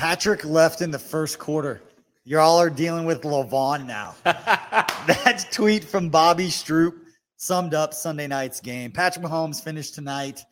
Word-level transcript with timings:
Patrick 0.00 0.46
left 0.46 0.80
in 0.80 0.90
the 0.90 0.98
first 0.98 1.38
quarter. 1.38 1.82
Y'all 2.24 2.58
are 2.58 2.70
dealing 2.70 3.04
with 3.04 3.20
Lavon 3.20 3.84
now. 3.84 4.14
that 4.24 5.46
tweet 5.52 5.84
from 5.84 6.08
Bobby 6.08 6.46
Stroup 6.48 6.94
summed 7.36 7.74
up 7.74 7.92
Sunday 7.92 8.26
night's 8.26 8.62
game. 8.62 8.92
Patrick 8.92 9.22
Mahomes 9.22 9.62
finished 9.62 9.94
tonight 9.94 10.42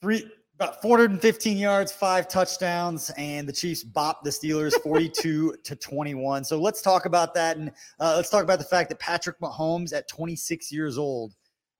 three 0.00 0.26
about 0.54 0.80
415 0.80 1.58
yards, 1.58 1.92
five 1.92 2.26
touchdowns, 2.26 3.10
and 3.18 3.46
the 3.46 3.52
Chiefs 3.52 3.84
bopped 3.84 4.22
the 4.24 4.30
Steelers 4.30 4.72
42 4.82 5.56
to 5.62 5.76
21. 5.76 6.44
So 6.44 6.58
let's 6.58 6.80
talk 6.80 7.04
about 7.04 7.34
that, 7.34 7.58
and 7.58 7.70
uh, 8.00 8.14
let's 8.16 8.30
talk 8.30 8.44
about 8.44 8.58
the 8.58 8.64
fact 8.64 8.88
that 8.88 8.98
Patrick 8.98 9.38
Mahomes, 9.40 9.92
at 9.92 10.08
26 10.08 10.72
years 10.72 10.96
old, 10.96 11.34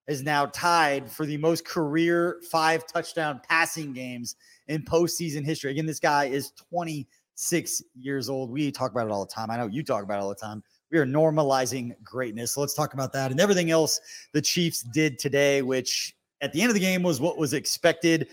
is 0.06 0.22
now 0.22 0.44
tied 0.44 1.10
for 1.10 1.24
the 1.24 1.38
most 1.38 1.64
career 1.64 2.42
five 2.50 2.86
touchdown 2.86 3.40
passing 3.48 3.94
games 3.94 4.36
in 4.72 4.82
postseason 4.82 5.44
history. 5.44 5.70
Again, 5.70 5.86
this 5.86 6.00
guy 6.00 6.24
is 6.24 6.52
26 6.70 7.82
years 7.94 8.28
old. 8.28 8.50
We 8.50 8.72
talk 8.72 8.90
about 8.90 9.06
it 9.06 9.12
all 9.12 9.24
the 9.24 9.32
time. 9.32 9.50
I 9.50 9.56
know 9.56 9.66
you 9.66 9.82
talk 9.82 10.02
about 10.02 10.18
it 10.18 10.22
all 10.22 10.28
the 10.28 10.34
time. 10.34 10.62
We 10.90 10.98
are 10.98 11.06
normalizing 11.06 11.94
greatness. 12.02 12.52
So 12.52 12.60
let's 12.60 12.74
talk 12.74 12.94
about 12.94 13.12
that 13.12 13.30
and 13.30 13.40
everything 13.40 13.70
else 13.70 14.00
the 14.32 14.42
Chiefs 14.42 14.82
did 14.82 15.18
today, 15.18 15.62
which 15.62 16.14
at 16.40 16.52
the 16.52 16.60
end 16.60 16.70
of 16.70 16.74
the 16.74 16.80
game 16.80 17.02
was 17.02 17.20
what 17.20 17.38
was 17.38 17.52
expected 17.54 18.28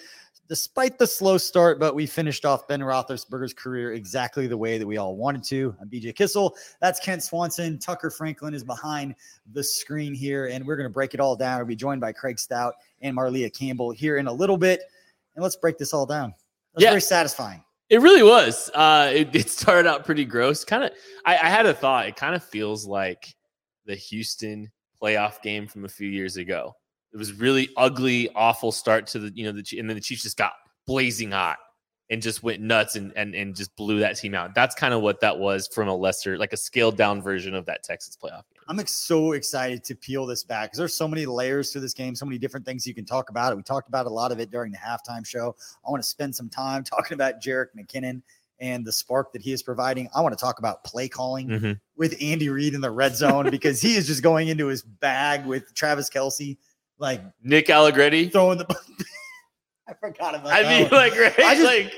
despite 0.49 0.97
the 0.97 1.05
slow 1.05 1.37
start, 1.37 1.79
but 1.79 1.93
we 1.93 2.07
finished 2.07 2.43
off 2.43 2.67
Ben 2.67 2.79
Roethlisberger's 2.79 3.53
career 3.53 3.93
exactly 3.93 4.47
the 4.47 4.57
way 4.57 4.79
that 4.79 4.85
we 4.85 4.97
all 4.97 5.15
wanted 5.15 5.43
to. 5.43 5.75
I'm 5.79 5.87
BJ 5.87 6.13
Kissel. 6.15 6.55
That's 6.81 6.99
Kent 6.99 7.21
Swanson. 7.21 7.77
Tucker 7.77 8.09
Franklin 8.09 8.55
is 8.55 8.63
behind 8.63 9.13
the 9.53 9.63
screen 9.63 10.13
here, 10.13 10.47
and 10.47 10.65
we're 10.65 10.75
going 10.75 10.89
to 10.89 10.93
break 10.93 11.13
it 11.13 11.19
all 11.19 11.35
down. 11.35 11.59
We'll 11.59 11.67
be 11.67 11.75
joined 11.75 12.01
by 12.01 12.11
Craig 12.13 12.39
Stout 12.39 12.73
and 13.01 13.15
Marlia 13.15 13.53
Campbell 13.55 13.91
here 13.91 14.17
in 14.17 14.25
a 14.25 14.33
little 14.33 14.57
bit, 14.57 14.81
and 15.35 15.43
let's 15.43 15.55
break 15.55 15.77
this 15.77 15.93
all 15.93 16.05
down. 16.05 16.33
That's 16.73 16.83
yeah. 16.83 16.89
very 16.91 17.01
satisfying. 17.01 17.63
It 17.89 18.01
really 18.01 18.23
was. 18.23 18.69
Uh, 18.73 19.11
it, 19.13 19.35
it 19.35 19.49
started 19.49 19.89
out 19.89 20.05
pretty 20.05 20.25
gross. 20.25 20.63
Kind 20.63 20.83
of, 20.83 20.91
I, 21.25 21.33
I 21.33 21.49
had 21.49 21.65
a 21.65 21.73
thought. 21.73 22.07
It 22.07 22.15
kind 22.15 22.35
of 22.35 22.43
feels 22.43 22.85
like 22.85 23.35
the 23.85 23.95
Houston 23.95 24.71
playoff 25.01 25.41
game 25.41 25.67
from 25.67 25.85
a 25.85 25.89
few 25.89 26.07
years 26.07 26.37
ago 26.37 26.75
it 27.13 27.17
was 27.17 27.33
really 27.33 27.69
ugly, 27.77 28.29
awful 28.35 28.71
start 28.71 29.07
to 29.07 29.19
the 29.19 29.31
you 29.33 29.45
know 29.45 29.51
the 29.51 29.79
and 29.79 29.89
then 29.89 29.95
the 29.95 30.01
Chiefs 30.01 30.23
just 30.23 30.37
got 30.37 30.53
blazing 30.85 31.31
hot 31.31 31.57
and 32.09 32.21
just 32.21 32.43
went 32.43 32.61
nuts 32.61 32.95
and 32.95 33.11
and 33.15 33.33
and 33.33 33.55
just 33.55 33.75
blew 33.75 33.99
that 33.99 34.17
team 34.17 34.35
out. 34.35 34.53
That's 34.53 34.75
kind 34.75 34.93
of 34.93 35.01
what 35.01 35.19
that 35.21 35.37
was 35.37 35.67
from 35.73 35.87
a 35.87 35.95
lesser, 35.95 36.37
like 36.37 36.53
a 36.53 36.57
scaled 36.57 36.97
down 36.97 37.21
version 37.21 37.55
of 37.55 37.65
that 37.65 37.83
Texas 37.83 38.15
playoff 38.21 38.43
game. 38.53 38.58
I'm 38.69 38.85
so 38.85 39.31
excited 39.31 39.83
to 39.85 39.95
peel 39.95 40.27
this 40.27 40.43
back 40.43 40.67
because 40.67 40.77
there's 40.77 40.93
so 40.93 41.07
many 41.07 41.25
layers 41.25 41.71
to 41.71 41.79
this 41.79 41.91
game, 41.91 42.13
so 42.13 42.23
many 42.23 42.37
different 42.37 42.67
things 42.67 42.85
you 42.85 42.93
can 42.93 43.03
talk 43.03 43.31
about. 43.31 43.51
It. 43.51 43.55
We 43.55 43.63
talked 43.63 43.89
about 43.89 44.05
a 44.05 44.09
lot 44.09 44.31
of 44.31 44.39
it 44.39 44.51
during 44.51 44.71
the 44.71 44.77
halftime 44.77 45.25
show. 45.25 45.55
I 45.85 45.89
want 45.89 46.03
to 46.03 46.07
spend 46.07 46.35
some 46.35 46.49
time 46.49 46.83
talking 46.83 47.15
about 47.15 47.41
Jerick 47.41 47.69
McKinnon 47.75 48.21
and 48.59 48.85
the 48.85 48.91
spark 48.91 49.33
that 49.33 49.41
he 49.41 49.53
is 49.53 49.63
providing. 49.63 50.07
I 50.15 50.21
want 50.21 50.37
to 50.37 50.39
talk 50.39 50.59
about 50.59 50.83
play 50.83 51.09
calling 51.09 51.47
mm-hmm. 51.47 51.71
with 51.97 52.15
Andy 52.21 52.49
Reid 52.49 52.75
in 52.75 52.81
the 52.81 52.91
red 52.91 53.15
zone 53.15 53.49
because 53.51 53.81
he 53.81 53.95
is 53.95 54.05
just 54.05 54.21
going 54.21 54.49
into 54.49 54.67
his 54.67 54.83
bag 54.83 55.47
with 55.47 55.73
Travis 55.73 56.07
Kelce, 56.07 56.55
like 56.99 57.23
Nick 57.41 57.71
Allegretti 57.71 58.29
throwing 58.29 58.59
the. 58.59 58.67
I 59.87 59.93
forgot 59.95 60.35
about. 60.35 60.51
I 60.51 60.61
mean, 60.61 60.89
like 60.91 61.17
right, 61.17 61.39
I 61.39 61.55
just, 61.55 61.65
like. 61.65 61.93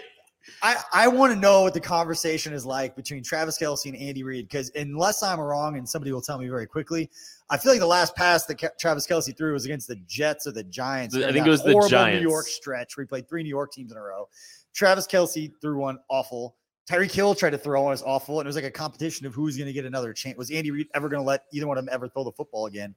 I, 0.61 0.75
I 0.93 1.07
want 1.07 1.33
to 1.33 1.39
know 1.39 1.63
what 1.63 1.73
the 1.73 1.79
conversation 1.79 2.53
is 2.53 2.65
like 2.65 2.95
between 2.95 3.23
Travis 3.23 3.57
Kelce 3.57 3.85
and 3.85 3.95
Andy 3.95 4.23
Reid 4.23 4.47
because 4.47 4.71
unless 4.75 5.23
I'm 5.23 5.39
wrong 5.39 5.77
and 5.77 5.87
somebody 5.87 6.11
will 6.11 6.21
tell 6.21 6.37
me 6.37 6.47
very 6.47 6.67
quickly, 6.67 7.09
I 7.49 7.57
feel 7.57 7.71
like 7.71 7.79
the 7.79 7.87
last 7.87 8.15
pass 8.15 8.45
that 8.45 8.55
Ke- 8.55 8.77
Travis 8.79 9.07
Kelce 9.07 9.35
threw 9.35 9.53
was 9.53 9.65
against 9.65 9.87
the 9.87 9.97
Jets 10.07 10.47
or 10.47 10.51
the 10.51 10.63
Giants. 10.63 11.15
I 11.15 11.31
think 11.31 11.45
it 11.45 11.49
was 11.49 11.63
the 11.63 11.87
Giants. 11.89 12.21
New 12.21 12.29
York 12.29 12.47
stretch 12.47 12.95
where 12.95 13.03
he 13.03 13.07
played 13.07 13.27
three 13.27 13.43
New 13.43 13.49
York 13.49 13.71
teams 13.71 13.91
in 13.91 13.97
a 13.97 14.01
row. 14.01 14.27
Travis 14.73 15.07
Kelce 15.07 15.51
threw 15.61 15.77
one 15.77 15.99
awful. 16.09 16.55
Tyreek 16.89 17.11
Hill 17.11 17.35
tried 17.35 17.51
to 17.51 17.57
throw 17.57 17.83
one 17.83 17.91
was 17.91 18.03
awful, 18.03 18.39
and 18.39 18.47
it 18.47 18.49
was 18.49 18.55
like 18.55 18.65
a 18.65 18.71
competition 18.71 19.25
of 19.25 19.33
who's 19.33 19.55
going 19.55 19.67
to 19.67 19.73
get 19.73 19.85
another 19.85 20.13
chance. 20.13 20.37
Was 20.37 20.51
Andy 20.51 20.71
Reid 20.71 20.87
ever 20.93 21.09
going 21.09 21.21
to 21.21 21.25
let 21.25 21.45
either 21.53 21.67
one 21.67 21.77
of 21.77 21.85
them 21.85 21.93
ever 21.93 22.07
throw 22.07 22.23
the 22.23 22.31
football 22.31 22.65
again? 22.65 22.95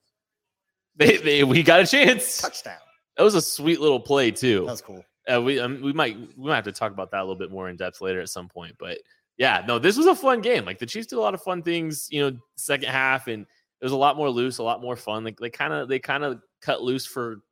They, 0.97 1.17
they 1.19 1.45
we 1.45 1.63
got 1.63 1.81
a 1.81 1.87
chance. 1.87 2.41
Touchdown. 2.41 2.79
That 3.17 3.25
was 3.25 3.35
a 3.35 3.43
sweet 3.43 3.81
little 3.81 4.01
play 4.01 4.31
too. 4.31 4.61
That 4.61 4.73
was 4.73 4.81
cool. 4.81 5.05
Uh, 5.33 5.41
we 5.41 5.59
um, 5.59 5.81
we 5.81 5.93
might 5.93 6.17
we 6.37 6.49
might 6.49 6.57
have 6.57 6.65
to 6.65 6.73
talk 6.73 6.93
about 6.93 7.11
that 7.11 7.21
a 7.21 7.25
little 7.25 7.37
bit 7.37 7.51
more 7.51 7.69
in 7.69 7.77
depth 7.77 8.01
later 8.01 8.21
at 8.21 8.29
some 8.29 8.49
point. 8.49 8.75
But 8.79 8.99
yeah, 9.37 9.65
no, 9.67 9.79
this 9.79 9.97
was 9.97 10.07
a 10.07 10.15
fun 10.15 10.41
game. 10.41 10.65
Like 10.65 10.79
the 10.79 10.87
Chiefs 10.87 11.07
did 11.07 11.17
a 11.17 11.21
lot 11.21 11.35
of 11.35 11.43
fun 11.43 11.63
things, 11.63 12.09
you 12.11 12.21
know, 12.21 12.37
second 12.57 12.89
half, 12.89 13.27
and 13.27 13.43
it 13.43 13.85
was 13.85 13.93
a 13.93 13.97
lot 13.97 14.17
more 14.17 14.31
loose, 14.31 14.59
a 14.59 14.63
lot 14.63 14.81
more 14.81 14.97
fun. 14.97 15.25
Like 15.25 15.39
they 15.39 15.51
kind 15.51 15.73
of 15.73 15.89
they 15.89 15.99
kind 15.99 16.25
of 16.25 16.41
cut 16.61 16.83
loose 16.83 17.07
for 17.07 17.43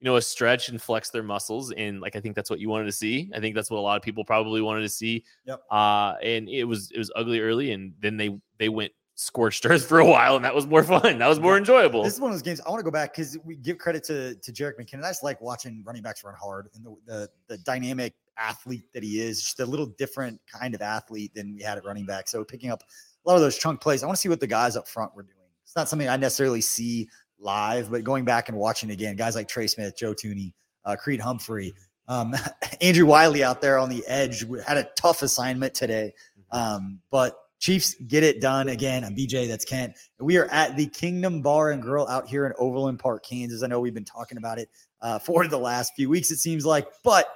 you 0.00 0.06
know 0.06 0.16
a 0.16 0.22
stretch 0.22 0.68
and 0.68 0.82
flex 0.82 1.10
their 1.10 1.22
muscles, 1.22 1.72
and 1.72 2.00
like 2.00 2.16
I 2.16 2.20
think 2.20 2.34
that's 2.34 2.50
what 2.50 2.58
you 2.58 2.68
wanted 2.68 2.86
to 2.86 2.92
see. 2.92 3.30
I 3.34 3.40
think 3.40 3.54
that's 3.54 3.70
what 3.70 3.78
a 3.78 3.80
lot 3.80 3.96
of 3.96 4.02
people 4.02 4.24
probably 4.24 4.60
wanted 4.60 4.82
to 4.82 4.88
see. 4.88 5.24
Yep. 5.46 5.62
Uh, 5.70 6.14
and 6.22 6.48
it 6.48 6.64
was 6.64 6.90
it 6.90 6.98
was 6.98 7.10
ugly 7.14 7.40
early, 7.40 7.72
and 7.72 7.94
then 8.00 8.16
they 8.16 8.36
they 8.58 8.68
went 8.68 8.92
scorched 9.14 9.64
earth 9.68 9.86
for 9.86 9.98
a 9.98 10.06
while, 10.06 10.36
and 10.36 10.44
that 10.44 10.54
was 10.54 10.66
more 10.66 10.82
fun. 10.82 11.18
That 11.18 11.28
was 11.28 11.40
more 11.40 11.56
enjoyable. 11.56 12.02
This 12.02 12.14
is 12.14 12.20
one 12.20 12.30
of 12.30 12.34
those 12.34 12.42
games 12.42 12.60
I 12.60 12.70
want 12.70 12.80
to 12.80 12.84
go 12.84 12.90
back 12.90 13.14
because 13.14 13.38
we 13.44 13.56
give 13.56 13.78
credit 13.78 14.04
to 14.04 14.34
to 14.36 14.52
Jerick 14.52 14.78
McKinnon. 14.78 15.04
I 15.04 15.10
just 15.10 15.22
like 15.22 15.40
watching 15.40 15.82
running 15.84 16.02
backs 16.02 16.24
run 16.24 16.34
hard 16.34 16.68
and 16.74 16.84
the, 16.84 16.96
the, 17.06 17.28
the 17.48 17.58
dynamic 17.58 18.14
athlete 18.38 18.84
that 18.94 19.02
he 19.02 19.20
is, 19.20 19.42
just 19.42 19.60
a 19.60 19.66
little 19.66 19.86
different 19.86 20.40
kind 20.46 20.74
of 20.74 20.82
athlete 20.82 21.34
than 21.34 21.54
we 21.54 21.62
had 21.62 21.78
at 21.78 21.84
running 21.84 22.06
back. 22.06 22.28
So 22.28 22.44
picking 22.44 22.70
up 22.70 22.82
a 23.24 23.28
lot 23.28 23.36
of 23.36 23.42
those 23.42 23.58
chunk 23.58 23.80
plays. 23.80 24.02
I 24.02 24.06
want 24.06 24.16
to 24.16 24.20
see 24.20 24.28
what 24.28 24.40
the 24.40 24.46
guys 24.46 24.76
up 24.76 24.88
front 24.88 25.14
were 25.14 25.22
doing. 25.22 25.36
It's 25.64 25.76
not 25.76 25.88
something 25.88 26.08
I 26.08 26.16
necessarily 26.16 26.60
see 26.60 27.08
live, 27.38 27.90
but 27.90 28.04
going 28.04 28.24
back 28.24 28.48
and 28.48 28.58
watching 28.58 28.90
again, 28.90 29.16
guys 29.16 29.34
like 29.34 29.48
Trey 29.48 29.66
Smith, 29.66 29.96
Joe 29.96 30.14
Thuney, 30.14 30.52
uh, 30.84 30.96
Creed 30.96 31.20
Humphrey, 31.20 31.74
um, 32.08 32.34
Andrew 32.80 33.06
Wylie 33.06 33.44
out 33.44 33.60
there 33.60 33.78
on 33.78 33.88
the 33.88 34.04
edge 34.06 34.44
had 34.66 34.76
a 34.76 34.88
tough 34.96 35.22
assignment 35.22 35.74
today. 35.74 36.12
Mm-hmm. 36.38 36.58
Um, 36.58 37.00
but 37.10 37.36
Chiefs 37.62 37.94
get 38.08 38.24
it 38.24 38.40
done 38.40 38.70
again. 38.70 39.04
I'm 39.04 39.14
BJ. 39.14 39.46
That's 39.46 39.64
Kent. 39.64 39.96
We 40.18 40.36
are 40.36 40.46
at 40.46 40.76
the 40.76 40.86
Kingdom 40.86 41.42
Bar 41.42 41.70
and 41.70 41.80
Grill 41.80 42.08
out 42.08 42.26
here 42.26 42.44
in 42.44 42.52
Overland 42.58 42.98
Park, 42.98 43.24
Kansas. 43.24 43.62
I 43.62 43.68
know 43.68 43.78
we've 43.78 43.94
been 43.94 44.04
talking 44.04 44.36
about 44.36 44.58
it 44.58 44.68
uh, 45.00 45.18
for 45.20 45.46
the 45.46 45.58
last 45.58 45.92
few 45.94 46.08
weeks, 46.10 46.32
it 46.32 46.38
seems 46.38 46.66
like, 46.66 46.88
but 47.04 47.26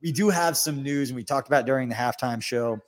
we 0.00 0.12
do 0.12 0.28
have 0.28 0.56
some 0.56 0.84
news, 0.84 1.10
and 1.10 1.16
we 1.16 1.24
talked 1.24 1.48
about 1.48 1.66
during 1.66 1.88
the 1.88 1.96
halftime 1.96 2.40
show. 2.40 2.78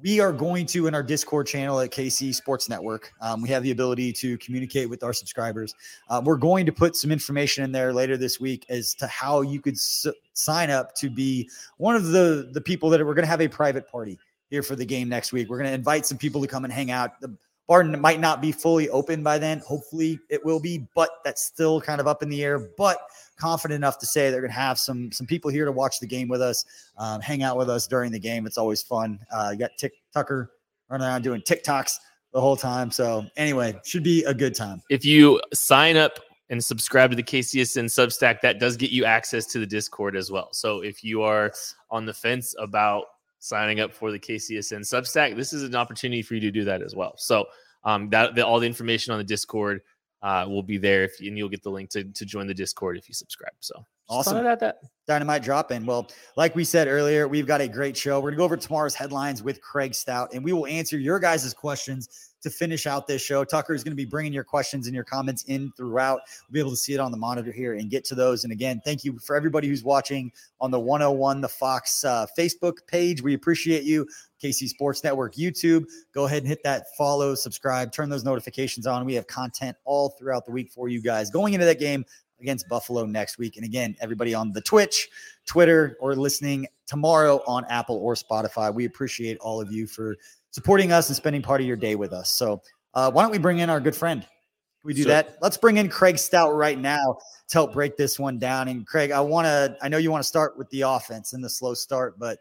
We 0.00 0.20
are 0.20 0.32
going 0.32 0.66
to, 0.66 0.86
in 0.86 0.94
our 0.94 1.02
Discord 1.02 1.48
channel 1.48 1.80
at 1.80 1.90
KC 1.90 2.32
Sports 2.32 2.68
Network, 2.68 3.10
um, 3.20 3.42
we 3.42 3.48
have 3.48 3.64
the 3.64 3.72
ability 3.72 4.12
to 4.12 4.38
communicate 4.38 4.88
with 4.88 5.02
our 5.02 5.12
subscribers. 5.12 5.74
Uh, 6.08 6.22
we're 6.24 6.36
going 6.36 6.66
to 6.66 6.72
put 6.72 6.94
some 6.94 7.10
information 7.10 7.64
in 7.64 7.72
there 7.72 7.92
later 7.92 8.16
this 8.16 8.38
week 8.38 8.64
as 8.68 8.94
to 8.94 9.08
how 9.08 9.40
you 9.40 9.60
could 9.60 9.74
s- 9.74 10.06
sign 10.34 10.70
up 10.70 10.94
to 10.94 11.10
be 11.10 11.50
one 11.78 11.96
of 11.96 12.06
the 12.12 12.48
the 12.52 12.60
people 12.60 12.90
that 12.90 13.04
we're 13.04 13.14
going 13.14 13.24
to 13.24 13.28
have 13.28 13.40
a 13.40 13.48
private 13.48 13.88
party 13.88 14.20
here 14.50 14.62
for 14.62 14.76
the 14.76 14.84
game 14.84 15.08
next 15.08 15.32
week. 15.32 15.48
We're 15.48 15.58
going 15.58 15.70
to 15.70 15.74
invite 15.74 16.06
some 16.06 16.18
people 16.18 16.40
to 16.40 16.46
come 16.46 16.64
and 16.64 16.72
hang 16.72 16.90
out. 16.90 17.20
The, 17.20 17.36
bar 17.68 17.84
might 17.84 18.18
not 18.18 18.40
be 18.40 18.50
fully 18.50 18.88
open 18.88 19.22
by 19.22 19.38
then. 19.38 19.60
Hopefully 19.60 20.18
it 20.30 20.44
will 20.44 20.58
be, 20.58 20.88
but 20.94 21.10
that's 21.22 21.44
still 21.44 21.80
kind 21.80 22.00
of 22.00 22.08
up 22.08 22.22
in 22.22 22.28
the 22.28 22.42
air. 22.42 22.58
But 22.76 22.98
confident 23.36 23.76
enough 23.76 23.98
to 23.98 24.06
say 24.06 24.30
they're 24.30 24.40
going 24.40 24.50
to 24.50 24.58
have 24.58 24.78
some 24.78 25.12
some 25.12 25.26
people 25.26 25.50
here 25.50 25.64
to 25.64 25.72
watch 25.72 26.00
the 26.00 26.06
game 26.06 26.28
with 26.28 26.42
us, 26.42 26.64
um, 26.96 27.20
hang 27.20 27.42
out 27.42 27.56
with 27.56 27.70
us 27.70 27.86
during 27.86 28.10
the 28.10 28.18
game. 28.18 28.46
It's 28.46 28.58
always 28.58 28.82
fun. 28.82 29.20
Uh, 29.30 29.50
you 29.52 29.58
got 29.58 29.70
Tick 29.78 29.92
Tucker 30.12 30.50
running 30.88 31.06
around 31.06 31.22
doing 31.22 31.42
TikToks 31.42 31.98
the 32.32 32.40
whole 32.40 32.56
time. 32.56 32.90
So 32.90 33.26
anyway, 33.36 33.78
should 33.84 34.02
be 34.02 34.24
a 34.24 34.34
good 34.34 34.54
time. 34.54 34.82
If 34.90 35.04
you 35.04 35.40
sign 35.52 35.96
up 35.96 36.18
and 36.50 36.64
subscribe 36.64 37.10
to 37.10 37.16
the 37.16 37.22
KCSN 37.22 37.84
Substack, 37.84 38.40
that 38.40 38.58
does 38.58 38.76
get 38.78 38.90
you 38.90 39.04
access 39.04 39.44
to 39.46 39.58
the 39.58 39.66
Discord 39.66 40.16
as 40.16 40.30
well. 40.30 40.48
So 40.52 40.80
if 40.80 41.04
you 41.04 41.22
are 41.22 41.52
on 41.90 42.06
the 42.06 42.14
fence 42.14 42.54
about 42.58 43.04
signing 43.48 43.80
up 43.80 43.92
for 43.92 44.12
the 44.12 44.18
KCSN 44.18 44.80
Substack, 44.80 45.34
this 45.36 45.52
is 45.52 45.62
an 45.62 45.74
opportunity 45.74 46.22
for 46.22 46.34
you 46.34 46.40
to 46.40 46.50
do 46.50 46.64
that 46.64 46.82
as 46.82 46.94
well. 46.94 47.14
So 47.16 47.46
um, 47.84 48.08
that 48.10 48.34
the, 48.34 48.46
all 48.46 48.60
the 48.60 48.66
information 48.66 49.12
on 49.12 49.18
the 49.18 49.24
Discord 49.24 49.80
uh, 50.22 50.46
will 50.48 50.62
be 50.62 50.78
there, 50.78 51.04
if, 51.04 51.20
and 51.20 51.38
you'll 51.38 51.48
get 51.48 51.62
the 51.62 51.70
link 51.70 51.90
to 51.90 52.04
to 52.04 52.24
join 52.24 52.46
the 52.46 52.54
Discord 52.54 52.96
if 52.96 53.08
you 53.08 53.14
subscribe. 53.14 53.52
So 53.60 53.84
awesome 54.08 54.46
at 54.46 54.60
that. 54.60 54.80
Dynamite 55.06 55.42
drop 55.42 55.72
in. 55.72 55.86
Well, 55.86 56.10
like 56.36 56.54
we 56.54 56.64
said 56.64 56.88
earlier, 56.88 57.28
we've 57.28 57.46
got 57.46 57.60
a 57.60 57.68
great 57.68 57.96
show. 57.96 58.20
We're 58.20 58.30
gonna 58.30 58.38
go 58.38 58.44
over 58.44 58.56
tomorrow's 58.56 58.94
headlines 58.94 59.42
with 59.42 59.60
Craig 59.60 59.94
Stout, 59.94 60.34
and 60.34 60.44
we 60.44 60.52
will 60.52 60.66
answer 60.66 60.98
your 60.98 61.18
guys' 61.18 61.54
questions 61.54 62.28
to 62.42 62.50
finish 62.50 62.86
out 62.86 63.06
this 63.06 63.22
show. 63.22 63.44
Tucker 63.44 63.74
is 63.74 63.82
going 63.82 63.92
to 63.92 63.96
be 63.96 64.04
bringing 64.04 64.32
your 64.32 64.44
questions 64.44 64.86
and 64.86 64.94
your 64.94 65.04
comments 65.04 65.44
in 65.44 65.72
throughout. 65.76 66.20
We'll 66.48 66.54
be 66.54 66.60
able 66.60 66.70
to 66.70 66.76
see 66.76 66.94
it 66.94 67.00
on 67.00 67.10
the 67.10 67.16
monitor 67.16 67.52
here 67.52 67.74
and 67.74 67.90
get 67.90 68.04
to 68.06 68.14
those. 68.14 68.44
And 68.44 68.52
again, 68.52 68.80
thank 68.84 69.04
you 69.04 69.18
for 69.18 69.36
everybody 69.36 69.68
who's 69.68 69.82
watching 69.82 70.30
on 70.60 70.70
the 70.70 70.78
101 70.78 71.40
The 71.40 71.48
Fox 71.48 72.04
uh, 72.04 72.26
Facebook 72.38 72.86
page. 72.86 73.22
We 73.22 73.34
appreciate 73.34 73.84
you. 73.84 74.06
KC 74.42 74.68
Sports 74.68 75.02
Network 75.04 75.34
YouTube. 75.34 75.84
Go 76.12 76.26
ahead 76.26 76.42
and 76.42 76.48
hit 76.48 76.62
that 76.64 76.86
follow, 76.96 77.34
subscribe, 77.34 77.92
turn 77.92 78.08
those 78.08 78.24
notifications 78.24 78.86
on. 78.86 79.04
We 79.04 79.14
have 79.14 79.26
content 79.26 79.76
all 79.84 80.10
throughout 80.10 80.44
the 80.46 80.52
week 80.52 80.70
for 80.70 80.88
you 80.88 81.02
guys 81.02 81.30
going 81.30 81.54
into 81.54 81.66
that 81.66 81.78
game 81.78 82.04
against 82.40 82.68
Buffalo 82.68 83.04
next 83.04 83.38
week. 83.38 83.56
And 83.56 83.64
again, 83.64 83.96
everybody 84.00 84.34
on 84.34 84.52
the 84.52 84.60
Twitch, 84.60 85.08
Twitter, 85.46 85.96
or 86.00 86.14
listening 86.14 86.66
tomorrow 86.86 87.42
on 87.46 87.64
Apple 87.66 87.96
or 87.96 88.14
Spotify, 88.14 88.72
we 88.72 88.84
appreciate 88.84 89.38
all 89.38 89.60
of 89.60 89.72
you 89.72 89.86
for 89.86 90.16
supporting 90.50 90.92
us 90.92 91.08
and 91.08 91.16
spending 91.16 91.42
part 91.42 91.60
of 91.60 91.66
your 91.66 91.76
day 91.76 91.94
with 91.94 92.12
us. 92.12 92.30
So 92.30 92.62
uh, 92.94 93.10
why 93.10 93.22
don't 93.22 93.32
we 93.32 93.38
bring 93.38 93.58
in 93.58 93.70
our 93.70 93.80
good 93.80 93.96
friend? 93.96 94.22
Can 94.22 94.86
we 94.86 94.94
do 94.94 95.04
that? 95.06 95.38
Let's 95.42 95.56
bring 95.56 95.78
in 95.78 95.88
Craig 95.88 96.18
Stout 96.18 96.54
right 96.54 96.78
now 96.78 97.18
to 97.48 97.52
help 97.52 97.72
break 97.72 97.96
this 97.96 98.18
one 98.18 98.38
down. 98.38 98.68
And 98.68 98.86
Craig, 98.86 99.10
I 99.10 99.20
want 99.20 99.46
to, 99.46 99.76
I 99.82 99.88
know 99.88 99.98
you 99.98 100.10
want 100.10 100.22
to 100.22 100.28
start 100.28 100.56
with 100.56 100.70
the 100.70 100.82
offense 100.82 101.32
and 101.32 101.42
the 101.42 101.50
slow 101.50 101.74
start, 101.74 102.18
but 102.18 102.38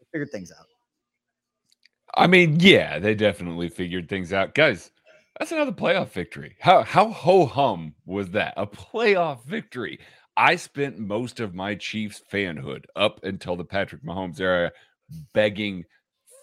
I 0.00 0.04
figured 0.10 0.30
things 0.30 0.50
out. 0.58 0.66
I 2.14 2.26
mean, 2.26 2.58
yeah, 2.60 2.98
they 2.98 3.14
definitely 3.14 3.68
figured 3.68 4.08
things 4.08 4.32
out. 4.32 4.54
Guys, 4.54 4.90
that's 5.38 5.52
another 5.52 5.72
playoff 5.72 6.10
victory. 6.10 6.56
How 6.60 6.82
how 6.82 7.10
ho 7.10 7.46
hum 7.46 7.94
was 8.04 8.30
that? 8.30 8.54
A 8.56 8.66
playoff 8.66 9.44
victory. 9.44 9.98
I 10.36 10.56
spent 10.56 10.98
most 10.98 11.40
of 11.40 11.54
my 11.54 11.74
Chiefs 11.74 12.22
fanhood 12.32 12.84
up 12.96 13.20
until 13.24 13.56
the 13.56 13.64
Patrick 13.64 14.02
Mahomes 14.04 14.40
era 14.40 14.72
begging 15.34 15.84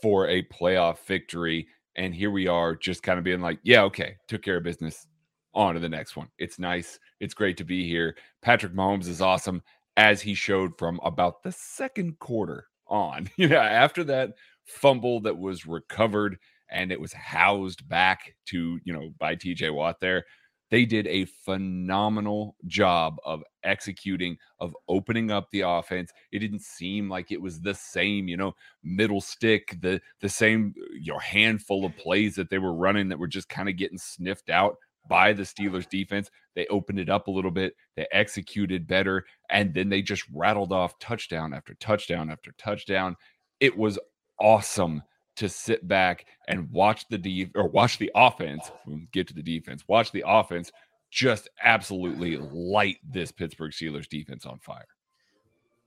for 0.02 0.28
a 0.28 0.44
playoff 0.44 1.00
victory. 1.06 1.68
And 1.96 2.14
here 2.14 2.30
we 2.32 2.48
are 2.48 2.76
just 2.76 3.02
kind 3.02 3.18
of 3.18 3.26
being 3.26 3.42
like, 3.42 3.60
yeah, 3.64 3.82
okay, 3.84 4.18
took 4.28 4.44
care 4.44 4.58
of 4.58 4.64
business. 4.64 5.08
On 5.54 5.74
to 5.74 5.80
the 5.80 5.90
next 5.90 6.16
one. 6.16 6.28
It's 6.38 6.60
nice. 6.60 7.00
It's 7.20 7.34
great 7.34 7.58
to 7.58 7.64
be 7.64 7.88
here. 7.88 8.16
Patrick 8.44 8.74
Mahomes 8.74 9.08
is 9.08 9.22
awesome, 9.22 9.64
as 9.96 10.22
he 10.22 10.36
showed 10.36 10.78
from 10.78 11.00
about 11.04 11.42
the 11.42 11.52
second 11.52 12.20
quarter 12.20 12.68
on. 12.88 13.30
Know, 13.40 13.58
after 13.58 14.04
that 14.04 14.34
fumble 14.68 15.22
that 15.22 15.38
was 15.38 15.66
recovered 15.66 16.38
and 16.70 16.92
it 16.92 17.00
was 17.00 17.14
housed 17.14 17.88
back 17.88 18.36
to, 18.48 18.80
you 18.84 18.94
know, 18.94 19.14
by 19.20 19.36
TJ 19.36 19.74
Watt 19.74 20.00
there. 20.00 20.26
They 20.70 20.86
did 20.86 21.08
a 21.08 21.26
phenomenal 21.46 22.58
job 22.66 23.18
of 23.24 23.42
executing 23.64 24.38
of 24.60 24.76
opening 24.90 25.32
up 25.32 25.50
the 25.52 25.62
offense. 25.62 26.12
It 26.32 26.40
didn't 26.40 26.62
seem 26.62 27.10
like 27.10 27.32
it 27.32 27.42
was 27.42 27.62
the 27.62 27.74
same 27.74 28.28
you 28.28 28.36
know 28.36 28.54
middle 28.84 29.22
stick 29.22 29.78
the 29.82 30.02
the 30.20 30.28
same 30.30 30.74
you 30.92 31.14
know 31.14 31.20
handful 31.20 31.86
of 31.86 31.96
plays 31.96 32.36
that 32.36 32.50
they 32.50 32.58
were 32.58 32.74
running 32.74 33.08
that 33.10 33.20
were 33.20 33.28
just 33.28 33.48
kind 33.48 33.70
of 33.70 33.78
getting 33.78 33.98
sniffed 33.98 34.50
out 34.50 34.76
by 35.10 35.32
the 35.32 35.44
Steelers 35.44 35.90
defense. 35.90 36.30
They 36.56 36.68
opened 36.68 37.00
it 37.00 37.10
up 37.10 37.28
a 37.28 37.32
little 37.32 37.52
bit. 37.52 37.74
They 37.96 38.08
executed 38.12 38.88
better 38.88 39.26
and 39.50 39.74
then 39.74 39.88
they 39.88 40.02
just 40.02 40.24
rattled 40.34 40.74
off 40.74 41.00
touchdown 41.00 41.54
after 41.54 41.76
touchdown 41.76 42.30
after 42.30 42.52
touchdown. 42.58 43.16
It 43.62 43.78
was 43.78 43.98
awesome 44.40 45.04
to 45.38 45.48
sit 45.48 45.88
back 45.88 46.26
and 46.48 46.70
watch 46.72 47.06
the 47.10 47.18
de- 47.18 47.52
or 47.56 47.68
watch 47.70 47.98
the 47.98 48.12
offense. 48.16 48.72
get 49.12 49.28
to 49.28 49.34
the 49.34 49.44
defense. 49.44 49.84
Watch 49.88 50.12
the 50.12 50.24
offense 50.26 50.72
just 51.12 51.50
absolutely 51.64 52.38
light 52.38 52.98
this 53.08 53.32
Pittsburgh 53.32 53.72
Steelers 53.72 54.08
defense 54.08 54.46
on 54.46 54.60
fire. 54.60 54.86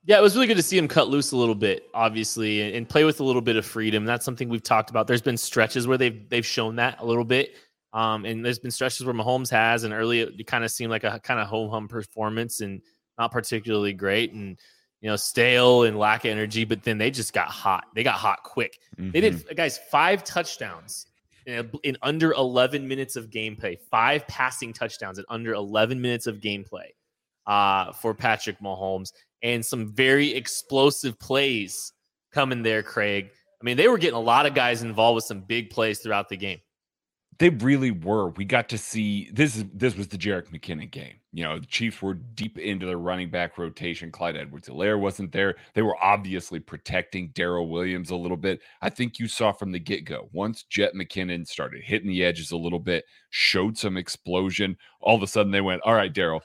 Yeah, 0.05 0.19
it 0.19 0.23
was 0.23 0.35
really 0.35 0.47
good 0.47 0.57
to 0.57 0.63
see 0.63 0.79
him 0.79 0.89
cut 0.89 1.09
loose 1.09 1.33
a 1.33 1.37
little 1.37 1.55
bit, 1.55 1.85
obviously, 1.93 2.75
and 2.75 2.89
play 2.89 3.05
with 3.05 3.21
a 3.21 3.25
little 3.25 3.43
bit 3.43 3.57
of 3.57 3.67
freedom. 3.67 4.07
That's 4.07 4.25
something 4.25 4.49
we've 4.49 4.63
talked 4.63 4.89
about. 4.89 5.07
There's 5.07 5.21
been 5.21 5.37
stretches 5.37 5.87
where 5.87 5.99
they've 5.99 6.27
they've 6.31 6.47
shown 6.47 6.77
that 6.77 7.01
a 7.01 7.05
little 7.05 7.25
bit, 7.25 7.55
um, 7.93 8.25
and 8.25 8.43
there's 8.43 8.59
been 8.59 8.71
stretches 8.71 9.05
where 9.05 9.15
Mahomes 9.15 9.51
has, 9.51 9.85
and 9.85 9.93
early 9.93 10.21
it 10.21 10.47
kind 10.47 10.65
of 10.65 10.71
seemed 10.71 10.91
like 10.91 11.05
a 11.05 11.21
kind 11.21 11.39
of 11.39 11.49
home 11.49 11.71
hum 11.71 11.87
performance 11.87 12.61
and 12.61 12.81
not 13.19 13.31
particularly 13.31 13.93
great. 13.93 14.33
And 14.33 14.59
you 15.01 15.09
know, 15.09 15.17
stale 15.17 15.85
and 15.85 15.99
lack 15.99 16.25
of 16.25 16.31
energy, 16.31 16.65
but 16.65 16.83
then 16.83 16.99
they 16.99 17.11
just 17.11 17.33
got 17.33 17.49
hot. 17.49 17.87
They 17.95 18.03
got 18.03 18.15
hot 18.15 18.43
quick. 18.43 18.79
Mm-hmm. 18.99 19.11
They 19.13 19.21
did, 19.21 19.35
mm-hmm. 19.35 19.55
guys, 19.55 19.79
five 19.91 20.25
touchdowns 20.25 21.07
in, 21.47 21.71
in, 21.83 21.97
under 22.03 22.33
11 22.33 22.87
minutes 22.87 23.17
of 23.17 23.31
gameplay, 23.31 23.79
five 23.91 24.27
passing 24.29 24.73
touchdowns 24.73 25.19
in 25.19 25.25
under 25.29 25.55
11 25.55 26.01
minutes 26.01 26.27
of 26.27 26.39
gameplay 26.39 26.89
uh, 27.47 27.93
for 27.93 28.15
Patrick 28.15 28.61
Mahomes, 28.61 29.13
and 29.43 29.65
some 29.65 29.93
very 29.93 30.35
explosive 30.35 31.19
plays 31.19 31.93
coming 32.33 32.63
there, 32.63 32.83
Craig. 32.83 33.31
I 33.61 33.65
mean, 33.65 33.77
they 33.77 33.89
were 33.89 33.99
getting 33.99 34.17
a 34.17 34.21
lot 34.21 34.47
of 34.47 34.55
guys 34.55 34.83
involved 34.83 35.17
with 35.17 35.25
some 35.25 35.41
big 35.41 35.71
plays 35.71 36.01
throughout 36.01 36.29
the 36.29 36.37
game 36.37 36.61
they 37.41 37.49
really 37.49 37.91
were. 37.91 38.29
We 38.29 38.45
got 38.45 38.69
to 38.69 38.77
see 38.77 39.31
this. 39.33 39.57
Is 39.57 39.65
this 39.73 39.97
was 39.97 40.09
the 40.09 40.19
Jerick 40.19 40.49
McKinnon 40.49 40.91
game? 40.91 41.15
You 41.33 41.43
know, 41.43 41.59
the 41.59 41.65
Chiefs 41.65 42.03
were 42.03 42.13
deep 42.13 42.59
into 42.59 42.85
the 42.85 42.99
running 42.99 43.31
back 43.31 43.57
rotation. 43.57 44.13
Clyde 44.13 44.37
Edwards-Helaire 44.37 45.01
wasn't 45.01 45.33
there. 45.33 45.57
They 45.73 45.81
were 45.81 45.97
obviously 46.05 46.61
protecting 46.61 47.31
Darrel 47.31 47.71
Williams 47.71 48.11
a 48.11 48.17
little 48.17 48.37
bit. 48.37 48.61
I 48.83 48.91
think 48.91 49.19
you 49.19 49.27
saw 49.27 49.53
from 49.53 49.73
the 49.73 49.79
get 49.79 50.05
go 50.05 50.29
once 50.33 50.65
Jet 50.65 50.93
McKinnon 50.95 51.47
started 51.47 51.83
hitting 51.83 52.09
the 52.11 52.23
edges 52.23 52.51
a 52.51 52.59
little 52.59 52.79
bit, 52.79 53.07
showed 53.31 53.79
some 53.79 53.97
explosion. 53.97 54.77
All 55.01 55.17
of 55.17 55.23
a 55.23 55.27
sudden, 55.27 55.51
they 55.51 55.63
went, 55.63 55.81
"All 55.83 55.95
right, 55.95 56.13
Darrel, 56.13 56.43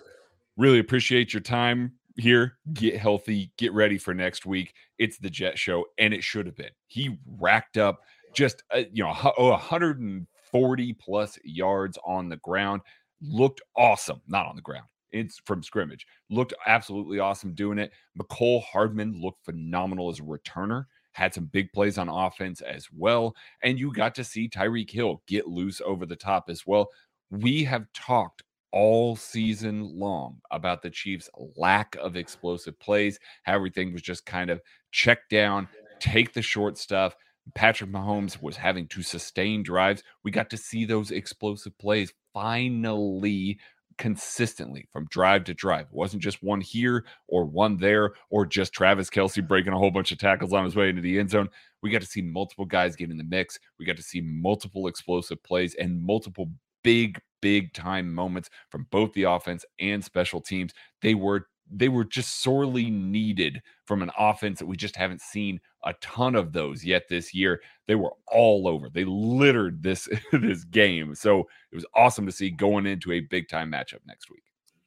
really 0.56 0.80
appreciate 0.80 1.34
your 1.34 1.42
time 1.42 1.92
here. 2.16 2.58
Get 2.72 2.96
healthy. 2.96 3.52
Get 3.58 3.74
ready 3.74 3.98
for 3.98 4.14
next 4.14 4.46
week. 4.46 4.74
It's 4.98 5.18
the 5.18 5.30
Jet 5.30 5.60
show, 5.60 5.88
and 5.98 6.14
it 6.14 6.24
should 6.24 6.46
have 6.46 6.56
been. 6.56 6.72
He 6.88 7.18
racked 7.38 7.76
up." 7.78 8.00
Just 8.34 8.64
uh, 8.74 8.84
you 8.94 9.04
know, 9.04 9.10
a 9.10 9.58
hundred 9.58 10.00
and 10.00 10.28
40 10.56 10.94
plus 10.94 11.38
yards 11.44 11.98
on 12.06 12.30
the 12.30 12.38
ground. 12.38 12.80
Looked 13.22 13.62
awesome, 13.76 14.22
not 14.26 14.46
on 14.46 14.56
the 14.56 14.62
ground. 14.62 14.86
It's 15.12 15.42
from 15.46 15.62
scrimmage. 15.62 16.08
Looked 16.30 16.54
absolutely 16.66 17.20
awesome 17.20 17.54
doing 17.54 17.78
it. 17.78 17.92
Mecole 18.18 18.64
Hardman 18.64 19.20
looked 19.22 19.44
phenomenal 19.44 20.10
as 20.10 20.22
a 20.22 20.24
returner. 20.24 20.86
Had 21.12 21.34
some 21.34 21.48
big 21.48 21.74
plays 21.74 21.98
on 21.98 22.08
offense 22.08 22.62
as 22.62 22.88
well. 22.96 23.36
And 23.64 23.78
you 23.78 23.92
got 23.92 24.16
to 24.16 24.24
see 24.24 24.48
Tyreek 24.48 24.90
Hill 24.90 25.22
get 25.28 25.46
loose 25.46 25.82
over 25.84 26.06
the 26.06 26.16
top 26.16 26.46
as 26.48 26.66
well. 26.66 26.88
We 27.30 27.66
have 27.66 27.92
talked 27.94 28.44
all 28.72 29.18
season 29.18 30.00
long 30.00 30.38
about 30.52 30.84
the 30.84 30.90
Chiefs' 30.90 31.30
lack 31.58 31.98
of 32.00 32.16
explosive 32.16 32.80
plays, 32.80 33.20
how 33.44 33.56
everything 33.56 33.92
was 33.92 34.04
just 34.04 34.26
kind 34.26 34.50
of 34.50 34.62
checked 34.92 35.30
down, 35.30 35.68
take 36.00 36.32
the 36.34 36.42
short 36.42 36.78
stuff, 36.78 37.14
Patrick 37.54 37.92
Mahomes 37.92 38.42
was 38.42 38.58
having 38.58 38.88
to 38.88 39.04
sustain 39.04 39.64
drives. 39.64 40.04
We 40.24 40.32
got 40.32 40.50
to 40.50 40.58
see 40.58 40.86
those 40.86 41.12
explosive 41.12 41.78
plays 41.78 42.12
finally 42.34 43.60
consistently 43.98 44.88
from 44.92 45.08
drive 45.10 45.44
to 45.46 45.54
drive. 45.54 45.88
It 45.88 45.94
wasn't 45.94 46.24
just 46.24 46.44
one 46.44 46.62
here 46.62 47.06
or 47.28 47.46
one 47.46 47.78
there 47.78 48.12
or 48.30 48.46
just 48.46 48.74
Travis 48.74 49.10
Kelce 49.10 49.46
breaking 49.48 49.74
a 49.74 49.78
whole 49.78 49.92
bunch 49.92 50.12
of 50.12 50.18
tackles 50.18 50.54
on 50.54 50.66
his 50.66 50.76
way 50.76 50.90
into 50.90 51.02
the 51.02 51.20
end 51.20 51.30
zone. 51.30 51.50
We 51.82 51.92
got 51.92 52.02
to 52.02 52.08
see 52.08 52.22
multiple 52.22 52.66
guys 52.66 52.96
get 52.96 53.12
in 53.12 53.18
the 53.18 53.24
mix. 53.24 53.60
We 53.80 53.86
got 53.86 53.98
to 53.98 54.04
see 54.04 54.22
multiple 54.22 54.88
explosive 54.88 55.42
plays 55.44 55.76
and 55.76 56.02
multiple 56.02 56.52
big, 56.84 57.20
big 57.42 57.74
time 57.74 58.14
moments 58.14 58.50
from 58.70 58.88
both 58.92 59.14
the 59.14 59.24
offense 59.24 59.66
and 59.80 60.04
special 60.04 60.42
teams. 60.42 60.74
They 61.02 61.16
were 61.16 61.48
they 61.72 61.90
were 61.90 62.06
just 62.06 62.42
sorely 62.42 62.90
needed 62.90 63.62
from 63.86 64.02
an 64.02 64.12
offense 64.18 64.60
that 64.60 64.66
we 64.66 64.76
just 64.76 64.96
haven't 64.96 65.22
seen 65.22 65.60
a 65.84 65.94
ton 66.02 66.36
of 66.36 66.54
those 66.54 66.84
yet 66.84 67.08
this 67.10 67.34
year. 67.34 67.62
They 67.88 67.96
were 67.96 68.14
all 68.28 68.68
over. 68.68 68.90
They 68.90 69.06
littered 69.06 69.84
this 69.84 70.08
this 70.32 70.64
game. 70.64 71.16
So 71.16 71.42
it 71.72 71.76
was 71.76 71.86
awesome 71.96 72.26
to 72.26 72.32
see 72.32 72.50
going 72.50 72.86
into 72.86 73.12
a 73.12 73.22
big 73.22 73.50
time 73.50 73.72
matchup 73.72 74.00
next 74.06 74.30
week. 74.30 74.44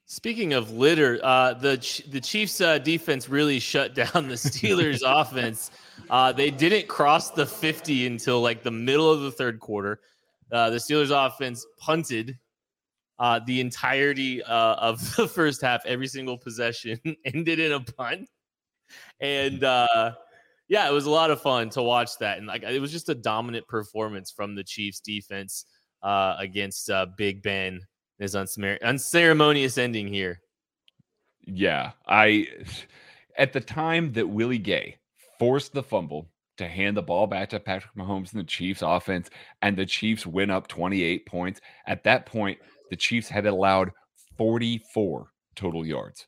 Speaking 0.06 0.54
of 0.54 0.73
litter, 0.73 1.20
uh, 1.23 1.54
the 1.54 1.76
the 2.08 2.20
Chiefs' 2.20 2.61
uh, 2.61 2.78
defense 2.78 3.28
really 3.28 3.58
shut 3.58 3.94
down 3.94 4.28
the 4.28 4.35
Steelers' 4.35 5.02
offense. 5.04 5.70
Uh, 6.08 6.32
they 6.32 6.50
didn't 6.50 6.88
cross 6.88 7.30
the 7.30 7.44
50 7.44 8.06
until 8.06 8.40
like 8.40 8.62
the 8.62 8.70
middle 8.70 9.11
of 9.11 9.20
the 9.20 9.30
third 9.30 9.61
quarter. 9.61 10.00
Uh, 10.50 10.70
the 10.70 10.78
Steelers 10.78 11.11
offense 11.11 11.66
punted 11.78 12.38
uh, 13.18 13.40
the 13.46 13.60
entirety 13.60 14.42
uh, 14.42 14.75
of 14.75 15.00
the 15.16 15.28
first 15.28 15.62
half. 15.62 15.84
Every 15.87 16.06
single 16.08 16.38
possession 16.38 16.98
ended 17.25 17.58
in 17.58 17.72
a 17.72 17.80
punt, 17.80 18.28
and 19.20 19.62
uh, 19.64 20.12
yeah, 20.68 20.88
it 20.88 20.92
was 20.92 21.06
a 21.06 21.10
lot 21.10 21.30
of 21.30 21.40
fun 21.40 21.70
to 21.70 21.82
watch 21.82 22.18
that. 22.20 22.38
And 22.38 22.46
like, 22.46 22.62
it 22.62 22.80
was 22.80 22.92
just 22.92 23.08
a 23.08 23.14
dominant 23.14 23.66
performance 23.68 24.30
from 24.30 24.54
the 24.54 24.64
Chiefs 24.64 25.00
defense 25.00 25.64
uh, 26.02 26.37
against 26.38 26.90
uh, 26.90 27.06
Big 27.16 27.42
Ben. 27.42 27.80
His 28.18 28.34
uncer- 28.34 28.82
unceremonious 28.82 29.78
ending 29.78 30.08
here. 30.08 30.40
Yeah, 31.46 31.92
I 32.06 32.48
at 33.38 33.52
the 33.52 33.60
time 33.60 34.12
that 34.14 34.28
Willie 34.28 34.58
Gay 34.58 34.96
forced 35.38 35.72
the 35.72 35.82
fumble 35.82 36.28
to 36.58 36.68
hand 36.68 36.96
the 36.96 37.02
ball 37.02 37.26
back 37.26 37.48
to 37.50 37.60
Patrick 37.60 37.94
Mahomes 37.94 38.32
and 38.32 38.40
the 38.40 38.44
Chiefs 38.44 38.82
offense, 38.82 39.30
and 39.62 39.76
the 39.76 39.87
Chiefs 39.87 40.26
win 40.26 40.50
up 40.50 40.68
28 40.68 41.25
points. 41.25 41.60
At 41.87 42.04
that 42.04 42.26
point, 42.26 42.58
the 42.90 42.97
Chiefs 42.97 43.28
had 43.28 43.47
allowed 43.47 43.92
44 44.37 45.33
total 45.54 45.87
yards. 45.87 46.26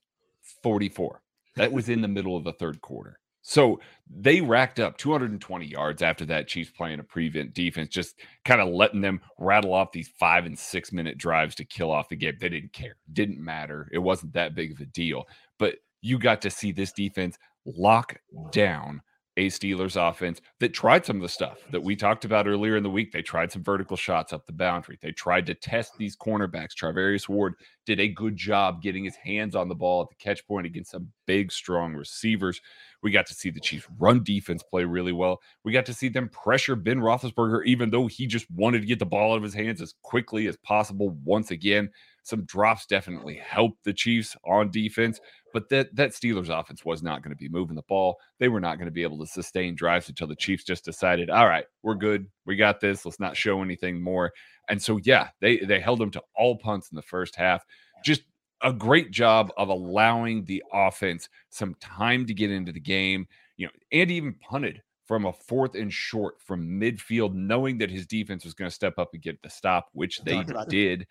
44. 0.63 1.23
That 1.57 1.73
was 1.73 1.89
in 1.89 2.01
the 2.01 2.09
middle 2.09 2.37
of 2.37 2.45
the 2.45 2.53
third 2.53 2.81
quarter. 2.81 3.19
So 3.43 3.81
they 4.09 4.41
racked 4.41 4.81
up 4.81 4.99
220 4.99 5.67
yards 5.67 6.03
after 6.03 6.27
that. 6.27 6.47
Chiefs 6.47 6.71
playing 6.71 7.01
a 7.01 7.05
prevent 7.05 7.55
defense, 7.55 7.89
just 7.89 8.21
kind 8.45 8.61
of 8.61 8.69
letting 8.69 9.01
them 9.01 9.21
rattle 9.39 9.73
off 9.73 9.93
these 9.93 10.11
five 10.19 10.45
and 10.45 10.59
six 10.59 10.93
minute 10.93 11.17
drives 11.17 11.55
to 11.57 11.65
kill 11.65 11.91
off 11.91 12.09
the 12.09 12.17
game. 12.17 12.37
They 12.39 12.51
didn't 12.51 12.73
care, 12.73 12.97
didn't 13.13 13.43
matter. 13.43 13.89
It 13.93 13.99
wasn't 13.99 14.35
that 14.35 14.55
big 14.55 14.73
of 14.73 14.81
a 14.81 14.87
deal. 14.87 15.27
But 15.59 15.77
you 16.03 16.19
got 16.19 16.43
to 16.43 16.51
see 16.51 16.71
this 16.71 16.93
defense 16.93 17.39
lock 17.65 18.17
down 18.53 19.01
a 19.37 19.47
Steelers 19.49 19.97
offense 19.97 20.41
that 20.59 20.75
tried 20.75 21.07
some 21.07 21.17
of 21.17 21.23
the 21.23 21.29
stuff 21.29 21.59
that 21.71 21.83
we 21.83 21.95
talked 21.95 22.25
about 22.25 22.49
earlier 22.49 22.77
in 22.77 22.83
the 22.83 22.91
week. 22.91 23.13
They 23.13 23.23
tried 23.23 23.53
some 23.53 23.63
vertical 23.63 23.97
shots 23.97 24.33
up 24.33 24.45
the 24.45 24.53
boundary. 24.53 24.99
They 25.01 25.13
tried 25.13 25.47
to 25.47 25.55
test 25.55 25.97
these 25.97 26.17
cornerbacks. 26.17 26.75
Charvarius 26.75 27.29
Ward 27.29 27.55
did 27.87 28.01
a 28.01 28.09
good 28.09 28.37
job 28.37 28.83
getting 28.83 29.05
his 29.05 29.17
hands 29.17 29.55
on 29.55 29.69
the 29.69 29.75
ball 29.75 30.03
at 30.03 30.09
the 30.09 30.17
catch 30.17 30.47
point 30.47 30.67
against 30.67 30.91
some 30.91 31.09
big, 31.27 31.53
strong 31.53 31.95
receivers. 31.95 32.61
We 33.03 33.13
got 33.13 33.27
to 33.27 33.35
see 33.35 33.51
the 33.51 33.61
Chiefs 33.61 33.87
run 33.99 34.23
defense 34.23 34.63
play 34.63 34.85
really 34.85 35.13
well. 35.13 35.41
We 35.65 35.73
got 35.73 35.87
to 35.87 35.95
see 35.95 36.09
them 36.09 36.29
pressure 36.29 36.77
Ben 36.77 36.99
Roethlisberger, 36.99 37.65
even 37.67 37.91
though 37.91 38.09
he 38.09 38.27
just 38.27 38.51
wanted 38.51 38.81
to 38.81 38.87
get 38.87 38.99
the 38.99 39.07
ball 39.07 39.33
out 39.33 39.37
of 39.37 39.43
his 39.43 39.55
hands 39.55 39.81
as 39.81 39.95
quickly 40.03 40.49
as 40.49 40.57
possible 40.59 41.11
once 41.25 41.51
again. 41.51 41.91
Some 42.31 42.45
drops 42.45 42.87
definitely 42.87 43.35
helped 43.35 43.85
the 43.85 43.93
Chiefs 43.93 44.37
on 44.47 44.71
defense, 44.71 45.21
but 45.53 45.69
that 45.71 45.95
that 45.97 46.11
Steelers 46.11 46.49
offense 46.49 46.85
was 46.85 47.03
not 47.03 47.23
going 47.23 47.33
to 47.33 47.37
be 47.37 47.49
moving 47.49 47.75
the 47.75 47.83
ball. 47.83 48.17
They 48.39 48.49
were 48.49 48.61
not 48.61 48.77
going 48.77 48.87
to 48.87 48.93
be 48.93 49.03
able 49.03 49.19
to 49.19 49.27
sustain 49.27 49.75
drives 49.75 50.09
until 50.09 50.29
the 50.29 50.37
Chiefs 50.37 50.65
just 50.65 50.85
decided, 50.85 51.29
all 51.29 51.49
right, 51.49 51.65
we're 51.83 51.97
good, 51.97 52.27
we 52.47 52.55
got 52.55 52.81
this. 52.81 53.05
Let's 53.05 53.21
not 53.21 53.37
show 53.37 53.63
anything 53.63 54.01
more. 54.01 54.33
And 54.69 54.81
so, 54.81 55.01
yeah, 55.03 55.29
they 55.41 55.59
they 55.59 55.81
held 55.81 55.99
them 55.99 56.13
to 56.13 56.23
all 56.37 56.57
punts 56.57 56.91
in 56.91 56.97
the 56.97 57.03
first 57.03 57.35
half. 57.35 57.65
Just 58.05 58.23
a 58.63 58.73
great 58.73 59.11
job 59.11 59.51
of 59.57 59.69
allowing 59.69 60.45
the 60.45 60.63
offense 60.73 61.29
some 61.51 61.75
time 61.81 62.27
to 62.27 62.35
get 62.35 62.51
into 62.51 62.73
the 62.73 62.81
game. 62.81 63.27
You 63.57 63.67
know, 63.67 63.73
and 63.93 64.11
even 64.11 64.35
punted 64.35 64.83
from 65.05 65.27
a 65.27 65.33
fourth 65.33 65.75
and 65.75 65.93
short 65.93 66.41
from 66.41 66.81
midfield, 66.81 67.35
knowing 67.35 67.79
that 67.79 67.91
his 67.91 68.07
defense 68.07 68.45
was 68.45 68.55
going 68.55 68.71
to 68.71 68.75
step 68.75 68.97
up 68.97 69.11
and 69.13 69.21
get 69.21 69.43
the 69.43 69.51
stop, 69.51 69.89
which 69.93 70.21
they 70.21 70.45
did. 70.69 71.01
It 71.03 71.09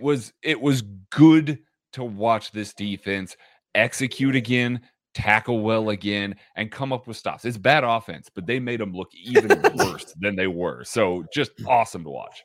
was 0.00 0.32
it 0.42 0.60
was 0.60 0.82
good 1.10 1.58
to 1.92 2.04
watch 2.04 2.52
this 2.52 2.72
defense 2.74 3.36
execute 3.74 4.34
again, 4.36 4.80
tackle 5.14 5.60
well 5.60 5.90
again, 5.90 6.36
and 6.56 6.70
come 6.70 6.92
up 6.92 7.06
with 7.06 7.16
stops. 7.16 7.44
It's 7.44 7.56
bad 7.56 7.84
offense, 7.84 8.28
but 8.34 8.46
they 8.46 8.60
made 8.60 8.80
them 8.80 8.92
look 8.92 9.10
even 9.14 9.48
worse 9.76 10.14
than 10.20 10.36
they 10.36 10.46
were. 10.46 10.84
So 10.84 11.24
just 11.32 11.52
awesome 11.66 12.04
to 12.04 12.10
watch. 12.10 12.44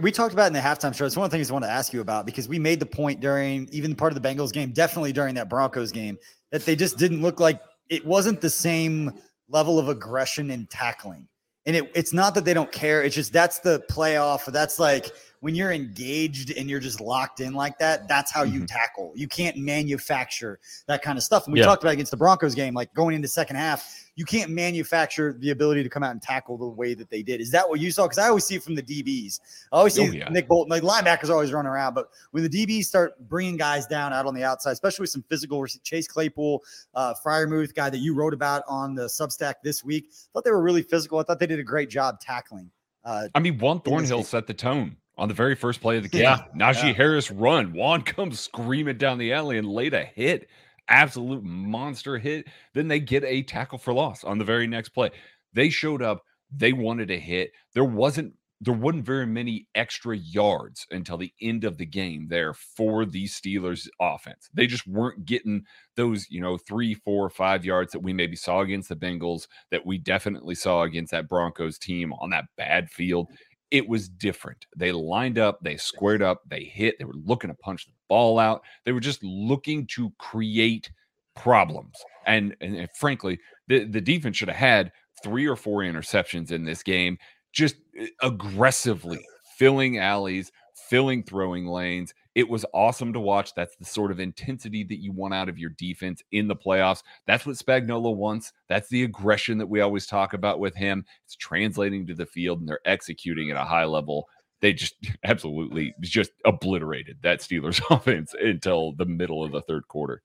We 0.00 0.10
talked 0.10 0.34
about 0.34 0.48
in 0.48 0.52
the 0.52 0.58
halftime 0.58 0.92
show. 0.92 1.06
It's 1.06 1.16
one 1.16 1.24
of 1.24 1.30
the 1.30 1.36
things 1.36 1.50
I 1.50 1.52
want 1.52 1.64
to 1.64 1.70
ask 1.70 1.92
you 1.92 2.00
about 2.00 2.26
because 2.26 2.48
we 2.48 2.58
made 2.58 2.80
the 2.80 2.86
point 2.86 3.20
during 3.20 3.68
even 3.70 3.94
part 3.94 4.12
of 4.12 4.20
the 4.20 4.28
Bengals 4.28 4.52
game, 4.52 4.72
definitely 4.72 5.12
during 5.12 5.36
that 5.36 5.48
Broncos 5.48 5.92
game, 5.92 6.18
that 6.50 6.64
they 6.64 6.74
just 6.74 6.98
didn't 6.98 7.22
look 7.22 7.38
like 7.38 7.60
it 7.88 8.04
wasn't 8.04 8.40
the 8.40 8.50
same 8.50 9.12
level 9.48 9.78
of 9.78 9.88
aggression 9.88 10.50
and 10.50 10.68
tackling. 10.68 11.28
And 11.68 11.76
it, 11.76 11.92
it's 11.94 12.14
not 12.14 12.34
that 12.34 12.46
they 12.46 12.54
don't 12.54 12.72
care. 12.72 13.02
It's 13.02 13.14
just 13.14 13.32
that's 13.32 13.58
the 13.58 13.84
playoff. 13.90 14.46
That's 14.46 14.78
like 14.78 15.12
when 15.40 15.54
you're 15.54 15.70
engaged 15.70 16.50
and 16.50 16.68
you're 16.68 16.80
just 16.80 16.98
locked 16.98 17.40
in 17.40 17.52
like 17.52 17.78
that, 17.78 18.08
that's 18.08 18.32
how 18.32 18.42
you 18.42 18.60
mm-hmm. 18.60 18.64
tackle. 18.64 19.12
You 19.14 19.28
can't 19.28 19.56
manufacture 19.58 20.58
that 20.86 21.02
kind 21.02 21.18
of 21.18 21.22
stuff. 21.22 21.44
And 21.46 21.52
we 21.52 21.60
yeah. 21.60 21.66
talked 21.66 21.82
about 21.82 21.92
against 21.92 22.10
the 22.10 22.16
Broncos 22.16 22.54
game, 22.54 22.72
like 22.72 22.92
going 22.94 23.14
into 23.14 23.28
second 23.28 23.56
half, 23.56 24.07
you 24.18 24.24
can't 24.24 24.50
manufacture 24.50 25.36
the 25.38 25.50
ability 25.50 25.84
to 25.84 25.88
come 25.88 26.02
out 26.02 26.10
and 26.10 26.20
tackle 26.20 26.58
the 26.58 26.66
way 26.66 26.92
that 26.92 27.08
they 27.08 27.22
did. 27.22 27.40
Is 27.40 27.52
that 27.52 27.68
what 27.68 27.78
you 27.78 27.92
saw? 27.92 28.02
Because 28.02 28.18
I 28.18 28.26
always 28.26 28.44
see 28.44 28.56
it 28.56 28.64
from 28.64 28.74
the 28.74 28.82
DBs. 28.82 29.38
I 29.70 29.76
always 29.76 29.94
see 29.94 30.08
oh, 30.08 30.10
yeah. 30.10 30.28
Nick 30.28 30.48
Bolton, 30.48 30.68
like 30.68 30.82
linebackers 30.82 31.30
always 31.30 31.52
run 31.52 31.68
around, 31.68 31.94
but 31.94 32.08
when 32.32 32.42
the 32.42 32.48
DBs 32.48 32.86
start 32.86 33.12
bringing 33.28 33.56
guys 33.56 33.86
down 33.86 34.12
out 34.12 34.26
on 34.26 34.34
the 34.34 34.42
outside, 34.42 34.72
especially 34.72 35.04
with 35.04 35.10
some 35.10 35.22
physical, 35.28 35.64
Chase 35.84 36.08
Claypool, 36.08 36.64
uh, 36.94 37.14
Freiermuth, 37.24 37.76
guy 37.76 37.90
that 37.90 37.98
you 37.98 38.12
wrote 38.12 38.34
about 38.34 38.64
on 38.66 38.96
the 38.96 39.04
Substack 39.04 39.54
this 39.62 39.84
week, 39.84 40.08
I 40.10 40.14
thought 40.32 40.44
they 40.44 40.50
were 40.50 40.62
really 40.62 40.82
physical. 40.82 41.20
I 41.20 41.22
thought 41.22 41.38
they 41.38 41.46
did 41.46 41.60
a 41.60 41.64
great 41.64 41.88
job 41.88 42.18
tackling. 42.18 42.72
Uh, 43.04 43.28
I 43.36 43.38
mean, 43.38 43.56
Juan 43.58 43.80
Thornhill 43.82 44.24
set 44.24 44.48
the 44.48 44.54
tone 44.54 44.96
on 45.16 45.28
the 45.28 45.34
very 45.34 45.54
first 45.54 45.80
play 45.80 45.96
of 45.96 46.02
the 46.02 46.08
game. 46.08 46.22
Yeah, 46.22 46.42
Najee 46.56 46.88
yeah. 46.88 46.92
Harris 46.92 47.30
run. 47.30 47.72
Juan 47.72 48.02
comes 48.16 48.40
screaming 48.40 48.98
down 48.98 49.18
the 49.18 49.32
alley 49.32 49.58
and 49.58 49.68
laid 49.68 49.94
a 49.94 50.04
hit. 50.04 50.48
Absolute 50.88 51.44
monster 51.44 52.18
hit. 52.18 52.46
Then 52.74 52.88
they 52.88 53.00
get 53.00 53.24
a 53.24 53.42
tackle 53.42 53.78
for 53.78 53.92
loss 53.92 54.24
on 54.24 54.38
the 54.38 54.44
very 54.44 54.66
next 54.66 54.90
play. 54.90 55.10
They 55.52 55.68
showed 55.68 56.02
up. 56.02 56.22
They 56.50 56.72
wanted 56.72 57.10
a 57.10 57.18
hit. 57.18 57.52
There 57.74 57.84
wasn't 57.84 58.34
there 58.60 58.74
wasn't 58.74 59.04
very 59.04 59.26
many 59.26 59.68
extra 59.76 60.16
yards 60.16 60.84
until 60.90 61.16
the 61.16 61.32
end 61.40 61.62
of 61.62 61.78
the 61.78 61.86
game 61.86 62.26
there 62.28 62.52
for 62.52 63.06
the 63.06 63.26
Steelers 63.26 63.86
offense. 64.00 64.48
They 64.52 64.66
just 64.66 64.84
weren't 64.84 65.24
getting 65.24 65.62
those, 65.94 66.28
you 66.28 66.40
know, 66.40 66.58
three, 66.58 66.94
four, 66.94 67.30
five 67.30 67.64
yards 67.64 67.92
that 67.92 68.00
we 68.00 68.12
maybe 68.12 68.34
saw 68.34 68.62
against 68.62 68.88
the 68.88 68.96
Bengals, 68.96 69.46
that 69.70 69.86
we 69.86 69.96
definitely 69.96 70.56
saw 70.56 70.82
against 70.82 71.12
that 71.12 71.28
Broncos 71.28 71.78
team 71.78 72.12
on 72.14 72.30
that 72.30 72.46
bad 72.56 72.90
field 72.90 73.28
it 73.70 73.88
was 73.88 74.08
different. 74.08 74.66
They 74.76 74.92
lined 74.92 75.38
up, 75.38 75.58
they 75.62 75.76
squared 75.76 76.22
up, 76.22 76.42
they 76.46 76.64
hit, 76.64 76.96
they 76.98 77.04
were 77.04 77.12
looking 77.14 77.48
to 77.48 77.54
punch 77.54 77.86
the 77.86 77.92
ball 78.08 78.38
out. 78.38 78.62
They 78.84 78.92
were 78.92 79.00
just 79.00 79.22
looking 79.22 79.86
to 79.88 80.12
create 80.18 80.90
problems. 81.36 81.94
And, 82.26 82.56
and, 82.60 82.88
frankly, 82.98 83.38
the, 83.68 83.84
the 83.84 84.00
defense 84.00 84.36
should 84.36 84.48
have 84.48 84.56
had 84.56 84.92
three 85.22 85.46
or 85.46 85.56
four 85.56 85.80
interceptions 85.80 86.50
in 86.50 86.64
this 86.64 86.82
game, 86.82 87.18
just 87.52 87.76
eh, 87.98 88.08
aggressively 88.22 89.24
filling 89.58 89.98
alleys, 89.98 90.52
filling 90.88 91.22
throwing 91.22 91.66
lanes. 91.66 92.14
It 92.34 92.48
was 92.48 92.64
awesome 92.72 93.12
to 93.14 93.20
watch. 93.20 93.54
That's 93.54 93.74
the 93.76 93.84
sort 93.84 94.12
of 94.12 94.20
intensity 94.20 94.84
that 94.84 95.02
you 95.02 95.10
want 95.10 95.34
out 95.34 95.48
of 95.48 95.58
your 95.58 95.70
defense 95.70 96.22
in 96.30 96.46
the 96.46 96.54
playoffs. 96.54 97.02
That's 97.26 97.44
what 97.44 97.56
Spagnuolo 97.56 98.14
wants. 98.14 98.52
That's 98.68 98.88
the 98.88 99.02
aggression 99.02 99.58
that 99.58 99.66
we 99.66 99.80
always 99.80 100.06
talk 100.06 100.34
about 100.34 100.60
with 100.60 100.76
him. 100.76 101.04
It's 101.24 101.34
translating 101.34 102.06
to 102.06 102.14
the 102.14 102.26
field 102.26 102.60
and 102.60 102.68
they're 102.68 102.78
executing 102.84 103.50
at 103.50 103.56
a 103.56 103.64
high 103.64 103.86
level. 103.86 104.28
They 104.60 104.72
just 104.72 104.94
absolutely 105.24 105.94
just 106.00 106.30
obliterated 106.44 107.18
that 107.22 107.40
Steelers 107.40 107.80
offense 107.90 108.34
until 108.34 108.92
the 108.92 109.06
middle 109.06 109.44
of 109.44 109.52
the 109.52 109.62
third 109.62 109.86
quarter. 109.88 110.22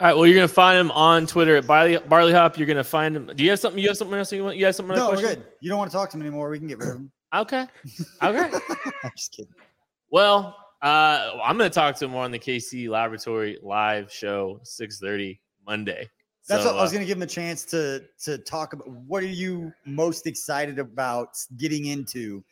All 0.00 0.08
right. 0.08 0.16
Well, 0.16 0.26
you're 0.26 0.34
gonna 0.34 0.48
find 0.48 0.78
him 0.78 0.90
on 0.90 1.26
Twitter 1.26 1.56
at 1.56 1.66
Barley, 1.66 1.98
Barley 1.98 2.32
Hop. 2.32 2.58
You're 2.58 2.66
gonna 2.66 2.82
find 2.82 3.14
him. 3.14 3.30
Do 3.34 3.44
you 3.44 3.50
have 3.50 3.60
something? 3.60 3.80
You 3.80 3.88
have 3.88 3.96
something 3.96 4.18
else 4.18 4.32
you 4.32 4.42
want? 4.42 4.56
You 4.56 4.64
have 4.66 4.74
something? 4.74 4.96
Else? 4.96 5.12
No, 5.12 5.16
we're 5.16 5.34
good. 5.34 5.44
You 5.60 5.68
don't 5.68 5.78
want 5.78 5.90
to 5.90 5.96
talk 5.96 6.10
to 6.10 6.16
him 6.16 6.22
anymore. 6.22 6.50
We 6.50 6.58
can 6.58 6.66
get 6.66 6.78
rid 6.78 6.88
of 6.90 6.96
him. 6.96 7.12
Okay. 7.34 7.66
Okay. 8.22 8.48
I'm 9.02 9.10
just 9.16 9.32
kidding. 9.32 9.52
Well, 10.08 10.56
uh, 10.82 11.32
I'm 11.42 11.58
going 11.58 11.68
to 11.68 11.74
talk 11.74 11.96
to 11.96 12.04
him 12.04 12.12
more 12.12 12.22
on 12.22 12.30
the 12.30 12.38
KC 12.38 12.88
Laboratory 12.88 13.58
live 13.62 14.12
show, 14.12 14.60
6:30 14.62 15.40
Monday. 15.66 16.08
That's 16.46 16.62
so, 16.62 16.70
what 16.70 16.78
I 16.78 16.82
was 16.82 16.90
uh, 16.90 16.94
going 16.94 17.02
to 17.02 17.08
give 17.08 17.16
him 17.16 17.22
a 17.22 17.26
chance 17.26 17.64
to 17.66 18.04
to 18.22 18.38
talk 18.38 18.74
about. 18.74 18.88
What 18.88 19.22
are 19.24 19.26
you 19.26 19.72
most 19.84 20.26
excited 20.26 20.78
about 20.78 21.36
getting 21.56 21.86
into 21.86 22.44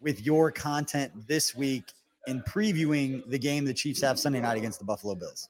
with 0.00 0.24
your 0.24 0.50
content 0.50 1.12
this 1.28 1.54
week 1.54 1.92
in 2.26 2.42
previewing 2.42 3.28
the 3.28 3.38
game 3.38 3.64
the 3.64 3.74
Chiefs 3.74 4.00
have 4.02 4.18
Sunday 4.18 4.40
night 4.40 4.58
against 4.58 4.78
the 4.78 4.84
Buffalo 4.84 5.14
Bills? 5.14 5.48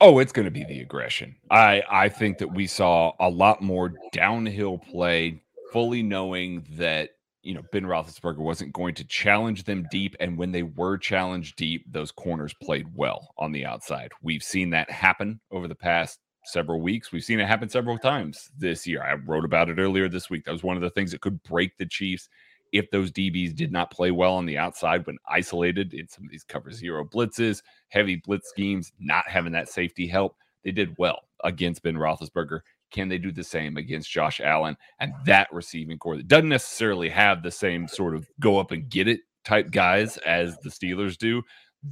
Oh, 0.00 0.20
it's 0.20 0.32
going 0.32 0.44
to 0.44 0.50
be 0.50 0.64
the 0.64 0.80
aggression. 0.80 1.34
I 1.50 1.82
I 1.90 2.08
think 2.08 2.38
that 2.38 2.48
we 2.48 2.66
saw 2.66 3.12
a 3.18 3.28
lot 3.28 3.62
more 3.62 3.94
downhill 4.12 4.78
play, 4.78 5.42
fully 5.72 6.02
knowing 6.02 6.64
that 6.72 7.10
you 7.42 7.54
know, 7.54 7.62
Ben 7.72 7.84
Roethlisberger 7.84 8.38
wasn't 8.38 8.74
going 8.74 8.94
to 8.96 9.04
challenge 9.04 9.64
them 9.64 9.86
deep. 9.90 10.14
And 10.20 10.36
when 10.36 10.52
they 10.52 10.64
were 10.64 10.98
challenged 10.98 11.56
deep, 11.56 11.84
those 11.90 12.10
corners 12.10 12.54
played 12.62 12.86
well 12.94 13.32
on 13.38 13.52
the 13.52 13.64
outside. 13.64 14.12
We've 14.22 14.42
seen 14.42 14.70
that 14.70 14.90
happen 14.90 15.40
over 15.50 15.66
the 15.66 15.74
past 15.74 16.18
several 16.44 16.80
weeks. 16.82 17.12
We've 17.12 17.24
seen 17.24 17.40
it 17.40 17.46
happen 17.46 17.68
several 17.68 17.98
times 17.98 18.50
this 18.58 18.86
year. 18.86 19.02
I 19.02 19.14
wrote 19.14 19.44
about 19.44 19.70
it 19.70 19.78
earlier 19.78 20.08
this 20.08 20.28
week. 20.28 20.44
That 20.44 20.52
was 20.52 20.62
one 20.62 20.76
of 20.76 20.82
the 20.82 20.90
things 20.90 21.12
that 21.12 21.20
could 21.20 21.42
break 21.42 21.76
the 21.78 21.86
Chiefs 21.86 22.28
if 22.72 22.90
those 22.90 23.10
DBs 23.10 23.54
did 23.54 23.72
not 23.72 23.90
play 23.90 24.10
well 24.10 24.34
on 24.34 24.46
the 24.46 24.58
outside 24.58 25.06
when 25.06 25.18
isolated 25.28 25.94
in 25.94 26.08
some 26.08 26.24
of 26.24 26.30
these 26.30 26.44
cover 26.44 26.70
mm-hmm. 26.70 26.78
zero 26.78 27.04
blitzes, 27.04 27.62
heavy 27.88 28.16
blitz 28.16 28.48
schemes, 28.48 28.92
not 28.98 29.28
having 29.28 29.52
that 29.52 29.68
safety 29.68 30.06
help. 30.06 30.36
They 30.64 30.72
did 30.72 30.94
well 30.98 31.20
against 31.44 31.82
Ben 31.82 31.94
Roethlisberger 31.94 32.60
Can 32.90 33.08
they 33.08 33.18
do 33.18 33.32
the 33.32 33.44
same 33.44 33.76
against 33.76 34.10
Josh 34.10 34.40
Allen 34.40 34.76
and 35.00 35.12
that 35.24 35.48
receiving 35.52 35.98
core 35.98 36.16
that 36.16 36.28
doesn't 36.28 36.48
necessarily 36.48 37.08
have 37.08 37.42
the 37.42 37.50
same 37.50 37.88
sort 37.88 38.14
of 38.14 38.28
go 38.40 38.58
up 38.58 38.72
and 38.72 38.88
get 38.88 39.08
it 39.08 39.20
type 39.44 39.70
guys 39.70 40.16
as 40.18 40.58
the 40.58 40.70
Steelers 40.70 41.16
do? 41.16 41.42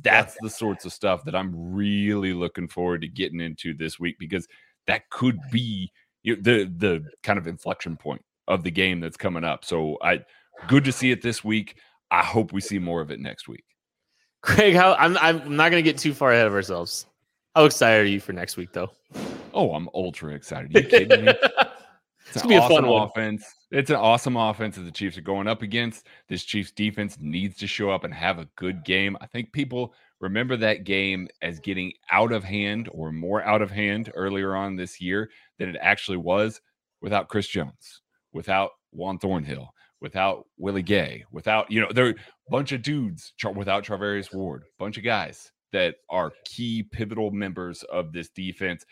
That's 0.03 0.37
the 0.41 0.51
sorts 0.51 0.85
of 0.85 0.93
stuff 0.93 1.25
that 1.25 1.37
I'm 1.37 1.53
really 1.55 2.33
looking 2.33 2.67
forward 2.67 3.03
to 3.03 3.09
getting 3.09 3.41
into 3.41 3.73
this 3.73 4.01
week 4.01 4.17
because 4.19 4.49
that 4.87 5.09
could 5.11 5.39
be 5.53 5.93
the 6.25 6.71
the 6.77 7.05
kind 7.23 7.39
of 7.39 7.47
inflection 7.47 7.97
point 7.97 8.25
of 8.49 8.63
the 8.63 8.71
game 8.71 9.01
that's 9.01 9.17
coming 9.17 9.45
up. 9.45 9.65
So 9.65 9.99
I 10.03 10.21
good 10.69 10.85
to 10.85 10.93
see 10.93 11.11
it 11.11 11.23
this 11.23 11.45
week. 11.45 11.77
I 12.11 12.23
hope 12.23 12.53
we 12.53 12.61
see 12.61 12.79
more 12.79 13.01
of 13.01 13.11
it 13.11 13.21
next 13.21 13.49
week. 13.49 13.65
Craig, 14.43 14.75
how 14.75 14.95
I'm 14.95 15.17
I'm 15.19 15.57
not 15.57 15.71
gonna 15.71 15.83
get 15.83 15.99
too 15.99 16.15
far 16.15 16.33
ahead 16.33 16.47
of 16.47 16.53
ourselves. 16.53 17.07
How 17.55 17.65
excited 17.65 18.03
are 18.03 18.09
you 18.09 18.21
for 18.21 18.33
next 18.33 18.57
week 18.57 18.73
though? 18.73 18.91
Oh, 19.53 19.73
I'm 19.73 19.89
ultra 19.95 20.35
excited. 20.35 20.77
Are 20.77 20.81
you 20.81 20.87
kidding 20.87 21.25
me? 21.25 21.33
It's 22.33 22.43
gonna 22.43 22.55
be 22.55 22.57
a 22.57 22.61
fun 22.63 22.85
awesome 22.85 22.87
one. 22.87 23.03
offense. 23.09 23.55
It's 23.71 23.91
an 23.91 23.97
awesome 23.97 24.37
offense 24.37 24.77
that 24.77 24.83
the 24.83 24.91
Chiefs 24.91 25.17
are 25.17 25.23
going 25.23 25.47
up 25.47 25.63
against. 25.63 26.07
This 26.29 26.45
Chiefs 26.45 26.73
defense 26.73 27.17
needs 27.21 27.57
to 27.59 27.67
show 27.67 27.91
up 27.91 28.05
and 28.05 28.13
have 28.13 28.39
a 28.39 28.49
good 28.57 28.85
game. 28.85 29.17
I 29.21 29.27
think 29.27 29.53
people 29.53 29.95
remember 30.21 30.57
that 30.57 30.85
game 30.85 31.29
as 31.41 31.61
getting 31.61 31.93
out 32.11 32.33
of 32.33 32.43
hand 32.43 32.89
or 32.93 33.13
more 33.13 33.43
out 33.43 33.63
of 33.63 33.71
hand 33.71 34.13
earlier 34.15 34.57
on 34.57 34.77
this 34.77 35.01
year 35.01 35.31
than 35.59 35.69
it 35.69 35.77
actually 35.81 36.17
was 36.17 36.61
without 37.01 37.29
Chris 37.29 37.47
Jones, 37.47 38.03
without 38.33 38.73
Juan 38.93 39.19
Thornhill, 39.19 39.73
without 40.01 40.47
Willie 40.59 40.83
Gay, 40.83 41.25
without, 41.33 41.71
you 41.71 41.81
know, 41.81 41.89
there 41.93 42.07
are 42.07 42.11
a 42.11 42.51
bunch 42.51 42.73
of 42.73 42.83
dudes 42.83 43.33
Char- 43.37 43.53
without 43.53 43.85
Charvarius 43.85 44.35
Ward, 44.35 44.65
bunch 44.79 44.99
of 44.99 45.05
guys 45.05 45.51
that 45.73 45.97
are 46.09 46.33
key 46.45 46.83
pivotal 46.83 47.31
members 47.31 47.83
of 47.85 48.13
this 48.13 48.29
defense 48.31 48.85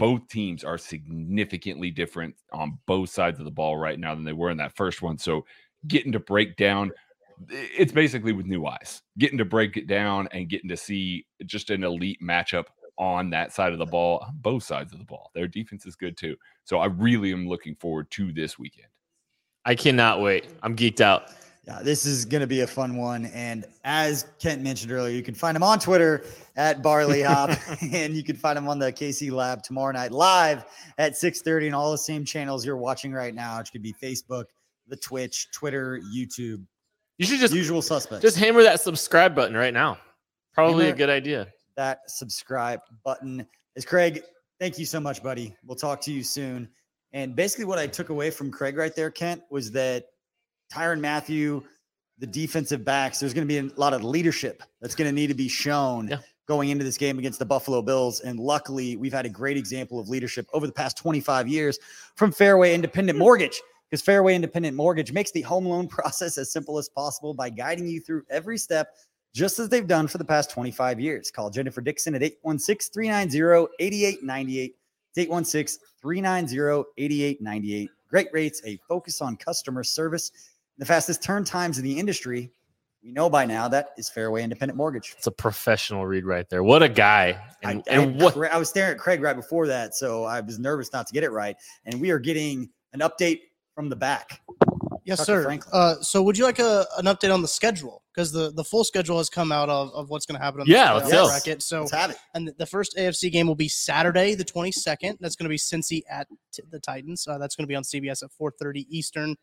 both 0.00 0.26
teams 0.28 0.64
are 0.64 0.78
significantly 0.78 1.90
different 1.90 2.34
on 2.54 2.78
both 2.86 3.10
sides 3.10 3.38
of 3.38 3.44
the 3.44 3.50
ball 3.50 3.76
right 3.76 4.00
now 4.00 4.14
than 4.14 4.24
they 4.24 4.32
were 4.32 4.48
in 4.48 4.56
that 4.56 4.74
first 4.74 5.02
one. 5.02 5.18
So 5.18 5.44
getting 5.88 6.10
to 6.12 6.18
break 6.18 6.56
down, 6.56 6.90
it's 7.50 7.92
basically 7.92 8.32
with 8.32 8.46
new 8.46 8.64
eyes, 8.64 9.02
getting 9.18 9.36
to 9.36 9.44
break 9.44 9.76
it 9.76 9.86
down 9.86 10.26
and 10.32 10.48
getting 10.48 10.70
to 10.70 10.76
see 10.76 11.26
just 11.44 11.68
an 11.68 11.84
elite 11.84 12.18
matchup 12.22 12.64
on 12.96 13.28
that 13.28 13.52
side 13.52 13.74
of 13.74 13.78
the 13.78 13.84
ball, 13.84 14.24
on 14.26 14.38
both 14.40 14.62
sides 14.62 14.94
of 14.94 15.00
the 15.00 15.04
ball. 15.04 15.30
Their 15.34 15.46
defense 15.46 15.84
is 15.84 15.96
good 15.96 16.16
too. 16.16 16.34
So 16.64 16.78
I 16.78 16.86
really 16.86 17.30
am 17.30 17.46
looking 17.46 17.74
forward 17.74 18.10
to 18.12 18.32
this 18.32 18.58
weekend. 18.58 18.88
I 19.64 19.74
cannot 19.74 20.20
wait. 20.20 20.46
I'm 20.62 20.74
geeked 20.76 21.00
out. 21.00 21.24
Yeah, 21.66 21.82
this 21.82 22.04
is 22.06 22.24
going 22.24 22.40
to 22.40 22.46
be 22.46 22.62
a 22.62 22.66
fun 22.66 22.96
one. 22.96 23.26
And 23.26 23.64
as 23.84 24.26
Kent 24.40 24.62
mentioned 24.62 24.90
earlier, 24.90 25.14
you 25.14 25.22
can 25.22 25.34
find 25.34 25.56
him 25.56 25.62
on 25.62 25.78
Twitter 25.78 26.24
at 26.56 26.82
Barley 26.82 27.22
Hop, 27.22 27.50
and 27.92 28.14
you 28.14 28.24
can 28.24 28.34
find 28.34 28.58
him 28.58 28.66
on 28.68 28.78
the 28.78 28.92
KC 28.92 29.30
Lab 29.30 29.62
tomorrow 29.62 29.92
night 29.92 30.10
live 30.10 30.64
at 30.98 31.12
6:30 31.12 31.66
and 31.66 31.74
all 31.74 31.92
the 31.92 31.98
same 31.98 32.24
channels 32.24 32.64
you're 32.64 32.76
watching 32.78 33.12
right 33.12 33.34
now, 33.34 33.58
which 33.58 33.70
could 33.70 33.82
be 33.82 33.92
Facebook, 33.92 34.46
the 34.88 34.96
Twitch, 34.96 35.48
Twitter, 35.52 36.00
YouTube, 36.12 36.64
You 37.18 37.26
should 37.26 37.38
just 37.38 37.54
usual 37.54 37.82
suspects. 37.82 38.22
just 38.22 38.36
hammer 38.38 38.62
that 38.62 38.80
subscribe 38.80 39.34
button 39.34 39.56
right 39.56 39.74
now. 39.74 39.98
Probably 40.54 40.88
a 40.88 40.94
good 40.94 41.10
idea. 41.10 41.48
that 41.76 42.00
subscribe 42.10 42.80
button. 43.04 43.46
Is 43.76 43.84
Craig, 43.84 44.22
thank 44.58 44.78
you 44.78 44.84
so 44.86 44.98
much, 44.98 45.22
buddy. 45.22 45.54
We'll 45.64 45.76
talk 45.76 46.00
to 46.02 46.12
you 46.12 46.24
soon. 46.24 46.68
And 47.12 47.34
basically, 47.34 47.64
what 47.64 47.78
I 47.78 47.86
took 47.86 48.10
away 48.10 48.30
from 48.30 48.50
Craig 48.50 48.76
right 48.76 48.94
there, 48.94 49.10
Kent, 49.10 49.42
was 49.50 49.70
that 49.72 50.06
Tyrann 50.72 51.00
Mathieu, 51.00 51.62
the 52.18 52.26
defensive 52.26 52.84
backs, 52.84 53.18
there's 53.18 53.34
going 53.34 53.46
to 53.46 53.52
be 53.52 53.58
a 53.58 53.80
lot 53.80 53.94
of 53.94 54.04
leadership 54.04 54.62
that's 54.80 54.94
going 54.94 55.08
to 55.08 55.14
need 55.14 55.26
to 55.28 55.34
be 55.34 55.48
shown 55.48 56.08
Yeah. 56.08 56.18
going 56.46 56.68
into 56.68 56.84
this 56.84 56.96
game 56.98 57.18
against 57.18 57.38
the 57.38 57.44
Buffalo 57.46 57.82
Bills. 57.82 58.20
And 58.20 58.38
luckily, 58.38 58.96
we've 58.96 59.12
had 59.12 59.26
a 59.26 59.30
great 59.30 59.56
example 59.56 59.98
of 59.98 60.08
leadership 60.08 60.46
over 60.52 60.66
the 60.66 60.72
past 60.72 60.96
25 60.98 61.48
years 61.48 61.78
from 62.16 62.30
Fairway 62.32 62.74
Independent 62.74 63.18
Mortgage. 63.18 63.60
Because 63.88 64.02
Fairway 64.02 64.36
Independent 64.36 64.76
Mortgage 64.76 65.12
makes 65.12 65.32
the 65.32 65.42
home 65.42 65.66
loan 65.66 65.88
process 65.98 66.38
as 66.38 66.52
simple 66.52 66.78
as 66.78 66.88
possible 66.88 67.34
by 67.34 67.50
guiding 67.50 67.88
you 67.88 68.00
through 68.00 68.22
every 68.30 68.56
step 68.56 68.94
just 69.34 69.58
as 69.58 69.68
they've 69.68 69.86
done 69.86 70.06
for 70.08 70.18
the 70.18 70.24
past 70.24 70.50
25 70.50 71.00
years. 71.00 71.30
Call 71.30 71.50
Jennifer 71.50 71.80
Dixon 71.80 72.14
at 72.14 72.22
816 72.22 72.92
390 72.92 73.68
8898. 73.80 74.74
816 75.16 75.80
390 76.00 76.84
8898. 76.98 77.90
Great 78.08 78.28
rates, 78.32 78.60
a 78.64 78.76
focus 78.88 79.20
on 79.20 79.36
customer 79.36 79.84
service, 79.84 80.32
the 80.78 80.84
fastest 80.84 81.22
turn 81.22 81.44
times 81.44 81.78
in 81.78 81.84
the 81.84 81.98
industry. 81.98 82.50
We 83.02 83.12
know 83.12 83.30
by 83.30 83.46
now 83.46 83.66
that 83.68 83.90
is 83.96 84.10
Fairway 84.10 84.42
Independent 84.42 84.76
Mortgage. 84.76 85.14
It's 85.16 85.26
a 85.26 85.32
professional 85.32 86.06
read 86.06 86.26
right 86.26 86.48
there. 86.50 86.62
What 86.62 86.82
a 86.82 86.88
guy. 86.88 87.40
And, 87.62 87.82
I, 87.88 87.94
and 87.94 88.20
what 88.20 88.36
I 88.36 88.58
was 88.58 88.68
staring 88.68 88.92
at 88.92 88.98
Craig 88.98 89.22
right 89.22 89.36
before 89.36 89.66
that, 89.68 89.94
so 89.94 90.24
I 90.24 90.40
was 90.40 90.58
nervous 90.58 90.92
not 90.92 91.06
to 91.06 91.14
get 91.14 91.24
it 91.24 91.30
right. 91.30 91.56
And 91.86 92.00
we 92.00 92.10
are 92.10 92.18
getting 92.18 92.68
an 92.92 93.00
update 93.00 93.40
from 93.74 93.88
the 93.88 93.96
back. 93.96 94.42
Yes, 95.04 95.18
Tucker 95.18 95.26
sir. 95.26 95.44
Franklin. 95.44 95.70
Uh, 95.74 95.94
so, 96.02 96.22
would 96.22 96.36
you 96.38 96.44
like 96.44 96.58
a, 96.58 96.86
an 96.98 97.06
update 97.06 97.32
on 97.32 97.42
the 97.42 97.48
schedule? 97.48 98.02
Because 98.14 98.32
the, 98.32 98.50
the 98.52 98.64
full 98.64 98.84
schedule 98.84 99.18
has 99.18 99.28
come 99.30 99.52
out 99.52 99.68
of, 99.68 99.90
of 99.94 100.10
what's 100.10 100.26
going 100.26 100.38
to 100.38 100.44
happen 100.44 100.60
on 100.60 100.66
Yeah, 100.66 100.88
the 100.88 100.94
let's 101.00 101.08
playoff 101.08 101.12
go. 101.12 101.28
bracket. 101.28 101.62
So, 101.62 101.80
Let's 101.80 101.92
have 101.92 102.10
it. 102.10 102.16
and 102.34 102.48
the- 102.48 102.52
the 102.58 102.66
first 102.66 102.96
AFC 102.96 103.30
game 103.30 103.46
will 103.46 103.54
be 103.54 103.68
Saturday, 103.68 104.34
the 104.34 104.44
22nd. 104.44 105.16
That's 105.20 105.36
going 105.36 105.44
to 105.44 105.48
be 105.48 105.56
Cincy 105.56 106.02
at 106.10 106.26
t- 106.52 106.62
the 106.70 106.80
Titans. 106.80 107.26
Uh, 107.26 107.38
that's 107.38 107.56
going 107.56 107.64
to 107.64 107.68
be 107.68 107.74
on 107.76 107.82
CBS 107.82 108.22
at 108.22 108.30
4:30 108.40 108.86
Eastern. 108.90 109.36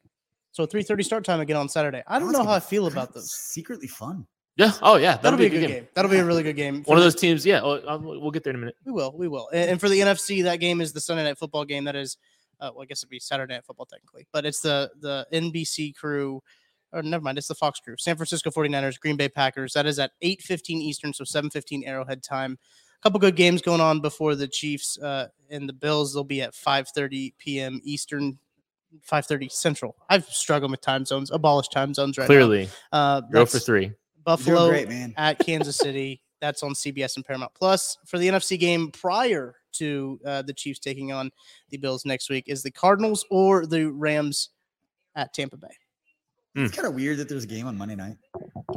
So, 0.51 0.65
3:30 0.65 1.03
start 1.05 1.23
time 1.25 1.39
again 1.39 1.57
on 1.57 1.69
Saturday. 1.69 2.03
I 2.07 2.19
don't 2.19 2.29
That's 2.29 2.39
know 2.39 2.45
how 2.49 2.55
I 2.55 2.59
feel 2.59 2.87
about 2.87 3.09
of 3.09 3.13
this. 3.15 3.31
Secretly 3.31 3.87
fun. 3.87 4.25
yeah, 4.57 4.71
oh 4.81 4.95
yeah, 4.95 5.17
That'll, 5.17 5.37
be 5.37 5.45
a 5.45 5.49
good 5.49 5.67
game. 5.67 5.87
That'll 5.93 6.09
be 6.09 6.17
a 6.17 6.25
really 6.25 6.41
good 6.41 6.55
game. 6.55 6.81
One 6.85 6.97
of 6.97 7.03
those 7.03 7.13
teams. 7.15 7.45
Yeah, 7.45 7.61
oh, 7.63 7.73
uh, 7.87 7.97
we'll 8.01 8.31
get 8.31 8.43
there 8.43 8.51
in 8.51 8.55
a 8.55 8.59
minute. 8.59 8.75
We 8.85 8.91
will. 8.91 9.13
We 9.15 9.27
will. 9.27 9.49
And, 9.53 9.71
and 9.71 9.79
for 9.79 9.87
the 9.87 9.99
NFC, 9.99 10.43
that 10.43 10.55
game 10.59 10.81
is 10.81 10.93
the 10.93 10.99
Sunday 11.01 11.23
night 11.23 11.37
football 11.37 11.63
game. 11.63 11.83
That 11.83 11.95
is, 11.95 12.17
uh, 12.59 12.71
well, 12.73 12.83
I 12.83 12.85
guess 12.85 12.99
it'd 12.99 13.09
be 13.09 13.19
Saturday 13.19 13.53
night 13.53 13.65
football 13.65 13.85
technically, 13.85 14.27
but 14.31 14.45
it's 14.45 14.61
the 14.61 14.91
the 14.99 15.27
NBC 15.33 15.95
crew. 15.95 16.41
Or 16.93 17.03
never 17.03 17.21
mind, 17.21 17.37
it's 17.37 17.49
the 17.49 17.55
Fox 17.55 17.81
crew. 17.81 17.95
San 17.97 18.15
Francisco 18.15 18.49
49ers, 18.49 18.97
Green 18.97 19.17
Bay 19.17 19.27
Packers. 19.27 19.73
That 19.73 19.85
is 19.85 19.99
at 19.99 20.11
8:15 20.23 20.81
Eastern, 20.81 21.13
so 21.13 21.23
7:15 21.23 21.85
Arrowhead 21.85 22.23
time. 22.23 22.57
A 22.99 23.03
couple 23.03 23.19
good 23.19 23.35
games 23.35 23.61
going 23.61 23.81
on 23.81 23.99
before 23.99 24.35
the 24.35 24.47
Chiefs 24.47 24.97
uh, 24.99 25.27
and 25.49 25.67
the 25.67 25.73
Bills. 25.73 26.13
They'll 26.13 26.23
be 26.23 26.41
at 26.41 26.53
5:30 26.53 27.33
p.m. 27.37 27.81
Eastern, 27.83 28.39
5:30 29.05 29.51
Central. 29.51 29.95
I've 30.09 30.25
struggled 30.25 30.71
with 30.71 30.81
time 30.81 31.05
zones. 31.05 31.29
Abolish 31.29 31.67
time 31.67 31.93
zones 31.93 32.17
right 32.17 32.25
Clearly, 32.25 32.69
now. 32.93 32.99
Uh, 32.99 33.21
go 33.21 33.45
for 33.45 33.59
three. 33.59 33.91
Buffalo 34.23 34.69
great, 34.69 34.89
man. 34.89 35.13
at 35.17 35.39
Kansas 35.39 35.77
City. 35.77 36.21
That's 36.41 36.61
on 36.63 36.73
CBS 36.73 37.15
and 37.15 37.25
Paramount 37.25 37.53
Plus. 37.55 37.97
For 38.05 38.17
the 38.19 38.27
NFC 38.27 38.59
game 38.59 38.91
prior 38.91 39.55
to 39.73 40.19
uh, 40.25 40.41
the 40.43 40.53
Chiefs 40.53 40.79
taking 40.79 41.11
on 41.11 41.31
the 41.69 41.77
Bills 41.77 42.05
next 42.05 42.29
week 42.29 42.45
is 42.47 42.63
the 42.63 42.71
Cardinals 42.71 43.25
or 43.31 43.65
the 43.65 43.85
Rams 43.91 44.49
at 45.15 45.33
Tampa 45.33 45.57
Bay. 45.57 45.67
It's 46.55 46.73
kind 46.75 46.87
of 46.87 46.95
weird 46.95 47.17
that 47.17 47.29
there's 47.29 47.43
a 47.43 47.47
game 47.47 47.67
on 47.67 47.77
Monday 47.77 47.95
night. 47.95 48.17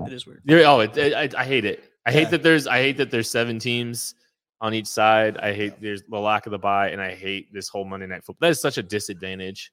It 0.07 0.12
is 0.12 0.27
weird. 0.27 0.42
You're, 0.44 0.66
oh, 0.66 0.81
it, 0.81 0.99
I, 0.99 1.31
I 1.40 1.44
hate 1.44 1.64
it. 1.64 1.85
I 2.05 2.12
hate 2.12 2.23
Yeah. 2.25 2.29
that 2.31 2.42
there's 2.42 2.66
I 2.66 2.79
hate 2.79 2.99
that 2.99 3.11
there's 3.11 3.31
seven 3.31 3.59
teams 3.59 4.14
on 4.61 4.75
each 4.75 4.87
side. 4.87 5.38
I 5.38 5.55
hate 5.55 5.81
there's 5.81 6.03
the 6.03 6.18
lack 6.18 6.44
of 6.46 6.51
the 6.53 6.59
bye, 6.59 6.90
and 6.90 7.01
I 7.01 7.14
hate 7.14 7.51
this 7.55 7.68
whole 7.68 7.87
Monday 7.87 8.07
night 8.07 8.23
football. 8.25 8.46
That 8.46 8.51
is 8.51 8.61
such 8.61 8.77
a 8.77 8.83
disadvantage, 8.83 9.73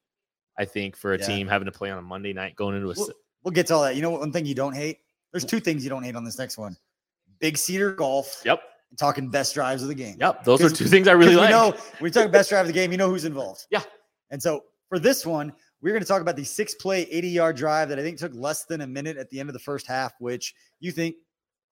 I 0.57 0.63
think, 0.63 0.95
for 0.95 1.13
a 1.15 1.19
Yeah. 1.19 1.25
team 1.25 1.47
having 1.49 1.65
to 1.65 1.71
play 1.73 1.89
on 1.89 1.97
a 1.97 2.01
Monday 2.01 2.31
night 2.31 2.55
going 2.55 2.75
into 2.77 2.89
a. 2.91 2.93
We'll, 2.95 3.09
we'll 3.43 3.51
get 3.51 3.67
to 3.67 3.75
all 3.75 3.83
that. 3.83 3.97
You 3.97 4.01
know 4.01 4.11
what? 4.11 4.21
One 4.21 4.31
thing 4.31 4.45
you 4.45 4.55
don't 4.55 4.73
hate? 4.75 4.99
There's 5.33 5.43
two 5.43 5.59
things 5.59 5.83
you 5.83 5.89
don't 5.89 6.03
hate 6.03 6.15
on 6.15 6.23
this 6.23 6.37
next 6.39 6.57
one. 6.57 6.77
Big 7.39 7.57
Cedar 7.57 7.91
Golf. 7.93 8.41
Yep, 8.45 8.61
talking 8.97 9.29
best 9.29 9.53
drives 9.53 9.81
of 9.81 9.89
the 9.89 9.95
game. 9.95 10.17
yep. 10.19 10.43
Those 10.43 10.61
are 10.61 10.69
two 10.69 10.85
things 10.85 11.07
I 11.07 11.13
really 11.13 11.35
like. 11.35 11.49
We 11.49 11.51
know 11.51 11.75
we 12.01 12.11
talk 12.11 12.31
best 12.31 12.49
drive 12.49 12.61
of 12.61 12.67
the 12.67 12.73
game. 12.73 12.91
You 12.91 12.97
know 12.97 13.09
who's 13.09 13.25
involved. 13.25 13.67
Yeah. 13.69 13.83
And 14.31 14.41
so 14.41 14.63
for 14.89 14.99
this 14.99 15.25
one, 15.25 15.53
we're 15.81 15.91
going 15.91 16.01
to 16.01 16.07
talk 16.07 16.21
about 16.21 16.35
the 16.35 16.43
six 16.43 16.73
play, 16.75 17.03
80 17.03 17.27
yard 17.27 17.55
drive 17.55 17.89
that 17.89 17.99
I 17.99 18.01
think 18.01 18.17
took 18.17 18.33
less 18.33 18.65
than 18.65 18.81
a 18.81 18.87
minute 18.87 19.17
at 19.17 19.29
the 19.29 19.39
end 19.39 19.49
of 19.49 19.53
the 19.53 19.59
first 19.59 19.85
half, 19.87 20.13
which 20.19 20.53
you 20.79 20.91
think 20.91 21.15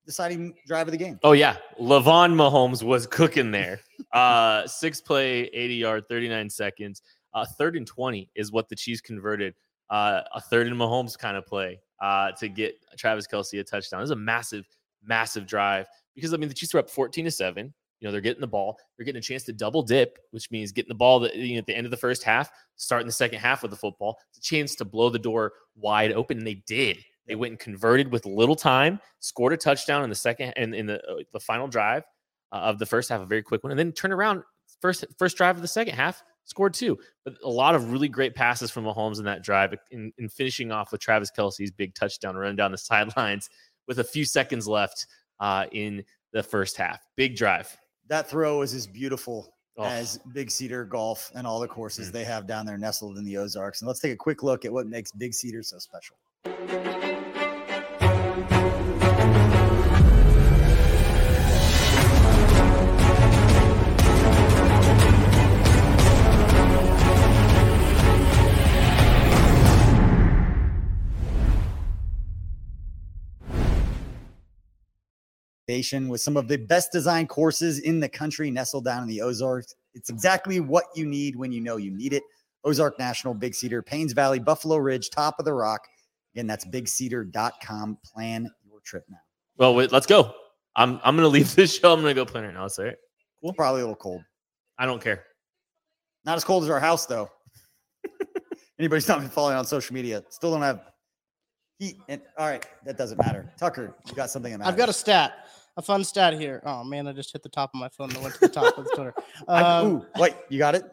deciding 0.06 0.54
drive 0.68 0.88
of 0.88 0.92
the 0.92 0.98
game. 0.98 1.20
Oh 1.24 1.32
yeah, 1.32 1.58
Lavon 1.80 2.34
Mahomes 2.34 2.84
was 2.84 3.08
cooking 3.08 3.52
there. 3.52 3.80
Uh, 4.12 4.66
six 4.66 5.02
play, 5.02 5.42
eighty 5.48 5.76
yard, 5.76 6.04
thirty 6.08 6.30
nine 6.30 6.50
seconds. 6.50 7.02
Uh, 7.34 7.46
third 7.58 7.76
and 7.76 7.86
twenty 7.86 8.30
is 8.36 8.50
what 8.50 8.70
the 8.70 8.76
Chiefs 8.76 9.02
converted. 9.02 9.54
Uh, 9.90 10.22
a 10.34 10.40
third 10.40 10.68
and 10.68 10.76
Mahomes 10.78 11.18
kind 11.18 11.36
of 11.36 11.46
play 11.46 11.82
uh, 12.02 12.32
to 12.34 12.48
get 12.48 12.76
Travis 12.98 13.28
Kelce 13.28 13.60
a 13.60 13.64
touchdown. 13.64 14.00
This 14.00 14.08
is 14.08 14.12
a 14.12 14.16
massive, 14.16 14.66
massive 15.06 15.46
drive 15.46 15.88
because 16.16 16.34
I 16.34 16.38
mean 16.38 16.50
the 16.50 16.56
Chiefs 16.56 16.74
were 16.74 16.80
up 16.80 16.90
fourteen 16.90 17.26
to 17.26 17.32
seven. 17.32 17.74
You 18.00 18.08
know 18.08 18.12
they're 18.12 18.22
getting 18.22 18.42
the 18.42 18.48
ball. 18.48 18.78
They're 18.98 19.06
getting 19.06 19.20
a 19.20 19.24
chance 19.24 19.44
to 19.44 19.54
double 19.54 19.82
dip, 19.82 20.18
which 20.32 20.52
means 20.52 20.72
getting 20.72 20.90
the 20.90 20.96
ball 20.96 21.20
that, 21.22 21.36
you 21.36 21.56
know, 21.56 21.60
at 21.60 21.66
the 21.66 21.76
end 21.76 21.86
of 21.86 21.92
the 21.92 21.98
first 21.98 22.24
half, 22.24 22.50
starting 22.76 23.08
the 23.08 23.14
second 23.14 23.40
half 23.40 23.62
with 23.62 23.72
the 23.72 23.78
football. 23.78 24.18
It's 24.30 24.40
a 24.40 24.42
chance 24.42 24.76
to 24.76 24.86
blow 24.86 25.10
the 25.10 25.20
door 25.20 25.54
wide 25.76 26.12
open, 26.12 26.38
and 26.38 26.48
they 26.48 26.64
did. 26.68 26.98
They 27.28 27.36
went 27.36 27.52
and 27.52 27.60
converted 27.60 28.12
with 28.12 28.26
little 28.26 28.56
time, 28.56 29.00
scored 29.20 29.54
a 29.54 29.58
touchdown 29.58 30.04
in 30.04 30.10
the 30.10 30.16
second 30.16 30.54
and 30.56 30.76
in 30.76 30.86
the 30.86 31.02
uh, 31.10 31.24
the 31.34 31.40
final 31.40 31.68
drive 31.68 32.04
uh, 32.52 32.58
of 32.58 32.80
the 32.80 32.86
first 32.86 33.10
half, 33.10 33.22
a 33.22 33.26
very 33.26 33.42
quick 33.42 33.64
one, 33.64 33.72
and 33.72 33.80
then 33.80 33.92
turn 33.92 34.12
around 34.12 34.44
first 34.82 35.06
first 35.18 35.38
drive 35.38 35.56
of 35.56 35.62
the 35.62 35.68
second 35.68 35.96
half, 35.96 36.24
scored 36.44 36.74
two. 36.74 36.98
But 37.24 37.36
a 37.44 37.50
lot 37.50 37.76
of 37.76 37.92
really 37.92 38.10
great 38.10 38.36
passes 38.36 38.72
from 38.72 38.86
Mahomes 38.86 39.20
in 39.20 39.26
that 39.26 39.44
drive, 39.44 39.74
in, 39.92 40.12
in 40.18 40.30
finishing 40.30 40.72
off 40.72 40.92
with 40.92 41.02
Travis 41.02 41.32
Kelce's 41.32 41.72
big 41.72 41.96
touchdown 41.96 42.36
run 42.36 42.56
down 42.56 42.72
the 42.72 42.78
sidelines 42.78 43.50
with 43.88 44.00
a 44.00 44.04
few 44.04 44.26
seconds 44.26 44.68
left 44.68 45.08
uh, 45.40 45.66
in 45.72 46.04
the 46.34 46.44
first 46.44 46.78
half. 46.78 47.02
Big 47.16 47.36
drive. 47.36 47.76
That 48.08 48.30
throw 48.30 48.62
is 48.62 48.74
as 48.74 48.88
beautiful. 48.88 49.52
Oh. 49.78 49.84
as 49.84 50.20
Big 50.34 50.50
Cedar 50.50 50.86
Golf 50.86 51.30
and 51.36 51.46
all 51.46 51.60
the 51.60 51.68
courses 51.68 52.08
Mm. 52.10 52.14
they 52.14 52.24
have 52.24 52.48
down 52.48 52.66
there 52.66 52.78
nestled 52.78 53.18
in 53.18 53.26
the 53.26 53.36
Ozarks. 53.36 53.82
And 53.82 53.88
let's 53.90 54.00
take 54.00 54.14
a 54.14 54.16
quick 54.16 54.42
look 54.42 54.64
at 54.64 54.72
what 54.72 54.88
makes 54.88 55.12
Big 55.12 55.34
Cedar 55.34 55.64
so 55.64 55.80
special. 55.80 56.16
Nation 75.68 76.08
with 76.08 76.22
some 76.22 76.38
of 76.38 76.48
the 76.48 76.58
best 76.58 76.92
designed 76.92 77.30
courses 77.30 77.80
in 77.80 78.00
the 78.00 78.10
country 78.10 78.52
nestled 78.52 78.86
down 78.86 79.04
in 79.04 79.10
the 79.10 79.22
Ozarks. 79.22 79.76
It's 79.94 80.10
exactly 80.10 80.60
what 80.60 80.86
you 80.96 81.06
need 81.06 81.36
when 81.36 81.52
you 81.52 81.62
know 81.62 81.78
you 81.78 81.92
need 81.92 82.14
it. 82.14 82.24
Ozark 82.64 82.98
National, 83.00 83.34
Big 83.34 83.54
Cedar, 83.54 83.82
Paynes 83.82 84.14
Valley, 84.14 84.40
Buffalo 84.40 84.78
Ridge, 84.78 85.10
top 85.10 85.36
of 85.40 85.46
the 85.46 85.54
rock. 85.54 85.88
Again, 86.34 86.48
that's 86.48 86.66
bigcedar.com. 86.66 87.98
Plan 88.04 88.50
your 88.66 88.80
trip 88.82 89.06
now. 89.10 89.18
Well, 89.58 89.76
wait, 89.76 89.92
let's 89.92 90.06
go. 90.06 90.34
I'm 90.76 91.00
I'm 91.04 91.16
gonna 91.16 91.28
leave 91.30 91.56
this 91.56 91.78
show. 91.78 91.94
I'm 91.94 92.02
gonna 92.02 92.14
go 92.14 92.26
play 92.26 92.42
right 92.42 92.54
now. 92.54 92.66
Is 92.66 92.76
that 92.76 92.84
right? 92.84 92.96
Cool. 93.42 93.54
Probably 93.54 93.82
a 93.82 93.86
little 93.86 93.96
cold. 93.96 94.22
I 94.78 94.86
don't 94.86 95.02
care. 95.02 95.24
Not 96.26 96.36
as 96.36 96.44
cold 96.44 96.64
as 96.64 96.70
our 96.70 96.80
house, 96.80 97.06
though. 97.06 97.30
Anybody's 98.80 99.08
not 99.08 99.20
been 99.20 99.30
following 99.30 99.56
on 99.56 99.66
social 99.66 99.94
media. 99.94 100.24
Still 100.30 100.52
don't 100.52 100.62
have 100.62 100.82
heat. 101.80 101.98
And 102.10 102.22
all 102.38 102.48
right, 102.48 102.66
that 102.84 102.98
doesn't 102.98 103.18
matter. 103.18 103.50
Tucker, 103.58 103.96
you 104.08 104.14
got 104.14 104.30
something 104.30 104.52
that 104.52 104.58
matters. 104.58 104.72
I've 104.72 104.78
got 104.78 104.90
a 104.90 104.94
stat, 104.94 105.45
a 105.78 105.82
fun 105.82 106.04
stat 106.04 106.34
here. 106.40 106.62
Oh 106.66 106.84
man, 106.84 107.08
I 107.08 107.14
just 107.14 107.32
hit 107.32 107.44
the 107.44 107.50
top 107.50 107.72
of 107.74 107.80
my 107.80 107.90
phone 107.90 108.12
and 108.12 108.22
went 108.22 108.34
to 108.36 108.40
the 108.42 108.50
top 108.50 108.78
of 108.78 108.86
the 108.86 108.92
Twitter. 108.92 109.14
I- 109.48 109.62
Um, 109.80 109.88
ooh, 109.88 110.06
wait, 110.18 110.34
you 110.50 110.58
got 110.58 110.76
it? 110.76 110.84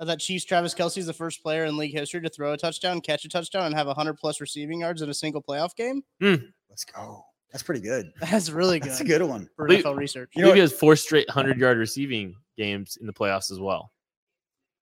uh, 0.00 0.04
that 0.06 0.20
Chiefs 0.20 0.44
Travis 0.44 0.74
Kelce 0.74 0.98
is 0.98 1.06
the 1.06 1.12
first 1.12 1.42
player 1.42 1.64
in 1.64 1.76
league 1.76 1.92
history 1.92 2.20
to 2.22 2.28
throw 2.28 2.52
a 2.52 2.56
touchdown, 2.56 3.00
catch 3.00 3.24
a 3.24 3.28
touchdown, 3.28 3.64
and 3.66 3.74
have 3.74 3.86
100 3.86 4.14
plus 4.18 4.40
receiving 4.40 4.80
yards 4.80 5.02
in 5.02 5.08
a 5.10 5.14
single 5.14 5.42
playoff 5.42 5.74
game. 5.76 6.02
Let's 6.20 6.84
go. 6.84 7.24
That's 7.52 7.62
pretty 7.62 7.82
good. 7.82 8.12
That's 8.20 8.48
really 8.50 8.80
good 8.80 8.90
That's 8.92 9.00
a 9.00 9.04
good 9.04 9.22
one. 9.22 9.48
for 9.56 9.68
NFL 9.68 9.96
research. 9.96 10.30
You 10.34 10.42
know 10.46 10.52
he 10.54 10.60
has 10.60 10.72
four 10.72 10.96
straight 10.96 11.28
hundred 11.28 11.58
yard 11.58 11.76
receiving 11.78 12.34
games 12.56 12.96
in 13.00 13.06
the 13.06 13.12
playoffs 13.12 13.50
as 13.52 13.60
well. 13.60 13.92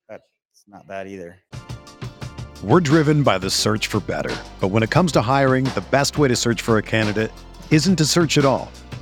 That's 0.08 0.22
not 0.68 0.86
bad 0.86 1.08
either. 1.08 1.36
We're 2.62 2.80
driven 2.80 3.22
by 3.22 3.38
the 3.38 3.48
search 3.50 3.86
for 3.88 4.00
better. 4.00 4.34
But 4.60 4.68
when 4.68 4.82
it 4.82 4.90
comes 4.90 5.12
to 5.12 5.22
hiring, 5.22 5.64
the 5.64 5.84
best 5.90 6.18
way 6.18 6.28
to 6.28 6.36
search 6.36 6.60
for 6.62 6.78
a 6.78 6.82
candidate 6.82 7.32
isn't 7.70 7.96
to 7.96 8.04
search 8.04 8.36
at 8.38 8.44
all. 8.44 8.70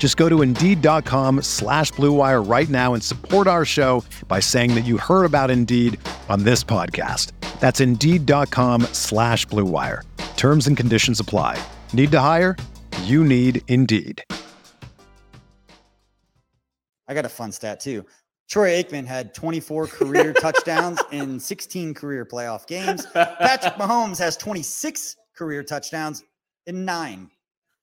Just 0.00 0.16
go 0.16 0.30
to 0.30 0.40
Indeed.com 0.40 1.42
slash 1.42 1.90
Blue 1.90 2.12
Wire 2.12 2.42
right 2.42 2.68
now 2.70 2.94
and 2.94 3.02
support 3.02 3.46
our 3.46 3.66
show 3.66 4.02
by 4.28 4.40
saying 4.40 4.74
that 4.74 4.86
you 4.86 4.96
heard 4.96 5.26
about 5.26 5.50
Indeed 5.50 6.00
on 6.30 6.42
this 6.42 6.64
podcast. 6.64 7.32
That's 7.60 7.80
Indeed.com 7.80 8.82
slash 8.94 9.44
Blue 9.44 9.66
Wire. 9.66 10.02
Terms 10.38 10.66
and 10.66 10.76
conditions 10.76 11.20
apply. 11.20 11.62
Need 11.92 12.10
to 12.12 12.18
hire? 12.18 12.56
You 13.02 13.22
need 13.22 13.60
Indeed. 13.68 14.24
I 17.06 17.12
got 17.12 17.26
a 17.26 17.28
fun 17.28 17.52
stat 17.52 17.80
too. 17.80 18.06
Troy 18.48 18.82
Aikman 18.82 19.04
had 19.04 19.34
24 19.34 19.86
career 19.86 20.32
touchdowns 20.40 20.98
in 21.12 21.38
16 21.38 21.92
career 21.92 22.24
playoff 22.24 22.66
games. 22.66 23.04
Patrick 23.12 23.74
Mahomes 23.74 24.18
has 24.18 24.38
26 24.38 25.16
career 25.36 25.62
touchdowns 25.62 26.24
in 26.66 26.86
nine 26.86 27.30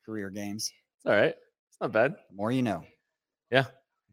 career 0.03 0.31
games. 0.31 0.71
All 1.05 1.13
right. 1.13 1.35
It's 1.77 1.81
not 1.81 1.91
bad. 1.91 2.15
The 2.29 2.35
more 2.35 2.51
you 2.51 2.63
know. 2.63 2.83
Yeah. 3.51 3.65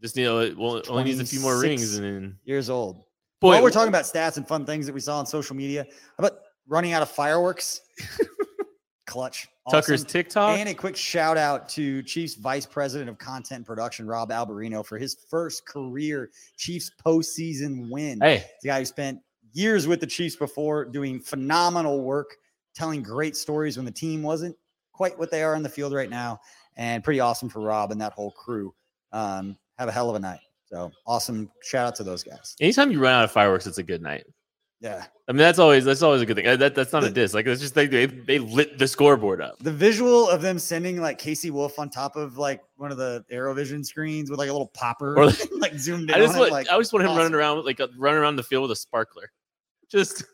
Just 0.03 0.19
you 0.19 0.25
know, 0.25 0.41
it 0.41 0.55
will, 0.55 0.83
only 0.91 1.05
needs 1.05 1.21
a 1.21 1.25
few 1.25 1.41
more 1.41 1.59
rings, 1.59 1.97
and 1.97 2.05
then 2.05 2.39
Years 2.45 2.69
old. 2.69 2.97
boy, 3.41 3.55
While 3.55 3.63
we're 3.63 3.71
talking 3.71 3.89
about 3.89 4.05
stats 4.05 4.37
and 4.37 4.47
fun 4.47 4.67
things 4.67 4.85
that 4.85 4.93
we 4.93 5.01
saw 5.01 5.19
on 5.19 5.25
social 5.25 5.57
media, 5.57 5.87
how 6.19 6.27
about 6.27 6.41
running 6.69 6.93
out 6.93 7.01
of 7.01 7.09
fireworks? 7.09 7.81
Clutch. 9.07 9.49
Tucker's 9.71 10.05
TikTok. 10.05 10.59
And 10.59 10.69
a 10.69 10.75
quick 10.75 10.95
shout 10.95 11.39
out 11.39 11.71
to 11.71 12.03
Chiefs 12.03 12.35
Vice 12.35 12.67
President 12.67 13.09
of 13.09 13.17
Content 13.17 13.65
Production, 13.65 14.07
Rob 14.07 14.29
Alberino, 14.29 14.85
for 14.85 14.99
his 14.99 15.17
first 15.31 15.67
career 15.67 16.29
Chiefs 16.59 16.91
postseason 17.03 17.89
win. 17.91 18.21
Hey, 18.21 18.45
The 18.61 18.69
guy 18.69 18.81
who 18.81 18.85
spent 18.85 19.21
years 19.55 19.87
with 19.87 20.01
the 20.01 20.07
Chiefs 20.07 20.37
before 20.37 20.85
doing 20.85 21.19
phenomenal 21.19 22.03
work, 22.03 22.37
telling 22.75 23.03
great 23.03 23.37
stories 23.39 23.79
when 23.79 23.87
the 23.87 23.93
team 23.93 24.23
wasn't 24.23 24.55
quite 24.93 25.19
what 25.19 25.31
they 25.31 25.43
are 25.43 25.55
in 25.55 25.63
the 25.63 25.69
field 25.69 25.95
right 25.95 26.11
now. 26.11 26.39
And 26.77 27.05
pretty 27.05 27.21
awesome 27.21 27.49
for 27.49 27.61
Rob 27.61 27.93
and 27.93 28.01
that 28.01 28.13
whole 28.13 28.33
crew. 28.33 28.75
Um, 29.13 29.57
have 29.79 29.89
a 29.89 29.93
hell 29.93 30.11
of 30.11 30.17
a 30.17 30.21
night. 30.21 30.41
So 30.67 30.91
awesome. 31.07 31.51
Shout 31.63 31.87
out 31.87 31.95
to 31.97 32.05
those 32.05 32.23
guys. 32.25 32.57
anytime 32.61 32.91
you 32.91 32.99
run 33.01 33.13
out 33.15 33.25
of 33.25 33.31
fireworks, 33.31 33.67
it's 33.67 33.79
a 33.79 33.83
good 33.83 34.03
night. 34.03 34.25
Yeah. 34.81 35.05
I 35.29 35.33
mean, 35.33 35.39
that's 35.39 35.59
always 35.59 35.85
that's 35.85 36.03
always 36.03 36.21
a 36.21 36.27
good 36.27 36.37
thing. 36.37 36.47
Uh, 36.47 36.57
That 36.57 36.75
that's 36.75 36.93
not 36.93 37.05
a 37.05 37.07
The- 37.07 37.13
diss. 37.13 37.33
Like 37.33 37.47
it's 37.47 37.61
just 37.61 37.75
they 37.75 37.87
they, 37.87 38.07
they 38.07 38.39
lit 38.39 38.77
the 38.77 38.87
scoreboard 38.89 39.41
up. 39.41 39.59
The 39.61 39.73
visual 39.73 40.29
of 40.29 40.43
them 40.43 40.59
sending 40.59 41.01
like 41.01 41.19
KC 41.19 41.51
Wolf 41.53 41.79
on 41.79 41.89
top 41.91 42.17
of 42.17 42.37
like 42.39 42.61
one 42.77 42.91
of 42.91 42.99
the 42.99 43.25
ArrowVision 43.33 43.87
screens 43.87 44.29
with 44.31 44.39
like 44.39 44.49
a 44.51 44.53
little 44.53 44.73
popper, 44.75 45.17
Or- 45.19 45.31
like 45.59 45.75
zoomed 45.79 46.11
in 46.11 46.17
I 46.17 46.19
just 46.19 46.37
want 46.37 46.49
it. 46.51 46.53
Like, 46.53 46.69
I 46.69 46.77
just 46.77 46.93
want 46.93 47.07
him 47.07 47.17
running 47.17 47.35
around 47.35 47.57
with 47.59 47.67
like 47.67 47.81
uh, 47.81 47.89
running 47.97 48.19
around 48.21 48.37
the 48.37 48.43
field 48.43 48.63
with 48.63 48.73
a 48.73 48.77
sparkler, 48.77 49.31
just 49.91 50.25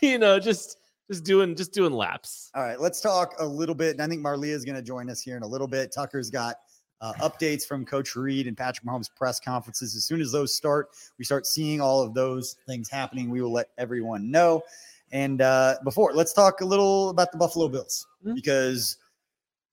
you 0.00 0.18
know, 0.18 0.38
just 0.38 0.78
just 1.10 1.24
doing 1.24 1.54
just 1.54 1.72
doing 1.72 1.92
laps. 1.92 2.50
All 2.54 2.62
right, 2.62 2.80
let's 2.80 3.00
talk 3.00 3.34
a 3.38 3.46
little 3.46 3.74
bit. 3.74 3.92
And 3.92 4.02
I 4.02 4.08
think 4.08 4.22
Marlia 4.22 4.48
is 4.52 4.64
going 4.64 4.76
to 4.76 4.82
join 4.82 5.08
us 5.10 5.20
here 5.20 5.36
in 5.36 5.42
a 5.42 5.46
little 5.46 5.68
bit. 5.68 5.92
Tucker's 5.92 6.30
got 6.30 6.56
uh, 7.00 7.12
updates 7.14 7.64
from 7.66 7.84
Coach 7.84 8.16
Reid 8.16 8.46
and 8.46 8.56
Patrick 8.56 8.86
Mahomes 8.86 9.10
press 9.14 9.38
conferences. 9.38 9.94
As 9.94 10.04
soon 10.04 10.20
as 10.20 10.32
those 10.32 10.54
start, 10.54 10.88
we 11.18 11.24
start 11.24 11.46
seeing 11.46 11.80
all 11.80 12.02
of 12.02 12.14
those 12.14 12.56
things 12.66 12.88
happening. 12.88 13.30
We 13.30 13.42
will 13.42 13.52
let 13.52 13.68
everyone 13.78 14.30
know. 14.30 14.62
And 15.12 15.40
uh, 15.42 15.76
before, 15.84 16.12
let's 16.14 16.32
talk 16.32 16.62
a 16.62 16.64
little 16.64 17.10
about 17.10 17.30
the 17.32 17.38
Buffalo 17.38 17.68
Bills 17.68 18.06
Mhm. 18.24 18.34
because 18.34 18.96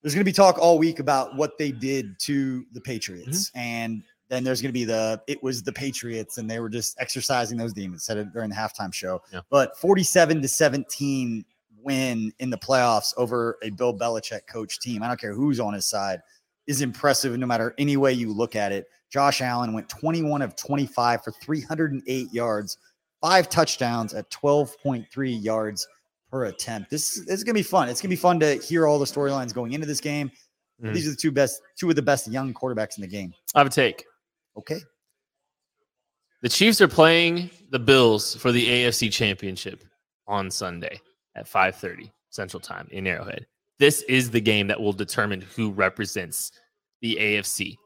there's 0.02 0.14
going 0.14 0.20
to 0.20 0.28
be 0.28 0.32
talk 0.34 0.58
all 0.58 0.78
week 0.78 0.98
about 1.00 1.34
what 1.34 1.56
they 1.58 1.72
did 1.72 2.18
to 2.20 2.64
the 2.72 2.80
Patriots. 2.80 3.50
And 3.54 4.02
then 4.34 4.44
there's 4.44 4.60
going 4.60 4.70
to 4.70 4.72
be 4.72 4.84
the 4.84 5.22
it 5.26 5.42
was 5.42 5.62
the 5.62 5.72
Patriots 5.72 6.38
and 6.38 6.50
they 6.50 6.58
were 6.58 6.68
just 6.68 6.96
exercising 7.00 7.56
those 7.56 7.72
demons. 7.72 8.04
Said 8.04 8.18
it 8.18 8.32
during 8.32 8.50
the 8.50 8.56
halftime 8.56 8.92
show. 8.92 9.22
Yeah. 9.32 9.40
But 9.50 9.78
47 9.78 10.42
to 10.42 10.48
17 10.48 11.44
win 11.82 12.32
in 12.38 12.50
the 12.50 12.58
playoffs 12.58 13.12
over 13.16 13.58
a 13.62 13.70
Bill 13.70 13.96
Belichick 13.96 14.46
coach 14.50 14.80
team. 14.80 15.02
I 15.02 15.08
don't 15.08 15.20
care 15.20 15.34
who's 15.34 15.60
on 15.60 15.74
his 15.74 15.86
side, 15.86 16.20
is 16.66 16.80
impressive 16.80 17.36
no 17.38 17.46
matter 17.46 17.74
any 17.78 17.96
way 17.96 18.12
you 18.12 18.32
look 18.32 18.56
at 18.56 18.72
it. 18.72 18.86
Josh 19.10 19.40
Allen 19.42 19.72
went 19.72 19.88
21 19.88 20.42
of 20.42 20.56
25 20.56 21.22
for 21.22 21.30
308 21.30 22.32
yards, 22.32 22.78
five 23.20 23.48
touchdowns 23.48 24.14
at 24.14 24.28
12.3 24.30 25.42
yards 25.42 25.86
per 26.30 26.46
attempt. 26.46 26.90
This, 26.90 27.20
this 27.26 27.36
is 27.36 27.44
gonna 27.44 27.54
be 27.54 27.62
fun. 27.62 27.88
It's 27.88 28.00
gonna 28.00 28.08
be 28.08 28.16
fun 28.16 28.40
to 28.40 28.56
hear 28.56 28.88
all 28.88 28.98
the 28.98 29.04
storylines 29.04 29.54
going 29.54 29.72
into 29.72 29.86
this 29.86 30.00
game. 30.00 30.32
Mhm. 30.82 30.94
These 30.94 31.06
are 31.06 31.10
the 31.10 31.16
two 31.16 31.30
best, 31.30 31.60
two 31.76 31.88
of 31.90 31.96
the 31.96 32.02
best 32.02 32.26
young 32.28 32.52
quarterbacks 32.52 32.96
in 32.96 33.02
the 33.02 33.06
game. 33.06 33.32
I 33.54 33.60
have 33.60 33.66
a 33.66 33.70
take. 33.70 34.04
Okay. 34.56 34.80
The 36.42 36.48
Chiefs 36.48 36.80
are 36.80 36.88
playing 36.88 37.50
the 37.70 37.78
Bills 37.78 38.36
for 38.36 38.52
the 38.52 38.66
AFC 38.66 39.10
Championship 39.10 39.82
on 40.26 40.50
Sunday 40.50 41.00
at 41.34 41.48
5:30 41.48 42.10
Central 42.30 42.60
Time 42.60 42.88
in 42.90 43.06
Arrowhead. 43.06 43.46
This 43.78 44.02
is 44.02 44.30
the 44.30 44.40
game 44.40 44.66
that 44.68 44.80
will 44.80 44.92
determine 44.92 45.40
who 45.40 45.70
represents 45.70 46.52
the 47.00 47.16
AFC 47.16 47.76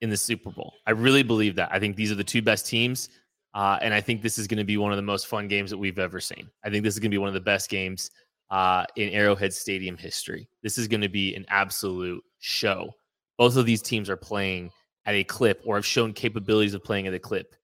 in 0.00 0.10
the 0.10 0.16
Super 0.16 0.50
Bowl. 0.50 0.74
I 0.86 0.90
really 0.90 1.22
believe 1.22 1.54
that. 1.56 1.70
I 1.72 1.78
think 1.78 1.96
these 1.96 2.12
are 2.12 2.16
the 2.16 2.24
two 2.24 2.42
best 2.42 2.66
teams, 2.66 3.08
uh, 3.54 3.78
and 3.80 3.94
I 3.94 4.00
think 4.00 4.20
this 4.20 4.38
is 4.38 4.46
going 4.46 4.58
to 4.58 4.64
be 4.64 4.76
one 4.76 4.92
of 4.92 4.96
the 4.96 5.02
most 5.02 5.26
fun 5.28 5.48
games 5.48 5.70
that 5.70 5.78
we've 5.78 5.98
ever 5.98 6.20
seen. 6.20 6.50
I 6.64 6.70
think 6.70 6.84
this 6.84 6.94
is 6.94 7.00
going 7.00 7.10
to 7.10 7.14
be 7.14 7.18
one 7.18 7.28
of 7.28 7.34
the 7.34 7.40
best 7.40 7.70
games 7.70 8.10
uh, 8.50 8.84
in 8.96 9.08
Arrowhead 9.10 9.54
Stadium 9.54 9.96
history. 9.96 10.48
This 10.62 10.78
is 10.78 10.88
going 10.88 11.00
to 11.00 11.08
be 11.08 11.34
an 11.34 11.46
absolute 11.48 12.22
show. 12.40 12.90
Both 13.38 13.56
of 13.56 13.66
these 13.66 13.82
teams 13.82 14.10
are 14.10 14.16
playing 14.16 14.70
at 15.06 15.14
a 15.14 15.24
clip 15.24 15.62
or 15.64 15.76
have 15.76 15.86
shown 15.86 16.12
capabilities 16.12 16.74
of 16.74 16.82
playing 16.82 17.06
at 17.06 17.14
a 17.14 17.18
clip 17.18 17.54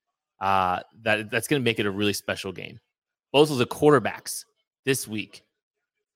uh, 0.40 0.80
that 1.02 1.30
that's 1.30 1.48
going 1.48 1.60
to 1.60 1.64
make 1.64 1.78
it 1.78 1.86
a 1.86 1.90
really 1.90 2.12
special 2.12 2.52
game. 2.52 2.78
Both 3.32 3.50
of 3.50 3.58
the 3.58 3.66
quarterbacks 3.66 4.44
this 4.84 5.06
week 5.06 5.42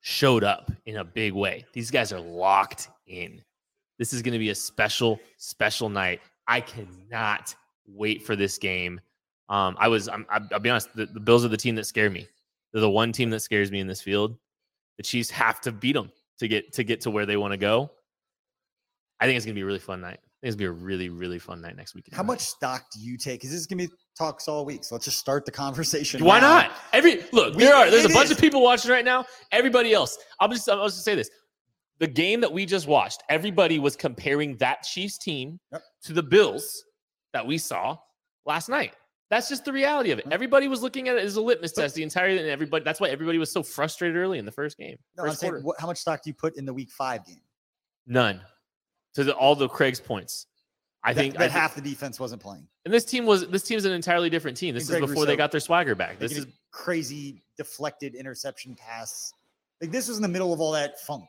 showed 0.01 0.45
up 0.45 0.71
in 0.87 0.97
a 0.97 1.05
big 1.05 1.33
way. 1.33 1.65
These 1.73 1.91
guys 1.91 2.13
are 2.13 2.21
locked 2.21 2.89
in. 3.07 3.43
This 3.99 4.13
is 4.13 4.23
going 4.23 4.33
to 4.33 4.39
be 4.39 4.51
a 4.51 4.55
special, 4.55 5.21
special 5.37 5.89
night. 5.89 6.21
I 6.47 6.61
cannot 6.61 7.55
wait 7.87 8.23
for 8.23 8.35
this 8.35 8.59
game. 8.59 9.01
Um, 9.49 9.77
I 9.79 9.89
was, 9.89 10.09
I'm, 10.09 10.27
I'll 10.29 10.59
be 10.59 10.71
honest, 10.71 10.95
the, 10.95 11.07
the 11.07 11.21
Bills 11.21 11.45
are 11.45 11.49
the 11.49 11.57
team 11.57 11.75
that 11.77 11.85
scare 11.85 12.11
me. 12.11 12.27
They're 12.73 12.81
the 12.81 12.91
one 12.91 13.13
team 13.13 13.31
that 13.31 13.41
scares 13.41 13.71
me 13.71 13.81
in 13.81 13.87
this 13.87 14.03
field. 14.03 14.37
The 14.97 15.05
Chiefs 15.05 15.31
have 15.31 15.61
to 15.63 15.73
beat 15.73 15.93
them 15.93 16.11
to 16.39 16.49
get 16.49 16.73
to 16.73 16.85
get 16.85 17.01
to 17.03 17.11
where 17.11 17.27
they 17.27 17.37
want 17.37 17.53
to 17.53 17.57
go. 17.57 17.91
I 19.21 19.27
think 19.27 19.37
it's 19.37 19.47
gonna 19.47 19.55
be 19.55 19.61
a 19.61 19.67
really 19.67 19.79
fun 19.79 20.01
night. 20.01 20.21
I 20.45 20.49
it's 20.49 20.57
gonna 20.57 20.71
be 20.71 20.79
a 20.79 20.85
really, 20.85 21.09
really 21.09 21.39
fun 21.39 21.61
night 21.63 21.77
next 21.77 21.95
week. 21.95 22.09
How 22.13 22.23
much 22.23 22.41
stock 22.41 22.85
do 22.93 23.01
you 23.01 23.17
take? 23.17 23.41
Because 23.41 23.51
this 23.51 23.61
is 23.61 23.67
gonna 23.67 23.85
be 23.87 23.91
talks 24.17 24.47
all 24.47 24.65
week. 24.65 24.85
So 24.85 24.95
let's 24.95 25.07
just 25.07 25.19
start 25.19 25.47
the 25.47 25.51
conversation. 25.51 26.23
Why 26.23 26.39
now. 26.39 26.55
not? 26.63 26.73
Every 26.93 27.25
look, 27.33 27.55
We- 27.55 27.65
there 27.65 27.75
are 27.75 27.91
there's 27.91 28.05
a 28.05 28.09
bunch 28.11 28.27
is. 28.27 28.33
of 28.33 28.39
people 28.39 28.63
watching 28.63 28.91
right 28.91 29.05
now. 29.05 29.25
Everybody 29.53 29.95
else, 29.95 30.19
I'll 30.41 30.49
just 30.49 30.69
I'll 30.69 30.85
just 30.87 31.03
say 31.05 31.15
this: 31.15 31.31
the 31.99 32.07
game 32.07 32.41
that 32.43 32.53
we 32.53 32.67
just 32.67 32.87
watched, 32.87 33.23
everybody 33.29 33.79
was 33.79 33.97
comparing 33.97 34.57
that 34.59 34.83
Chiefs 34.83 35.17
team 35.19 35.59
Yep. 35.73 35.83
to 36.05 36.13
the 36.13 36.23
Bills 36.23 36.85
that 37.33 37.47
we 37.47 37.57
saw 37.59 37.97
last 38.45 38.69
night. 38.69 38.95
That's 39.31 39.49
just 39.49 39.65
the 39.65 39.73
reality 39.73 40.11
of 40.11 40.19
it. 40.19 40.27
Everybody 40.31 40.69
was 40.69 40.83
looking 40.83 41.09
at 41.09 41.17
it 41.17 41.25
as 41.25 41.37
a 41.37 41.41
litmus 41.41 41.73
test 41.73 41.95
the 41.95 42.03
entire 42.03 42.29
and 42.29 42.41
everybody. 42.47 42.85
That's 42.85 43.01
why 43.01 43.09
everybody 43.09 43.39
was 43.39 43.51
so 43.51 43.63
frustrated 43.63 44.17
early 44.17 44.39
in 44.39 44.45
the 44.45 44.53
first 44.53 44.77
game. 44.77 44.97
No, 45.17 45.23
I'm 45.25 45.31
first 45.31 45.41
saying, 45.41 45.55
what, 45.63 45.81
how 45.81 45.87
much 45.87 45.97
stock 45.99 46.23
do 46.23 46.29
you 46.29 46.35
put 46.35 46.57
in 46.57 46.67
the 46.67 46.75
week 46.75 46.91
five 46.91 47.25
game? 47.25 47.41
None 48.07 48.43
to 49.15 49.25
the, 49.25 49.35
all 49.35 49.55
the 49.55 49.69
Craig's 49.69 50.01
points. 50.01 50.47
I 51.03 51.13
That- 51.13 51.21
think 51.21 51.35
that, 51.35 51.43
I 51.43 51.49
half 51.49 51.75
the 51.75 51.81
defense 51.83 52.19
wasn't 52.19 52.41
playing. 52.43 52.67
and 52.85 52.93
this 52.95 53.05
team 53.05 53.27
was 53.27 53.47
this 53.49 53.63
team's 53.63 53.85
an 53.85 53.93
entirely 53.93 54.31
different 54.31 54.57
team. 54.57 54.75
This 54.75 54.89
is 54.89 55.01
before 55.01 55.27
they 55.27 55.37
got 55.37 55.51
their 55.51 55.61
swagger 55.61 55.95
back. 55.95 56.19
This 56.19 56.37
is 56.37 56.47
crazy 56.71 57.43
deflected 57.59 58.15
interception 58.15 58.75
pass. 58.75 59.33
Like 59.81 59.91
this 59.91 60.09
was 60.09 60.17
in 60.17 60.23
the 60.23 60.29
middle 60.29 60.53
of 60.53 60.61
all 60.61 60.73
that 60.73 61.01
funk. 61.01 61.29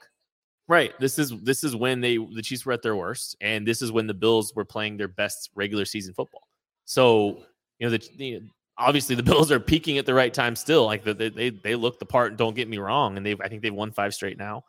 Right. 0.67 0.97
This 0.99 1.19
is 1.19 1.31
this 1.41 1.63
is 1.63 1.75
when 1.75 1.99
they 2.01 2.17
the 2.17 2.41
Chiefs 2.41 2.65
were 2.65 2.71
at 2.73 2.81
their 2.81 2.95
worst, 2.95 3.35
and 3.41 3.67
this 3.67 3.81
is 3.81 3.91
when 3.91 4.07
the 4.07 4.13
Bills 4.13 4.53
were 4.55 4.65
playing 4.65 4.97
their 4.97 5.07
best 5.09 5.49
regular 5.55 5.83
season 5.85 6.13
football. 6.13 6.47
So 6.85 7.43
you 7.79 7.87
know 7.87 7.89
the, 7.91 8.09
the 8.17 8.41
obviously 8.77 9.15
the 9.15 9.23
Bills 9.31 9.51
are 9.51 9.59
peaking 9.59 9.97
at 9.97 10.05
the 10.05 10.13
right 10.13 10.33
time 10.33 10.55
still. 10.55 10.85
Like 10.85 11.03
the, 11.03 11.13
they 11.13 11.29
they 11.29 11.49
they 11.49 11.75
look 11.75 11.99
the 11.99 12.05
part. 12.05 12.37
Don't 12.37 12.55
get 12.55 12.67
me 12.69 12.77
wrong, 12.77 13.17
and 13.17 13.25
they 13.25 13.35
I 13.43 13.49
think 13.49 13.61
they've 13.61 13.73
won 13.73 13.91
five 13.91 14.13
straight 14.13 14.37
now, 14.37 14.63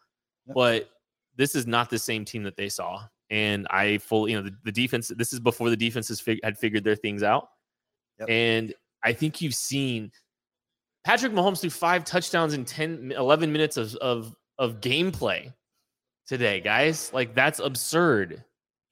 Yep. 0.49 0.55
but 0.55 0.91
this 1.37 1.55
is 1.55 1.67
not 1.67 1.91
the 1.91 1.99
same 1.99 2.25
team 2.25 2.43
that 2.45 2.57
they 2.57 2.69
saw. 2.69 3.03
And 3.31 3.67
I 3.71 3.99
fully 3.99 4.33
you 4.33 4.39
know 4.39 4.49
the, 4.49 4.57
the 4.65 4.73
defense. 4.73 5.09
This 5.17 5.33
is 5.33 5.41
before 5.41 5.69
the 5.71 5.77
defenses 5.77 6.21
fig- 6.21 6.41
had 6.45 6.57
figured 6.59 6.85
their 6.85 6.95
things 6.97 7.23
out, 7.23 7.49
Yep. 8.21 8.29
and 8.31 8.75
I 9.03 9.13
think 9.13 9.41
you've 9.41 9.55
seen 9.55 10.13
Patrick 11.05 11.33
Mahomes 11.33 11.61
threw 11.61 11.71
five 11.71 12.05
touchdowns 12.05 12.55
in 12.55 12.65
10, 12.65 13.13
11 13.17 13.53
minutes 13.53 13.77
of 13.77 13.95
of 13.97 14.35
of 14.59 14.81
gameplay 14.81 15.53
today, 16.27 16.61
guys. 16.61 17.13
Like 17.13 17.35
that's 17.35 17.59
absurd. 17.59 18.45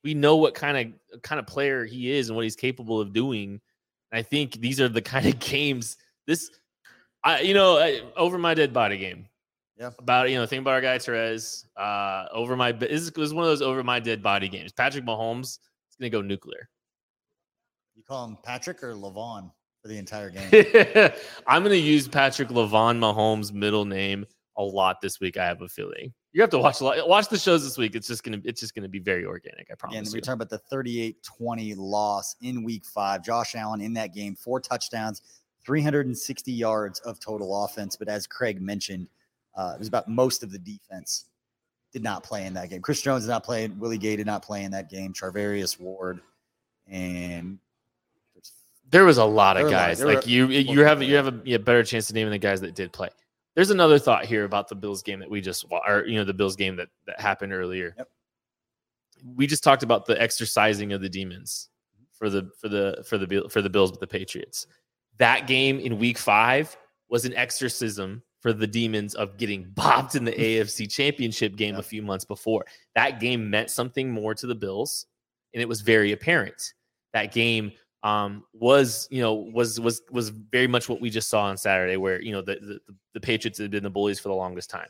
We 0.02 0.14
know 0.14 0.36
what 0.36 0.54
kind 0.54 0.94
of 1.12 1.22
kind 1.22 1.38
of 1.38 1.46
player 1.46 1.84
he 1.84 2.10
is 2.10 2.28
and 2.28 2.36
what 2.36 2.42
he's 2.42 2.56
capable 2.56 3.00
of 3.00 3.12
doing. 3.12 3.60
I 4.12 4.22
think 4.22 4.54
these 4.60 4.80
are 4.80 4.88
the 4.88 5.00
kind 5.14 5.26
of 5.26 5.38
games. 5.38 5.96
This, 6.26 6.50
I 7.22 7.40
you 7.40 7.54
know, 7.54 7.78
I, 7.78 8.02
over 8.16 8.36
my 8.36 8.54
dead 8.54 8.72
body 8.72 8.98
game. 8.98 9.26
Yeah. 9.78 9.90
About 9.98 10.30
you 10.30 10.36
know, 10.36 10.46
think 10.46 10.60
about 10.60 10.74
our 10.74 10.80
guy 10.80 10.98
Therese. 10.98 11.66
Uh, 11.76 12.26
over 12.32 12.56
my 12.56 12.72
this 12.72 12.90
is- 13.02 13.10
this 13.10 13.24
is 13.26 13.34
one 13.34 13.44
of 13.44 13.50
those 13.50 13.62
over 13.62 13.82
my 13.82 13.98
dead 14.00 14.22
body 14.22 14.48
games. 14.48 14.72
Patrick 14.72 15.04
Mahomes 15.04 15.58
is 15.90 15.96
gonna 15.98 16.10
go 16.10 16.22
nuclear. 16.22 16.68
You 17.96 18.02
call 18.02 18.26
him 18.26 18.38
Patrick 18.42 18.82
or 18.82 18.94
Lavon 18.94 19.50
for 19.82 19.88
the 19.88 19.98
entire 19.98 20.30
game. 20.30 20.48
I'm 21.46 21.62
gonna 21.62 21.74
use 21.74 22.06
Patrick 22.08 22.48
Lavon 22.48 22.98
Mahomes' 22.98 23.52
middle 23.52 23.84
name 23.84 24.26
a 24.56 24.62
lot 24.62 25.00
this 25.00 25.18
week. 25.20 25.36
I 25.36 25.44
have 25.44 25.62
a 25.62 25.68
feeling 25.68 26.12
you 26.32 26.40
have 26.40 26.50
to 26.50 26.58
watch 26.58 26.80
a 26.80 26.84
lot. 26.84 27.08
Watch 27.08 27.28
the 27.28 27.38
shows 27.38 27.62
this 27.64 27.76
week. 27.78 27.94
It's 27.96 28.06
just 28.08 28.22
gonna 28.24 28.40
it's 28.44 28.60
just 28.60 28.74
gonna 28.74 28.88
be 28.88 28.98
very 29.00 29.24
organic. 29.24 29.68
I 29.70 29.74
promise 29.74 30.10
we're 30.10 30.16
you. 30.16 30.20
talking 30.20 30.40
about 30.42 30.50
the 30.50 30.60
38-20 30.72 31.74
loss 31.76 32.36
in 32.42 32.62
week 32.62 32.84
five. 32.84 33.24
Josh 33.24 33.54
Allen 33.54 33.80
in 33.80 33.92
that 33.94 34.14
game, 34.14 34.34
four 34.36 34.60
touchdowns, 34.60 35.22
360 35.66 36.52
yards 36.52 37.00
of 37.00 37.18
total 37.20 37.64
offense. 37.64 37.96
But 37.96 38.08
as 38.08 38.26
Craig 38.26 38.60
mentioned, 38.60 39.08
uh, 39.56 39.72
it 39.74 39.78
was 39.78 39.88
about 39.88 40.08
most 40.08 40.42
of 40.42 40.50
the 40.50 40.58
defense 40.58 41.26
did 41.92 42.02
not 42.02 42.24
play 42.24 42.46
in 42.46 42.54
that 42.54 42.70
game. 42.70 42.82
Chris 42.82 43.00
Jones 43.02 43.24
did 43.24 43.30
not 43.30 43.44
play. 43.44 43.68
Willie 43.68 43.98
Gay 43.98 44.16
did 44.16 44.26
not 44.26 44.42
play 44.42 44.64
in 44.64 44.70
that 44.72 44.90
game. 44.90 45.12
Charvarius 45.12 45.78
Ward 45.78 46.20
and 46.88 47.58
There 48.90 49.04
was 49.04 49.18
a 49.18 49.24
lot 49.24 49.56
of 49.56 49.62
a 49.62 49.64
lot. 49.66 49.70
guys. 49.70 50.02
Like 50.02 50.26
you, 50.26 50.48
you 50.48 50.80
have 50.80 51.02
you 51.02 51.14
have 51.14 51.28
a 51.28 51.40
yeah, 51.44 51.58
better 51.58 51.84
chance 51.84 52.08
of 52.10 52.14
naming 52.16 52.32
the 52.32 52.38
guys 52.38 52.60
that 52.62 52.74
did 52.74 52.92
play. 52.92 53.08
There's 53.54 53.70
another 53.70 54.00
thought 54.00 54.24
here 54.24 54.44
about 54.44 54.68
the 54.68 54.74
Bills 54.74 55.02
game 55.02 55.20
that 55.20 55.30
we 55.30 55.40
just 55.40 55.64
or 55.70 56.04
you 56.06 56.16
know 56.16 56.24
the 56.24 56.34
Bills 56.34 56.56
game 56.56 56.76
that 56.76 56.88
that 57.06 57.20
happened 57.20 57.52
earlier. 57.52 57.94
Yep. 57.96 58.08
We 59.36 59.46
just 59.46 59.62
talked 59.64 59.84
about 59.84 60.04
the 60.06 60.20
exercising 60.20 60.92
of 60.92 61.00
the 61.00 61.08
demons 61.08 61.68
for 62.12 62.28
the 62.28 62.50
for 62.60 62.68
the 62.68 63.04
for 63.08 63.18
the 63.18 63.26
Bill- 63.26 63.48
for 63.48 63.62
the 63.62 63.70
Bills 63.70 63.92
with 63.92 64.00
the 64.00 64.06
Patriots. 64.06 64.66
That 65.18 65.46
game 65.46 65.78
in 65.78 65.98
Week 65.98 66.18
Five 66.18 66.76
was 67.08 67.24
an 67.24 67.34
exorcism 67.34 68.22
for 68.44 68.52
the 68.52 68.66
demons 68.66 69.14
of 69.14 69.38
getting 69.38 69.64
bopped 69.74 70.14
in 70.14 70.24
the 70.24 70.32
AFC 70.38 70.88
Championship 70.88 71.56
game 71.56 71.76
a 71.76 71.82
few 71.82 72.02
months 72.02 72.26
before. 72.26 72.66
That 72.94 73.18
game 73.18 73.48
meant 73.48 73.70
something 73.70 74.10
more 74.10 74.34
to 74.34 74.46
the 74.46 74.54
Bills, 74.54 75.06
and 75.54 75.62
it 75.62 75.68
was 75.68 75.80
very 75.80 76.12
apparent. 76.12 76.74
That 77.14 77.32
game 77.32 77.72
um, 78.02 78.44
was 78.52 79.08
you 79.10 79.22
know 79.22 79.32
was 79.32 79.80
was 79.80 80.02
was 80.10 80.28
very 80.28 80.66
much 80.66 80.90
what 80.90 81.00
we 81.00 81.08
just 81.08 81.30
saw 81.30 81.44
on 81.44 81.56
Saturday, 81.56 81.96
where 81.96 82.20
you 82.20 82.32
know 82.32 82.42
the, 82.42 82.56
the 82.56 82.80
the 83.14 83.20
Patriots 83.20 83.58
had 83.58 83.70
been 83.70 83.82
the 83.82 83.88
bullies 83.88 84.20
for 84.20 84.28
the 84.28 84.34
longest 84.34 84.68
time. 84.68 84.88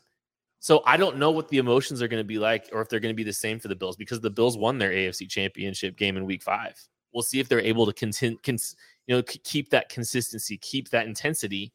So 0.58 0.82
I 0.84 0.96
don't 0.96 1.18
know 1.18 1.30
what 1.30 1.48
the 1.48 1.58
emotions 1.58 2.02
are 2.02 2.08
going 2.08 2.22
to 2.22 2.26
be 2.26 2.38
like, 2.38 2.70
or 2.72 2.80
if 2.80 2.88
they're 2.88 2.98
going 2.98 3.12
to 3.12 3.16
be 3.16 3.22
the 3.22 3.32
same 3.32 3.60
for 3.60 3.68
the 3.68 3.76
Bills, 3.76 3.96
because 3.96 4.20
the 4.20 4.30
Bills 4.30 4.58
won 4.58 4.78
their 4.78 4.90
AFC 4.90 5.28
Championship 5.28 5.96
game 5.96 6.16
in 6.16 6.24
Week 6.24 6.42
Five. 6.42 6.74
We'll 7.12 7.22
see 7.22 7.38
if 7.38 7.48
they're 7.48 7.60
able 7.60 7.86
to 7.86 7.92
continue, 7.92 8.36
cons- 8.38 8.74
you 9.06 9.14
know, 9.14 9.22
k- 9.22 9.38
keep 9.44 9.70
that 9.70 9.90
consistency, 9.90 10.56
keep 10.56 10.88
that 10.88 11.06
intensity 11.06 11.72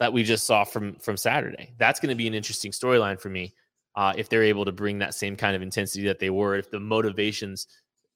that 0.00 0.12
we 0.12 0.24
just 0.24 0.44
saw 0.44 0.64
from 0.64 0.94
from 0.96 1.16
Saturday. 1.16 1.72
That's 1.78 2.00
going 2.00 2.08
to 2.10 2.16
be 2.16 2.26
an 2.26 2.34
interesting 2.34 2.72
storyline 2.72 3.20
for 3.20 3.28
me 3.28 3.54
uh, 3.94 4.12
if 4.16 4.28
they're 4.28 4.42
able 4.42 4.64
to 4.64 4.72
bring 4.72 4.98
that 4.98 5.14
same 5.14 5.36
kind 5.36 5.54
of 5.54 5.62
intensity 5.62 6.04
that 6.06 6.18
they 6.18 6.30
were, 6.30 6.56
if 6.56 6.70
the 6.70 6.80
motivations, 6.80 7.68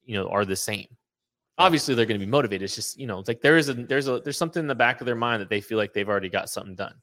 you 0.05 0.17
know, 0.17 0.29
are 0.29 0.45
the 0.45 0.57
same 0.57 0.87
obviously 1.59 1.95
they're 1.95 2.07
going 2.07 2.19
to 2.19 2.25
be 2.27 2.31
motivated. 2.31 2.65
It's 2.65 2.75
just 2.75 2.99
you 2.99 3.07
know, 3.07 3.19
it's 3.19 3.29
like 3.29 3.41
there 3.41 3.57
is 3.57 3.69
a 3.69 3.75
there's 3.75 4.09
a 4.09 4.21
there's 4.21 4.37
something 4.39 4.61
in 4.61 4.67
the 4.67 4.75
back 4.75 5.01
of 5.01 5.07
their 5.07 5.15
mind 5.15 5.41
that 5.41 5.49
they 5.49 5.61
feel 5.61 5.79
like 5.79 5.93
they've 5.93 6.09
already 6.09 6.29
got 6.29 6.51
something 6.51 6.75
done 6.75 6.95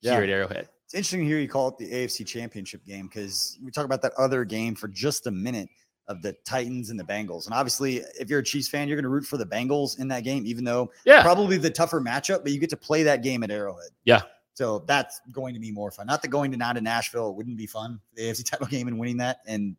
Yeah. 0.00 0.12
here 0.14 0.22
at 0.22 0.30
Arrowhead. 0.30 0.68
It's 0.84 0.94
interesting 0.94 1.20
to 1.20 1.26
hear 1.26 1.38
you 1.38 1.48
call 1.48 1.68
it 1.68 1.78
the 1.78 1.90
AFC 1.90 2.26
Championship 2.26 2.84
game 2.84 3.06
because 3.06 3.58
we 3.62 3.70
talk 3.70 3.84
about 3.84 4.02
that 4.02 4.12
other 4.18 4.44
game 4.44 4.74
for 4.74 4.88
just 4.88 5.26
a 5.26 5.30
minute 5.30 5.68
of 6.08 6.22
the 6.22 6.32
Titans 6.44 6.90
and 6.90 6.98
the 6.98 7.04
Bengals. 7.04 7.46
And 7.46 7.54
obviously, 7.54 8.02
if 8.18 8.28
you're 8.28 8.40
a 8.40 8.44
Chiefs 8.44 8.68
fan, 8.68 8.88
you're 8.88 8.96
going 8.96 9.04
to 9.04 9.08
root 9.08 9.24
for 9.24 9.36
the 9.36 9.46
Bengals 9.46 9.98
in 9.98 10.08
that 10.08 10.24
game, 10.24 10.46
even 10.46 10.64
though 10.64 10.90
Yeah, 11.04 11.22
probably 11.22 11.56
the 11.56 11.70
tougher 11.70 12.00
matchup, 12.00 12.42
but 12.42 12.52
you 12.52 12.58
get 12.58 12.70
to 12.70 12.76
play 12.76 13.02
that 13.04 13.22
game 13.22 13.42
at 13.42 13.50
Arrowhead. 13.50 13.90
Yeah. 14.04 14.22
So 14.54 14.84
that's 14.86 15.20
going 15.32 15.54
to 15.54 15.60
be 15.60 15.72
more 15.72 15.90
fun. 15.90 16.06
Not 16.06 16.22
that 16.22 16.28
going 16.28 16.52
to 16.52 16.56
down 16.56 16.76
to 16.76 16.80
Nashville 16.80 17.34
wouldn't 17.34 17.56
be 17.56 17.66
fun, 17.66 18.00
the 18.14 18.22
AFC 18.22 18.48
title 18.48 18.66
game 18.70 18.86
and 18.86 18.98
winning 18.98 19.16
that, 19.18 19.38
and 19.46 19.76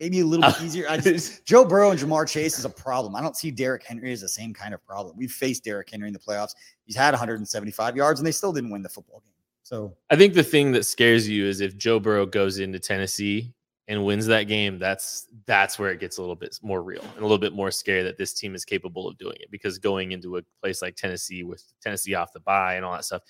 maybe 0.00 0.20
a 0.20 0.24
little 0.26 0.50
bit 0.50 0.60
easier. 0.62 0.86
I 0.88 0.96
just, 0.96 1.44
Joe 1.44 1.64
Burrow 1.64 1.90
and 1.90 2.00
Ja'Marr 2.00 2.26
Chase 2.28 2.58
is 2.58 2.64
a 2.64 2.70
problem. 2.70 3.14
I 3.14 3.20
don't 3.20 3.36
see 3.36 3.50
Derrick 3.50 3.84
Henry 3.86 4.12
as 4.12 4.22
the 4.22 4.28
same 4.28 4.52
kind 4.52 4.74
of 4.74 4.84
problem. 4.84 5.16
We've 5.16 5.30
faced 5.30 5.62
Derrick 5.62 5.90
Henry 5.90 6.08
in 6.08 6.14
the 6.14 6.18
playoffs. 6.18 6.54
He's 6.86 6.96
had 6.96 7.12
175 7.12 7.96
yards, 7.96 8.18
and 8.18 8.26
they 8.26 8.32
still 8.32 8.52
didn't 8.52 8.70
win 8.70 8.82
the 8.82 8.88
football 8.88 9.20
game. 9.20 9.26
So 9.62 9.94
I 10.08 10.16
think 10.16 10.34
the 10.34 10.42
thing 10.42 10.72
that 10.72 10.84
scares 10.84 11.28
you 11.28 11.46
is 11.46 11.60
if 11.60 11.76
Joe 11.76 12.00
Burrow 12.00 12.26
goes 12.26 12.58
into 12.58 12.80
Tennessee 12.80 13.52
and 13.90 14.04
wins 14.04 14.24
that 14.26 14.44
game. 14.44 14.78
That's 14.78 15.26
that's 15.46 15.76
where 15.76 15.90
it 15.90 15.98
gets 15.98 16.18
a 16.18 16.20
little 16.22 16.36
bit 16.36 16.56
more 16.62 16.80
real 16.80 17.02
and 17.02 17.18
a 17.18 17.22
little 17.22 17.38
bit 17.38 17.52
more 17.52 17.72
scary 17.72 18.04
that 18.04 18.16
this 18.16 18.32
team 18.32 18.54
is 18.54 18.64
capable 18.64 19.08
of 19.08 19.18
doing 19.18 19.36
it. 19.40 19.50
Because 19.50 19.78
going 19.78 20.12
into 20.12 20.36
a 20.36 20.42
place 20.62 20.80
like 20.80 20.94
Tennessee 20.94 21.42
with 21.42 21.64
Tennessee 21.82 22.14
off 22.14 22.32
the 22.32 22.38
bye 22.38 22.76
and 22.76 22.84
all 22.84 22.92
that 22.92 23.04
stuff, 23.04 23.22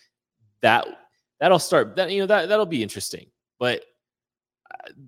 that 0.61 0.87
that'll 1.41 1.59
start 1.59 1.97
that 1.97 2.11
you 2.11 2.21
know 2.21 2.27
that 2.27 2.51
that'll 2.51 2.67
be 2.67 2.83
interesting. 2.83 3.27
But 3.59 3.85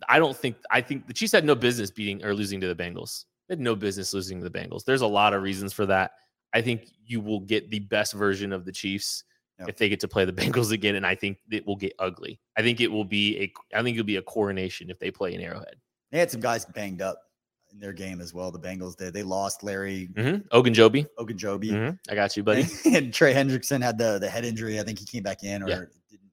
I 0.09 0.19
don't 0.19 0.37
think 0.37 0.57
I 0.71 0.81
think 0.81 1.07
the 1.07 1.13
Chiefs 1.13 1.33
had 1.33 1.45
no 1.45 1.55
business 1.55 1.91
beating 1.91 2.25
or 2.25 2.35
losing 2.35 2.59
to 2.63 2.75
the 2.75 2.83
Bengals. 2.83 3.27
They 3.47 3.53
had 3.53 3.61
no 3.61 3.77
business 3.77 4.15
losing 4.15 4.41
to 4.41 4.49
the 4.49 4.59
Bengals. 4.59 4.85
There's 4.87 5.03
a 5.03 5.07
lot 5.07 5.35
of 5.35 5.43
reasons 5.43 5.75
for 5.75 5.85
that. 5.85 6.13
I 6.55 6.63
think 6.63 6.89
you 7.05 7.21
will 7.21 7.41
get 7.41 7.71
the 7.71 7.81
best 7.81 8.15
version 8.15 8.55
of 8.55 8.65
the 8.65 8.73
Chiefs 8.73 9.25
Yep. 9.63 9.69
if 9.71 9.77
they 9.79 9.89
get 9.89 10.01
to 10.01 10.09
play 10.09 10.25
the 10.25 10.33
Bengals 10.41 10.71
again, 10.73 10.95
and 10.97 11.07
I 11.07 11.15
think 11.15 11.39
it 11.51 11.67
will 11.67 11.77
get 11.77 11.93
ugly. 11.99 12.39
I 12.57 12.63
think 12.63 12.81
it 12.81 12.89
will 12.91 13.05
be 13.05 13.39
a 13.73 13.77
I 13.79 13.83
think 13.83 13.97
it'll 13.97 14.07
be 14.07 14.17
a 14.17 14.23
coronation 14.23 14.91
if 14.91 14.99
they 14.99 15.11
play 15.11 15.35
in 15.35 15.41
Arrowhead. 15.41 15.77
they 16.11 16.19
had 16.19 16.31
some 16.31 16.41
guys 16.41 16.65
banged 16.65 17.01
up 17.03 17.19
in 17.73 17.81
their 17.81 17.93
game 17.95 18.21
as 18.21 18.35
well. 18.35 18.51
The 18.51 18.59
Bengals 18.59 18.97
did. 18.97 19.15
They 19.15 19.23
lost 19.23 19.63
Larry 19.63 20.09
Mm-hmm. 20.13 20.49
Ogunjobi, 20.57 21.07
Ogunjobi. 21.19 21.71
mm 21.71 21.99
I 22.11 22.15
got 22.15 22.37
you, 22.37 22.43
buddy. 22.43 22.67
and 22.85 23.15
Trey 23.15 23.33
Hendrickson 23.33 23.83
had 23.83 23.97
the 23.99 24.19
the 24.19 24.29
head 24.29 24.45
injury. 24.45 24.79
I 24.79 24.83
think 24.83 24.99
he 24.99 25.07
came 25.07 25.23
back 25.23 25.43
in, 25.43 25.63
or 25.63 25.69
Yeah. 25.69 25.77
didn't. 26.11 26.31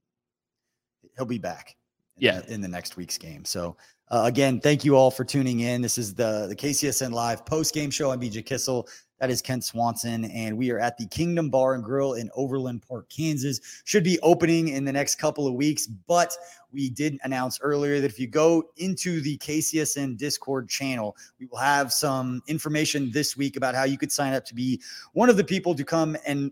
He'll 1.17 1.25
be 1.25 1.37
back. 1.39 1.75
in 2.17 2.25
Yeah. 2.25 2.41
the- 2.41 2.53
in 2.53 2.61
the 2.61 2.67
next 2.67 2.97
week's 2.97 3.17
game. 3.17 3.45
So 3.45 3.77
uh, 4.11 4.23
again, 4.25 4.59
thank 4.59 4.83
you 4.83 4.95
all 4.95 5.11
for 5.11 5.23
tuning 5.23 5.59
in. 5.61 5.81
This 5.81 5.97
is 5.97 6.13
the 6.15 6.47
the 6.47 6.55
KCSN 6.55 7.11
live 7.11 7.45
post 7.45 7.73
game 7.73 7.91
show. 7.91 8.11
I'm 8.11 8.19
BJ 8.19 8.43
Kissel. 8.45 8.87
That 9.19 9.29
is 9.29 9.41
Kent 9.41 9.65
Swanson, 9.65 10.25
and 10.25 10.57
we 10.57 10.71
are 10.71 10.79
at 10.79 10.97
the 10.97 11.05
Kingdom 11.07 11.49
Bar 11.49 11.73
and 11.73 11.83
Grill 11.83 12.13
in 12.13 12.29
Overland 12.35 12.83
Park, 12.87 13.09
Kansas. 13.09 13.59
Should 13.83 14.03
be 14.03 14.17
opening 14.21 14.69
in 14.69 14.85
the 14.85 14.93
next 14.93 15.15
couple 15.15 15.45
of 15.45 15.55
weeks, 15.55 15.87
but 15.87 16.33
we 16.71 16.89
did 16.89 17.19
announce 17.23 17.59
earlier 17.61 17.99
that 17.99 18.09
if 18.09 18.17
you 18.17 18.27
go 18.27 18.69
into 18.77 19.19
the 19.19 19.37
KCSN 19.39 20.17
Discord 20.17 20.69
channel, 20.69 21.17
we 21.37 21.47
will 21.47 21.57
have 21.57 21.91
some 21.91 22.41
information 22.47 23.11
this 23.11 23.35
week 23.35 23.57
about 23.57 23.75
how 23.75 23.83
you 23.83 23.97
could 23.97 24.11
sign 24.11 24.33
up 24.33 24.45
to 24.45 24.55
be 24.55 24.81
one 25.11 25.29
of 25.29 25.35
the 25.35 25.43
people 25.43 25.75
to 25.75 25.83
come 25.83 26.15
and 26.25 26.49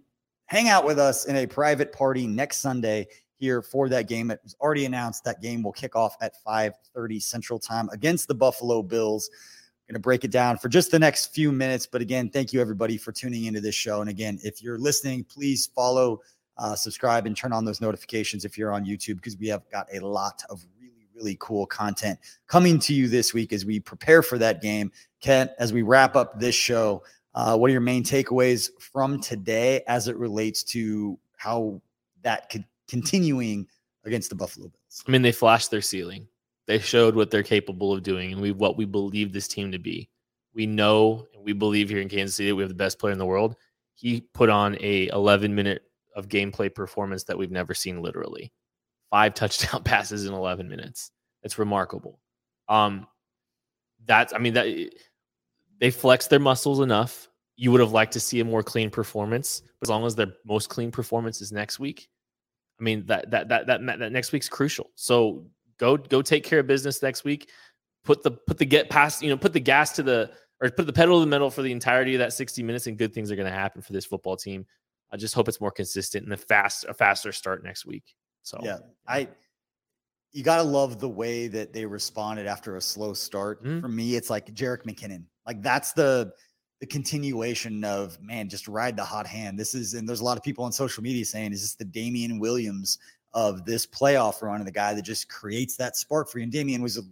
hang 0.47 0.67
out 0.67 0.85
with 0.85 0.99
us 0.99 1.25
in 1.25 1.37
a 1.37 1.47
private 1.47 1.93
party 1.93 2.27
next 2.27 2.57
Sunday 2.57 3.07
here 3.37 3.61
for 3.61 3.87
that 3.87 4.09
game. 4.09 4.29
It 4.29 4.41
was 4.43 4.55
already 4.59 4.85
announced 4.85 5.23
that 5.23 5.41
game 5.41 5.63
will 5.63 5.71
kick 5.71 5.95
off 5.95 6.17
at 6.21 6.33
5:30 6.43 7.21
Central 7.21 7.59
Time 7.59 7.87
against 7.93 8.27
the 8.27 8.35
Buffalo 8.35 8.83
Bills. 8.83 9.29
Going 9.87 9.93
to 9.93 9.99
break 9.99 10.25
it 10.25 10.31
down 10.31 10.57
for 10.57 10.67
just 10.67 10.91
the 10.91 10.99
next 10.99 11.33
few 11.33 11.49
minutes, 11.49 11.85
but 11.85 12.01
again, 12.01 12.29
thank 12.29 12.51
you 12.51 12.59
everybody 12.59 12.97
for 12.97 13.13
tuning 13.13 13.45
into 13.45 13.61
this 13.61 13.73
show. 13.73 14.01
And 14.01 14.09
again, 14.09 14.37
if 14.43 14.61
you're 14.61 14.77
listening, 14.77 15.23
please 15.23 15.67
follow, 15.67 16.19
uh, 16.57 16.75
subscribe, 16.75 17.25
and 17.25 17.37
turn 17.37 17.53
on 17.53 17.63
those 17.63 17.79
notifications 17.79 18.43
if 18.43 18.57
you're 18.57 18.73
on 18.73 18.83
YouTube 18.83 19.15
because 19.15 19.37
we 19.37 19.47
have 19.47 19.63
got 19.71 19.87
a 19.93 20.01
lot 20.01 20.43
of 20.49 20.61
really, 20.77 21.07
really 21.15 21.37
cool 21.39 21.65
content 21.65 22.19
coming 22.47 22.79
to 22.79 22.93
you 22.93 23.07
this 23.07 23.33
week 23.33 23.53
as 23.53 23.63
we 23.63 23.79
prepare 23.79 24.21
for 24.21 24.37
that 24.37 24.61
game. 24.61 24.91
Kent, 25.21 25.51
as 25.57 25.71
we 25.71 25.83
wrap 25.83 26.17
up 26.17 26.37
this 26.37 26.53
show, 26.53 27.01
uh, 27.33 27.55
what 27.55 27.69
are 27.69 27.71
your 27.71 27.79
main 27.79 28.03
takeaways 28.03 28.71
from 28.81 29.21
today 29.21 29.83
as 29.87 30.09
it 30.09 30.17
relates 30.17 30.63
to 30.63 31.17
how 31.37 31.81
that 32.23 32.49
could 32.49 32.65
continuing 32.89 33.65
against 34.03 34.29
the 34.29 34.35
Buffalo 34.35 34.67
Bills? 34.67 35.03
I 35.07 35.11
mean, 35.11 35.21
they 35.21 35.31
flashed 35.31 35.71
their 35.71 35.81
ceiling. 35.81 36.27
They 36.67 36.79
showed 36.79 37.15
what 37.15 37.31
they're 37.31 37.43
capable 37.43 37.93
of 37.93 38.03
doing 38.03 38.33
and 38.33 38.41
we 38.41 38.51
what 38.51 38.77
we 38.77 38.85
believe 38.85 39.31
this 39.31 39.47
team 39.47 39.71
to 39.71 39.79
be. 39.79 40.09
We 40.53 40.65
know 40.65 41.25
and 41.33 41.43
we 41.43 41.53
believe 41.53 41.89
here 41.89 42.01
in 42.01 42.09
Kansas 42.09 42.35
City 42.35 42.51
we 42.51 42.61
have 42.61 42.69
the 42.69 42.75
best 42.75 42.99
player 42.99 43.13
in 43.13 43.19
the 43.19 43.25
world. 43.25 43.55
He 43.95 44.21
put 44.33 44.49
on 44.49 44.77
a 44.81 45.07
11 45.07 45.55
minute 45.55 45.83
of 46.15 46.27
gameplay 46.27 46.73
performance 46.73 47.23
that 47.25 47.37
we've 47.37 47.51
never 47.51 47.73
seen 47.73 48.01
literally. 48.01 48.51
Five 49.09 49.33
touchdown 49.33 49.83
passes 49.83 50.25
in 50.25 50.33
11 50.33 50.67
minutes. 50.67 51.11
It's 51.41 51.57
remarkable. 51.57 52.19
Um 52.67 53.07
that's 54.05 54.33
I 54.33 54.37
mean 54.37 54.53
that 54.53 54.67
they 55.79 55.91
flexed 55.91 56.29
their 56.29 56.39
muscles 56.39 56.81
enough. 56.81 57.29
You 57.55 57.71
would 57.71 57.81
have 57.81 57.91
liked 57.91 58.13
to 58.13 58.19
see 58.19 58.39
a 58.41 58.45
more 58.45 58.61
clean 58.61 58.89
performance, 58.89 59.61
but 59.79 59.87
as 59.87 59.89
long 59.89 60.05
as 60.05 60.15
their 60.15 60.33
most 60.45 60.69
clean 60.69 60.91
performance 60.91 61.41
is 61.41 61.51
next 61.51 61.79
week, 61.79 62.09
I 62.79 62.83
mean 62.83 63.05
that 63.05 63.31
that 63.31 63.47
that 63.49 63.67
that, 63.67 63.85
that 63.85 64.11
next 64.11 64.31
week's 64.33 64.49
crucial. 64.49 64.91
So 64.95 65.47
go 65.77 65.97
go 65.97 66.21
take 66.21 66.43
care 66.43 66.59
of 66.59 66.67
business 66.67 67.01
next 67.01 67.23
week. 67.23 67.49
Put 68.03 68.23
the 68.23 68.31
put 68.31 68.57
the 68.57 68.65
get 68.65 68.89
past 68.89 69.21
you 69.21 69.29
know 69.29 69.37
put 69.37 69.53
the 69.53 69.59
gas 69.59 69.93
to 69.93 70.03
the 70.03 70.31
or 70.61 70.69
put 70.69 70.87
the 70.87 70.93
pedal 70.93 71.17
to 71.17 71.21
the 71.21 71.29
metal 71.29 71.51
for 71.51 71.61
the 71.61 71.71
entirety 71.71 72.15
of 72.15 72.19
that 72.19 72.33
60 72.33 72.63
minutes, 72.63 72.87
and 72.87 72.97
good 72.97 73.13
things 73.13 73.31
are 73.31 73.35
going 73.35 73.47
to 73.47 73.51
happen 73.51 73.81
for 73.81 73.93
this 73.93 74.05
football 74.05 74.35
team. 74.35 74.65
I 75.11 75.17
just 75.17 75.35
hope 75.35 75.47
it's 75.47 75.61
more 75.61 75.71
consistent 75.71 76.25
and 76.25 76.33
a 76.33 76.37
fast 76.37 76.85
a 76.85 76.93
faster 76.93 77.31
start 77.31 77.63
next 77.63 77.85
week. 77.85 78.15
So 78.43 78.59
yeah, 78.63 78.79
I 79.07 79.29
you 80.31 80.43
gotta 80.43 80.63
love 80.63 80.99
the 80.99 81.09
way 81.09 81.47
that 81.47 81.73
they 81.73 81.85
responded 81.85 82.47
after 82.47 82.75
a 82.75 82.81
slow 82.81 83.13
start. 83.13 83.63
Mhm. 83.63 83.81
For 83.81 83.87
me, 83.87 84.15
it's 84.15 84.29
like 84.29 84.53
Jerick 84.53 84.83
McKinnon. 84.83 85.23
Like 85.45 85.61
that's 85.61 85.93
the 85.93 86.33
the 86.79 86.85
continuation 86.85 87.83
of 87.83 88.21
man, 88.21 88.49
just 88.49 88.67
ride 88.67 88.95
the 88.95 89.03
hot 89.03 89.25
hand. 89.25 89.57
This 89.57 89.73
is 89.73 89.93
and 89.93 90.07
there's 90.07 90.19
a 90.19 90.23
lot 90.23 90.37
of 90.37 90.43
people 90.43 90.63
on 90.63 90.71
social 90.71 91.01
media 91.01 91.25
saying, 91.25 91.53
is 91.53 91.61
this 91.61 91.75
the 91.75 91.85
Damien 91.85 92.39
Williams 92.39 92.99
of 93.37 93.63
this 93.65 93.85
playoff 93.85 94.41
run 94.41 94.57
and 94.57 94.67
the 94.67 94.71
guy 94.71 94.93
that 94.95 95.03
just 95.03 95.29
creates 95.29 95.77
that 95.77 95.95
spark 95.95 96.27
for 96.29 96.39
you? 96.39 96.43
And 96.43 96.51
Damien 96.51 96.81
was 96.81 96.97
a, 96.97 97.03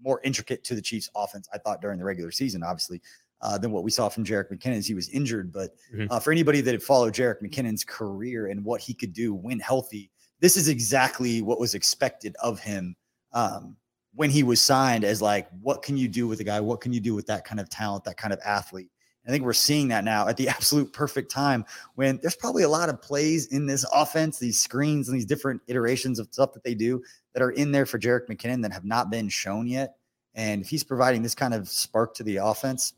more 0.00 0.20
intricate 0.24 0.62
to 0.62 0.74
the 0.74 0.82
Chiefs 0.82 1.10
offense, 1.16 1.48
I 1.52 1.58
thought, 1.58 1.80
during 1.82 1.98
the 1.98 2.04
regular 2.04 2.30
season, 2.30 2.62
obviously. 2.62 3.02
Uh, 3.42 3.58
than 3.58 3.70
what 3.70 3.84
we 3.84 3.90
saw 3.90 4.08
from 4.08 4.24
Jerick 4.24 4.50
McKinnon 4.50 4.78
as 4.78 4.86
he 4.86 4.94
was 4.94 5.10
injured. 5.10 5.52
But 5.52 5.74
Mhm. 5.94 6.06
uh, 6.10 6.18
for 6.18 6.32
anybody 6.32 6.62
that 6.62 6.72
had 6.72 6.82
followed 6.82 7.12
Jerick 7.12 7.42
McKinnon's 7.42 7.84
career 7.84 8.46
and 8.46 8.64
what 8.64 8.80
he 8.80 8.94
could 8.94 9.12
do 9.12 9.34
when 9.34 9.60
healthy, 9.60 10.10
this 10.40 10.56
is 10.56 10.68
exactly 10.68 11.42
what 11.42 11.60
was 11.60 11.74
expected 11.74 12.34
of 12.42 12.58
him 12.60 12.96
um, 13.32 13.76
when 14.14 14.30
he 14.30 14.42
was 14.42 14.62
signed 14.62 15.04
as 15.04 15.20
like, 15.20 15.50
what 15.60 15.82
can 15.82 15.98
you 15.98 16.08
do 16.08 16.26
with 16.26 16.40
a 16.40 16.44
guy? 16.44 16.60
What 16.60 16.80
can 16.80 16.94
you 16.94 17.00
do 17.00 17.14
with 17.14 17.26
that 17.26 17.44
kind 17.44 17.60
of 17.60 17.68
talent, 17.68 18.04
that 18.04 18.16
kind 18.16 18.32
of 18.32 18.40
athlete? 18.42 18.90
I 19.26 19.30
think 19.30 19.44
we're 19.44 19.52
seeing 19.52 19.88
that 19.88 20.04
now 20.04 20.28
at 20.28 20.36
the 20.36 20.48
absolute 20.56 20.92
perfect 20.92 21.30
time 21.30 21.64
when 21.94 22.18
there's 22.22 22.36
probably 22.36 22.62
a 22.62 22.68
lot 22.68 22.88
of 22.88 23.02
plays 23.02 23.46
in 23.46 23.66
this 23.66 23.84
offense, 23.92 24.38
these 24.38 24.60
screens 24.60 25.08
and 25.08 25.16
these 25.16 25.26
different 25.26 25.62
iterations 25.66 26.18
of 26.18 26.28
stuff 26.30 26.52
that 26.52 26.64
they 26.64 26.74
do 26.74 27.02
that 27.32 27.42
are 27.42 27.50
in 27.50 27.72
there 27.72 27.86
for 27.86 27.98
Jerick 27.98 28.28
McKinnon 28.28 28.62
that 28.62 28.72
have 28.72 28.84
not 28.84 29.10
been 29.10 29.28
shown 29.28 29.66
yet. 29.66 29.96
And 30.34 30.62
if 30.62 30.68
he's 30.68 30.84
providing 30.84 31.22
this 31.22 31.34
kind 31.34 31.54
of 31.54 31.68
spark 31.68 32.14
to 32.14 32.22
the 32.22 32.36
offense, 32.36 32.92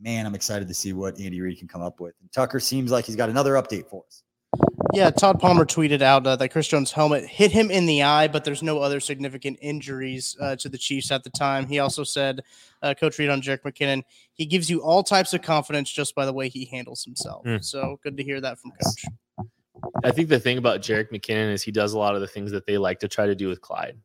man, 0.00 0.26
I'm 0.26 0.34
excited 0.34 0.68
to 0.68 0.74
see 0.74 0.92
what 0.92 1.18
Andy 1.20 1.40
Reid 1.40 1.58
can 1.58 1.68
come 1.68 1.82
up 1.82 2.00
with. 2.00 2.14
And 2.20 2.32
Tucker 2.32 2.58
seems 2.58 2.90
like 2.90 3.04
he's 3.04 3.16
got 3.16 3.28
another 3.28 3.54
update 3.54 3.88
for 3.88 4.04
us. 4.06 4.22
Yeah, 4.94 5.10
Todd 5.10 5.40
Palmer 5.40 5.64
tweeted 5.64 6.02
out 6.02 6.26
uh, 6.26 6.36
that 6.36 6.50
Chris 6.50 6.68
Jones' 6.68 6.92
helmet 6.92 7.24
hit 7.24 7.50
him 7.50 7.70
in 7.70 7.86
the 7.86 8.04
eye, 8.04 8.28
but 8.28 8.44
there's 8.44 8.62
no 8.62 8.78
other 8.78 9.00
significant 9.00 9.58
injuries 9.60 10.36
uh, 10.40 10.56
to 10.56 10.68
the 10.68 10.78
Chiefs 10.78 11.10
at 11.10 11.24
the 11.24 11.30
time. 11.30 11.66
He 11.66 11.80
also 11.80 12.04
said, 12.04 12.42
uh, 12.82 12.94
Coach 12.94 13.18
Reid 13.18 13.28
on 13.28 13.42
Jerick 13.42 13.62
McKinnon, 13.62 14.02
he 14.32 14.46
gives 14.46 14.70
you 14.70 14.82
all 14.82 15.02
types 15.02 15.34
of 15.34 15.42
confidence 15.42 15.90
just 15.90 16.14
by 16.14 16.24
the 16.24 16.32
way 16.32 16.48
he 16.48 16.64
handles 16.66 17.04
himself. 17.04 17.44
Mm. 17.44 17.64
So 17.64 17.98
good 18.02 18.16
to 18.16 18.22
hear 18.22 18.40
that 18.40 18.58
from 18.58 18.70
Coach. 18.70 19.04
I 20.04 20.12
think 20.12 20.28
the 20.28 20.38
thing 20.38 20.58
about 20.58 20.80
Jerick 20.80 21.10
McKinnon 21.10 21.52
is 21.52 21.62
he 21.62 21.72
does 21.72 21.92
a 21.92 21.98
lot 21.98 22.14
of 22.14 22.20
the 22.20 22.28
things 22.28 22.50
that 22.52 22.66
they 22.66 22.78
like 22.78 23.00
to 23.00 23.08
try 23.08 23.26
to 23.26 23.34
do 23.34 23.48
with 23.48 23.60
Clyde. 23.60 23.98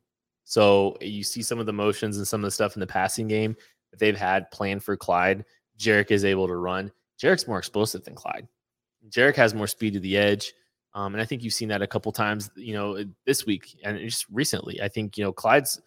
So 0.44 0.96
you 1.00 1.22
see 1.22 1.42
some 1.42 1.60
of 1.60 1.66
the 1.66 1.72
motions 1.72 2.16
and 2.16 2.26
some 2.26 2.40
of 2.40 2.46
the 2.46 2.50
stuff 2.50 2.74
in 2.74 2.80
the 2.80 2.86
passing 2.86 3.28
game 3.28 3.56
that 3.92 4.00
they've 4.00 4.18
had 4.18 4.50
planned 4.50 4.82
for 4.82 4.96
Clyde. 4.96 5.44
Jerick 5.78 6.10
is 6.10 6.24
able 6.24 6.48
to 6.48 6.56
run. 6.56 6.90
Jerick's 7.22 7.46
more 7.46 7.58
explosive 7.58 8.04
than 8.04 8.14
Clyde. 8.14 8.48
Jerick 9.08 9.36
has 9.36 9.54
more 9.54 9.66
speed 9.66 9.92
to 9.94 10.00
the 10.00 10.16
edge. 10.16 10.52
Um, 10.94 11.14
and 11.14 11.22
I 11.22 11.24
think 11.24 11.42
you've 11.42 11.54
seen 11.54 11.68
that 11.68 11.82
a 11.82 11.86
couple 11.86 12.10
times, 12.12 12.50
you 12.56 12.74
know, 12.74 13.04
this 13.26 13.46
week 13.46 13.78
and 13.84 13.98
just 13.98 14.26
recently. 14.30 14.80
I 14.82 14.88
think, 14.88 15.16
you 15.16 15.24
know, 15.24 15.32
Clyde's, 15.32 15.80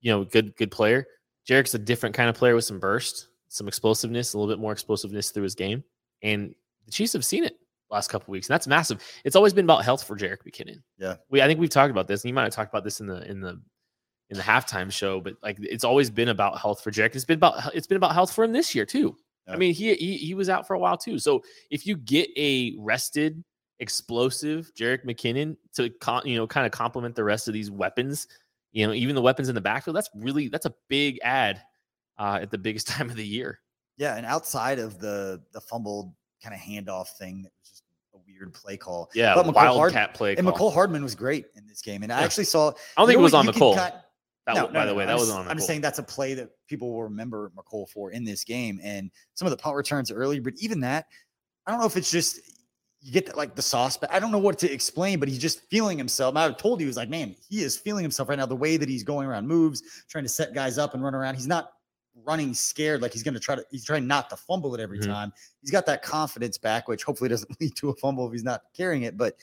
you 0.00 0.12
know, 0.12 0.24
good, 0.24 0.54
good 0.56 0.70
player. 0.70 1.06
Jerick's 1.48 1.74
a 1.74 1.78
different 1.78 2.14
kind 2.14 2.28
of 2.28 2.36
player 2.36 2.54
with 2.54 2.64
some 2.64 2.78
burst, 2.78 3.28
some 3.48 3.68
explosiveness, 3.68 4.34
a 4.34 4.38
little 4.38 4.54
bit 4.54 4.60
more 4.60 4.72
explosiveness 4.72 5.30
through 5.30 5.44
his 5.44 5.54
game. 5.54 5.82
And 6.22 6.54
the 6.84 6.92
Chiefs 6.92 7.14
have 7.14 7.24
seen 7.24 7.44
it 7.44 7.56
last 7.90 8.08
couple 8.08 8.30
weeks, 8.30 8.48
and 8.48 8.54
that's 8.54 8.66
massive. 8.66 9.02
It's 9.24 9.36
always 9.36 9.52
been 9.52 9.64
about 9.64 9.84
health 9.84 10.04
for 10.04 10.16
Jerick 10.16 10.44
McKinnon. 10.46 10.82
Yeah. 10.98 11.16
we 11.30 11.42
I 11.42 11.46
think 11.46 11.58
we've 11.58 11.70
talked 11.70 11.90
about 11.90 12.06
this, 12.06 12.22
and 12.22 12.28
you 12.28 12.34
might 12.34 12.44
have 12.44 12.52
talked 12.52 12.72
about 12.72 12.84
this 12.84 13.00
in 13.00 13.06
the 13.06 13.28
in 13.28 13.40
the 13.40 13.60
in 14.30 14.36
the 14.36 14.42
halftime 14.42 14.92
show, 14.92 15.20
but 15.20 15.34
like 15.42 15.58
it's 15.60 15.84
always 15.84 16.08
been 16.10 16.28
about 16.28 16.58
health 16.58 16.82
for 16.82 16.90
Jerick. 16.90 17.14
It's 17.16 17.24
been 17.24 17.38
about 17.38 17.74
it's 17.74 17.86
been 17.86 17.96
about 17.96 18.12
health 18.12 18.32
for 18.32 18.44
him 18.44 18.52
this 18.52 18.74
year 18.74 18.86
too. 18.86 19.16
I 19.48 19.56
mean, 19.56 19.74
he, 19.74 19.94
he 19.94 20.16
he 20.16 20.34
was 20.34 20.48
out 20.48 20.66
for 20.66 20.74
a 20.74 20.78
while 20.78 20.96
too. 20.96 21.18
So 21.18 21.42
if 21.70 21.84
you 21.84 21.96
get 21.96 22.30
a 22.36 22.74
rested, 22.78 23.42
explosive 23.80 24.72
Jerick 24.74 25.04
McKinnon 25.04 25.56
to 25.74 25.90
con, 26.00 26.22
you 26.24 26.36
know 26.36 26.46
kind 26.46 26.66
of 26.66 26.72
complement 26.72 27.14
the 27.14 27.24
rest 27.24 27.48
of 27.48 27.54
these 27.54 27.70
weapons, 27.70 28.28
you 28.72 28.86
know, 28.86 28.92
even 28.92 29.14
the 29.14 29.22
weapons 29.22 29.48
in 29.48 29.54
the 29.54 29.60
backfield, 29.60 29.96
that's 29.96 30.10
really 30.14 30.48
that's 30.48 30.66
a 30.66 30.74
big 30.88 31.18
ad 31.24 31.60
uh, 32.18 32.38
at 32.40 32.50
the 32.50 32.58
biggest 32.58 32.86
time 32.88 33.10
of 33.10 33.16
the 33.16 33.26
year. 33.26 33.60
Yeah, 33.96 34.16
and 34.16 34.24
outside 34.24 34.78
of 34.78 34.98
the 34.98 35.42
the 35.52 35.60
fumbled 35.60 36.12
kind 36.42 36.54
of 36.54 36.60
handoff 36.60 37.08
thing 37.18 37.42
that 37.42 37.52
was 37.60 37.68
just 37.70 37.82
a 38.14 38.18
weird 38.26 38.54
play 38.54 38.76
call. 38.76 39.10
Yeah, 39.14 39.34
But 39.34 39.44
Mecole 39.46 39.54
Hard- 39.54 39.76
wildcat 39.76 40.14
play. 40.14 40.36
And 40.36 40.46
call. 40.46 40.70
Mecole 40.70 40.72
Hardman 40.74 41.02
was 41.02 41.14
great 41.14 41.46
in 41.54 41.66
this 41.66 41.82
game. 41.82 42.02
And 42.02 42.10
I 42.12 42.20
Yeah. 42.20 42.24
actually 42.24 42.44
saw 42.44 42.68
I 42.68 42.72
don't 42.96 43.08
think 43.08 43.18
it 43.18 43.22
was 43.22 43.34
on 43.34 43.46
Mecole. 43.46 43.74
That, 43.74 44.06
That 44.46 44.54
no, 44.54 44.62
was, 44.64 44.72
no, 44.72 44.78
by 44.80 44.84
no, 44.84 44.90
the 44.90 44.94
way, 44.94 45.02
I'm 45.04 45.08
that 45.08 45.16
wasn't 45.18 45.38
on. 45.40 45.48
I'm 45.48 45.56
just 45.58 45.66
saying 45.66 45.82
that's 45.82 45.98
a 45.98 46.02
play 46.02 46.32
that 46.34 46.48
people 46.66 46.90
will 46.92 47.02
remember 47.02 47.52
Mecole 47.54 47.90
for 47.90 48.10
in 48.12 48.24
this 48.24 48.42
game. 48.42 48.80
And 48.82 49.10
some 49.34 49.44
of 49.44 49.50
the 49.50 49.58
punt 49.58 49.76
returns 49.76 50.10
early, 50.10 50.40
but 50.40 50.54
even 50.56 50.80
that, 50.80 51.06
I 51.66 51.70
don't 51.70 51.78
know 51.80 51.86
if 51.86 51.98
it's 51.98 52.10
just 52.10 52.40
you 53.02 53.12
get 53.12 53.26
that, 53.26 53.36
like 53.36 53.54
the 53.54 53.62
sauce, 53.62 53.96
but 53.96 54.12
I 54.12 54.18
don't 54.20 54.30
know 54.30 54.38
what 54.38 54.58
to 54.58 54.70
explain, 54.70 55.18
but 55.18 55.28
he's 55.28 55.38
just 55.38 55.60
feeling 55.70 55.96
himself. 55.96 56.36
I 56.36 56.50
told 56.52 56.80
you, 56.80 56.84
he 56.84 56.88
was 56.88 56.96
like, 56.96 57.08
man, 57.08 57.34
he 57.48 57.62
is 57.62 57.76
feeling 57.76 58.02
himself 58.02 58.28
right 58.28 58.38
now. 58.38 58.46
The 58.46 58.56
way 58.56 58.76
that 58.76 58.88
he's 58.88 59.02
going 59.02 59.26
around 59.26 59.46
moves, 59.46 59.82
trying 60.08 60.24
to 60.24 60.28
set 60.28 60.52
guys 60.54 60.76
up 60.76 60.92
and 60.94 61.02
run 61.02 61.14
around. 61.14 61.34
He's 61.36 61.46
not 61.46 61.72
running 62.26 62.52
scared 62.52 63.00
like 63.00 63.12
he's 63.12 63.22
going 63.22 63.34
to 63.34 63.40
try 63.40 63.54
to, 63.54 63.64
he's 63.70 63.84
trying 63.84 64.06
not 64.06 64.28
to 64.28 64.36
fumble 64.36 64.74
it 64.74 64.80
every 64.80 64.98
Mhm. 64.98 65.06
time. 65.06 65.32
He's 65.62 65.70
got 65.70 65.86
that 65.86 66.02
confidence 66.02 66.58
back, 66.58 66.88
which 66.88 67.02
hopefully 67.04 67.28
doesn't 67.30 67.58
lead 67.60 67.74
to 67.76 67.88
a 67.88 67.94
fumble 67.96 68.26
if 68.26 68.32
he's 68.32 68.44
not 68.44 68.62
carrying 68.76 69.04
it, 69.04 69.16
but 69.16 69.34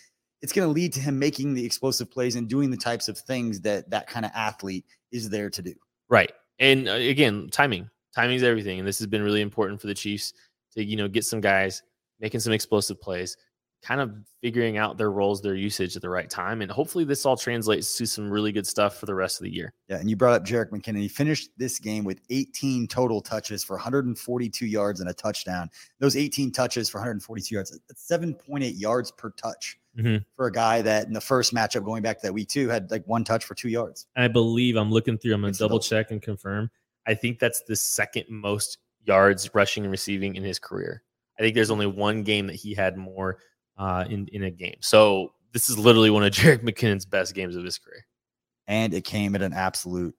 it's 0.43 0.53
going 0.53 0.67
to 0.67 0.71
lead 0.71 0.93
to 0.93 0.99
him 0.99 1.17
making 1.17 1.55
the 1.55 1.65
explosive 1.65 2.11
plays 2.11 2.35
and 2.35 2.47
doing 2.47 2.69
the 2.69 2.77
types 2.77 3.07
of 3.07 3.17
things 3.17 3.59
that 3.61 3.89
that 3.89 4.05
kind 4.07 4.23
of 4.25 4.31
athlete 4.35 4.85
is 5.11 5.29
there 5.29 5.49
to 5.49 5.61
do. 5.63 5.73
Right. 6.09 6.31
And 6.59 6.87
uh, 6.87 6.91
again, 6.93 7.49
timing. 7.51 7.89
Timing 8.13 8.35
is 8.35 8.43
everything. 8.43 8.77
And 8.77 8.87
this 8.87 8.99
has 8.99 9.07
been 9.07 9.23
really 9.23 9.41
important 9.41 9.81
for 9.81 9.87
the 9.87 9.95
Chiefs 9.95 10.33
to, 10.73 10.83
you 10.83 10.95
know, 10.95 11.07
get 11.07 11.25
some 11.25 11.41
guys 11.41 11.81
making 12.19 12.39
some 12.39 12.53
explosive 12.53 12.99
plays, 12.99 13.37
kind 13.87 14.01
of 14.01 14.13
figuring 14.41 14.77
out 14.77 14.97
their 14.97 15.11
roles, 15.11 15.41
their 15.41 15.55
usage 15.55 15.95
at 15.95 16.01
the 16.01 16.09
right 16.09 16.29
time. 16.29 16.61
And 16.61 16.69
hopefully 16.69 17.05
this 17.05 17.25
all 17.25 17.37
translates 17.37 17.95
to 17.97 18.05
some 18.05 18.29
really 18.29 18.51
good 18.51 18.67
stuff 18.67 18.97
for 18.99 19.05
the 19.05 19.15
rest 19.15 19.39
of 19.39 19.45
the 19.45 19.49
year. 19.53 19.73
Yeah, 19.87 19.97
and 19.97 20.09
you 20.09 20.17
brought 20.17 20.33
up 20.33 20.45
Jerick 20.45 20.71
McKinnon. 20.71 20.97
He 20.99 21.07
finished 21.07 21.51
this 21.57 21.79
game 21.79 22.03
with 22.03 22.19
18 22.29 22.87
total 22.87 23.21
touches 23.21 23.63
for 23.63 23.75
142 23.77 24.65
yards 24.65 24.99
and 24.99 25.09
a 25.09 25.13
touchdown. 25.13 25.69
Those 25.99 26.17
18 26.17 26.51
touches 26.51 26.89
for 26.89 26.97
142 26.99 27.55
yards, 27.55 27.79
that's 27.87 28.05
7.8 28.05 28.73
yards 28.77 29.11
per 29.11 29.29
touch 29.31 29.79
Mhm. 29.97 30.25
for 30.35 30.47
a 30.47 30.51
guy 30.51 30.81
that 30.81 31.07
in 31.07 31.13
the 31.13 31.21
first 31.21 31.53
matchup 31.53 31.85
going 31.85 32.03
back 32.03 32.17
to 32.19 32.27
that 32.27 32.33
week 32.33 32.49
two 32.49 32.67
had 32.67 32.91
like 32.91 33.05
one 33.07 33.23
touch 33.23 33.45
for 33.45 33.55
two 33.55 33.69
yards. 33.69 34.05
I 34.17 34.27
believe 34.27 34.75
I'm 34.75 34.91
looking 34.91 35.17
through, 35.17 35.33
I'm 35.33 35.41
going 35.41 35.53
to 35.53 35.59
double. 35.59 35.79
check 35.79 36.11
and 36.11 36.21
confirm. 36.21 36.69
I 37.07 37.13
think 37.13 37.39
that's 37.39 37.61
the 37.61 37.75
second 37.77 38.25
most 38.29 38.79
yards 39.05 39.49
rushing 39.55 39.83
and 39.85 39.91
receiving 39.91 40.35
in 40.35 40.43
his 40.43 40.59
career. 40.59 41.03
I 41.39 41.41
think 41.43 41.55
there's 41.55 41.69
only 41.71 41.85
one 41.85 42.23
game 42.23 42.47
that 42.47 42.55
he 42.55 42.73
had 42.73 42.97
more 42.97 43.37
uh, 43.77 44.05
in 44.09 44.27
in 44.29 44.43
a 44.43 44.51
game. 44.51 44.77
So 44.81 45.33
this 45.53 45.69
is 45.69 45.77
literally 45.77 46.09
one 46.09 46.23
of 46.23 46.31
Jerick 46.33 46.63
McKinnon's 46.63 47.05
best 47.05 47.33
games 47.33 47.55
of 47.55 47.63
his 47.63 47.77
career. 47.77 48.05
And 48.67 48.93
it 48.93 49.05
came 49.05 49.33
at 49.35 49.41
an 49.41 49.53
absolute 49.53 50.13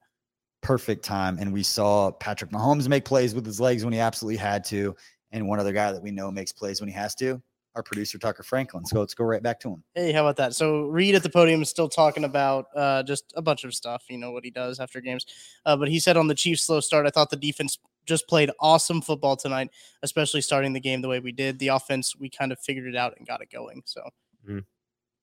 perfect 0.63 1.05
time. 1.05 1.39
And 1.39 1.53
we 1.53 1.63
saw 1.63 2.11
Patrick 2.11 2.51
Mahomes 2.51 2.89
make 2.89 3.05
plays 3.05 3.35
with 3.35 3.45
his 3.45 3.61
legs 3.61 3.85
when 3.85 3.93
he 3.93 4.01
absolutely 4.01 4.39
had 4.39 4.65
to. 4.67 4.97
And 5.31 5.47
one 5.47 5.61
other 5.61 5.73
guy 5.73 5.93
that 5.93 6.03
we 6.03 6.11
know 6.11 6.31
makes 6.31 6.53
plays 6.53 6.81
when 6.81 6.89
he 6.89 6.95
has 6.95 7.15
to, 7.17 7.43
our 7.75 7.83
producer 7.83 8.17
Tucker 8.17 8.43
Franklin. 8.43 8.87
So 8.87 8.99
let's 8.99 9.13
go 9.13 9.25
right 9.25 9.43
back 9.43 9.61
to 9.61 9.69
him. 9.69 9.85
Hey, 9.95 10.13
how 10.13 10.23
about 10.23 10.37
that? 10.37 10.55
So 10.55 10.87
Reid 10.87 11.15
at 11.15 11.23
the 11.23 11.29
podium 11.29 11.61
is 11.61 11.69
still 11.69 11.89
talking 11.89 12.25
about 12.25 12.67
uh, 12.75 13.03
just 13.03 13.33
a 13.37 13.43
bunch 13.43 13.65
of 13.65 13.75
stuff. 13.75 14.05
You 14.09 14.17
know 14.17 14.31
what 14.31 14.45
he 14.45 14.51
does 14.51 14.81
after 14.81 15.03
games, 15.03 15.27
uh, 15.67 15.77
but 15.77 15.89
he 15.89 16.01
said 16.01 16.17
on 16.17 16.29
the 16.29 16.35
Chiefs' 16.35 16.63
slow 16.63 16.81
start, 16.81 17.07
I 17.07 17.11
thought 17.11 17.29
the 17.29 17.37
defense 17.37 17.79
just 18.09 18.27
played 18.27 18.51
awesome 18.59 19.01
football 19.01 19.37
tonight, 19.37 19.71
especially 20.03 20.41
starting 20.41 20.73
the 20.73 20.81
game 20.81 21.01
the 21.03 21.09
way 21.09 21.21
we 21.21 21.31
did. 21.33 21.59
The 21.61 21.69
offense, 21.69 22.17
we 22.17 22.29
kind 22.31 22.51
of 22.51 22.59
figured 22.59 22.87
it 22.87 22.97
out 22.97 23.15
and 23.17 23.27
got 23.27 23.41
it 23.43 23.51
going. 23.51 23.83
So 23.85 24.03
Mhm. 24.49 24.65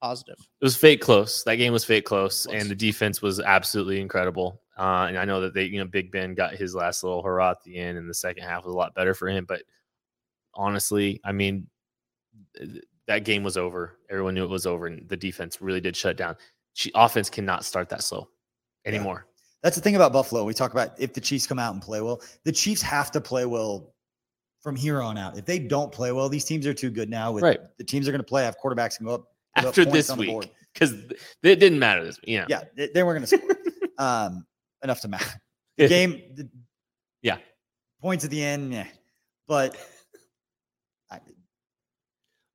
positive. 0.02 0.38
It 0.40 0.64
was 0.64 0.78
fake 0.78 1.02
close. 1.02 1.44
That 1.44 1.56
game 1.56 1.74
was 1.74 1.84
fake 1.84 2.06
close, 2.06 2.46
was. 2.48 2.56
and 2.62 2.70
the 2.70 2.76
defense 2.76 3.22
was 3.22 3.40
absolutely 3.40 4.00
incredible. 4.00 4.62
Uh, 4.78 5.06
and 5.10 5.18
I 5.18 5.26
know 5.26 5.42
that 5.42 5.54
they, 5.54 5.64
you 5.66 5.80
know, 5.80 5.86
Big 5.86 6.12
Ben 6.12 6.34
got 6.36 6.54
his 6.56 6.76
last 6.76 7.04
little 7.04 7.24
hurrah 7.24 7.52
at 7.52 7.64
the 7.64 7.78
end, 7.78 7.98
and 7.98 8.10
the 8.10 8.14
second 8.14 8.44
half 8.44 8.66
was 8.66 8.74
a 8.74 8.78
lot 8.78 8.94
better 8.94 9.14
for 9.14 9.28
him. 9.30 9.46
But 9.46 9.64
honestly, 10.54 11.20
I 11.24 11.32
mean, 11.32 11.68
th- 12.58 12.84
that 13.08 13.24
game 13.24 13.44
was 13.44 13.56
over. 13.58 14.00
Everyone 14.10 14.34
knew 14.34 14.44
it 14.44 14.50
was 14.50 14.66
over, 14.66 14.88
and 14.88 15.08
the 15.08 15.18
defense 15.18 15.62
really 15.62 15.82
did 15.82 15.96
shut 15.96 16.18
down. 16.18 16.36
She, 16.74 16.92
offense 16.94 17.30
cannot 17.30 17.64
start 17.64 17.88
that 17.90 18.04
slow 18.04 18.30
anymore. 18.86 19.28
That's 19.66 19.76
the 19.76 19.82
thing 19.82 19.95
about 19.95 20.13
Buffalo. 20.13 20.43
We 20.43 20.53
talk 20.53 20.74
about 20.74 20.91
if 20.99 21.11
the 21.16 21.20
Chiefs 21.20 21.47
come 21.47 21.57
out 21.57 21.74
and 21.74 21.82
play 21.82 21.99
well, 21.99 22.22
the 22.43 22.51
Chiefs 22.51 22.84
have 22.84 23.09
to 23.09 23.20
play 23.20 23.47
well 23.47 23.95
from 24.61 24.76
here 24.76 25.01
on 25.01 25.18
out. 25.18 25.39
If 25.39 25.45
they 25.45 25.57
don't 25.57 25.91
play 25.91 26.11
well, 26.11 26.30
these 26.30 26.45
teams 26.45 26.68
are 26.68 26.74
too 26.74 26.91
good 26.91 27.09
now. 27.09 27.32
With 27.32 27.43
Right. 27.43 27.59
the 27.80 27.84
teams 27.84 28.07
are 28.07 28.11
going 28.11 28.20
to 28.22 28.28
play, 28.28 28.43
have 28.43 28.57
quarterbacks 28.63 28.97
can 28.97 29.07
go 29.07 29.16
up 29.16 29.26
After 29.55 29.84
this 29.84 30.16
week, 30.16 30.51
because 30.72 30.91
it 30.93 31.16
didn't 31.59 31.80
matter 31.80 32.03
this. 32.05 32.20
Know, 32.28 32.45
Yeah, 32.47 32.61
they, 32.78 32.89
they 32.93 33.01
weren't 33.01 33.28
going 33.28 33.41
to 33.41 33.47
score 33.55 33.89
um, 33.97 34.45
enough 34.84 35.01
to 35.01 35.07
matter. 35.07 35.41
The 35.78 35.88
game, 35.88 36.22
the, 36.36 36.47
Yeah. 37.24 37.39
points 38.03 38.24
at 38.24 38.30
the 38.30 38.43
end, 38.43 38.72
yeah. 38.72 38.86
But 39.47 39.76
I, 41.09 41.22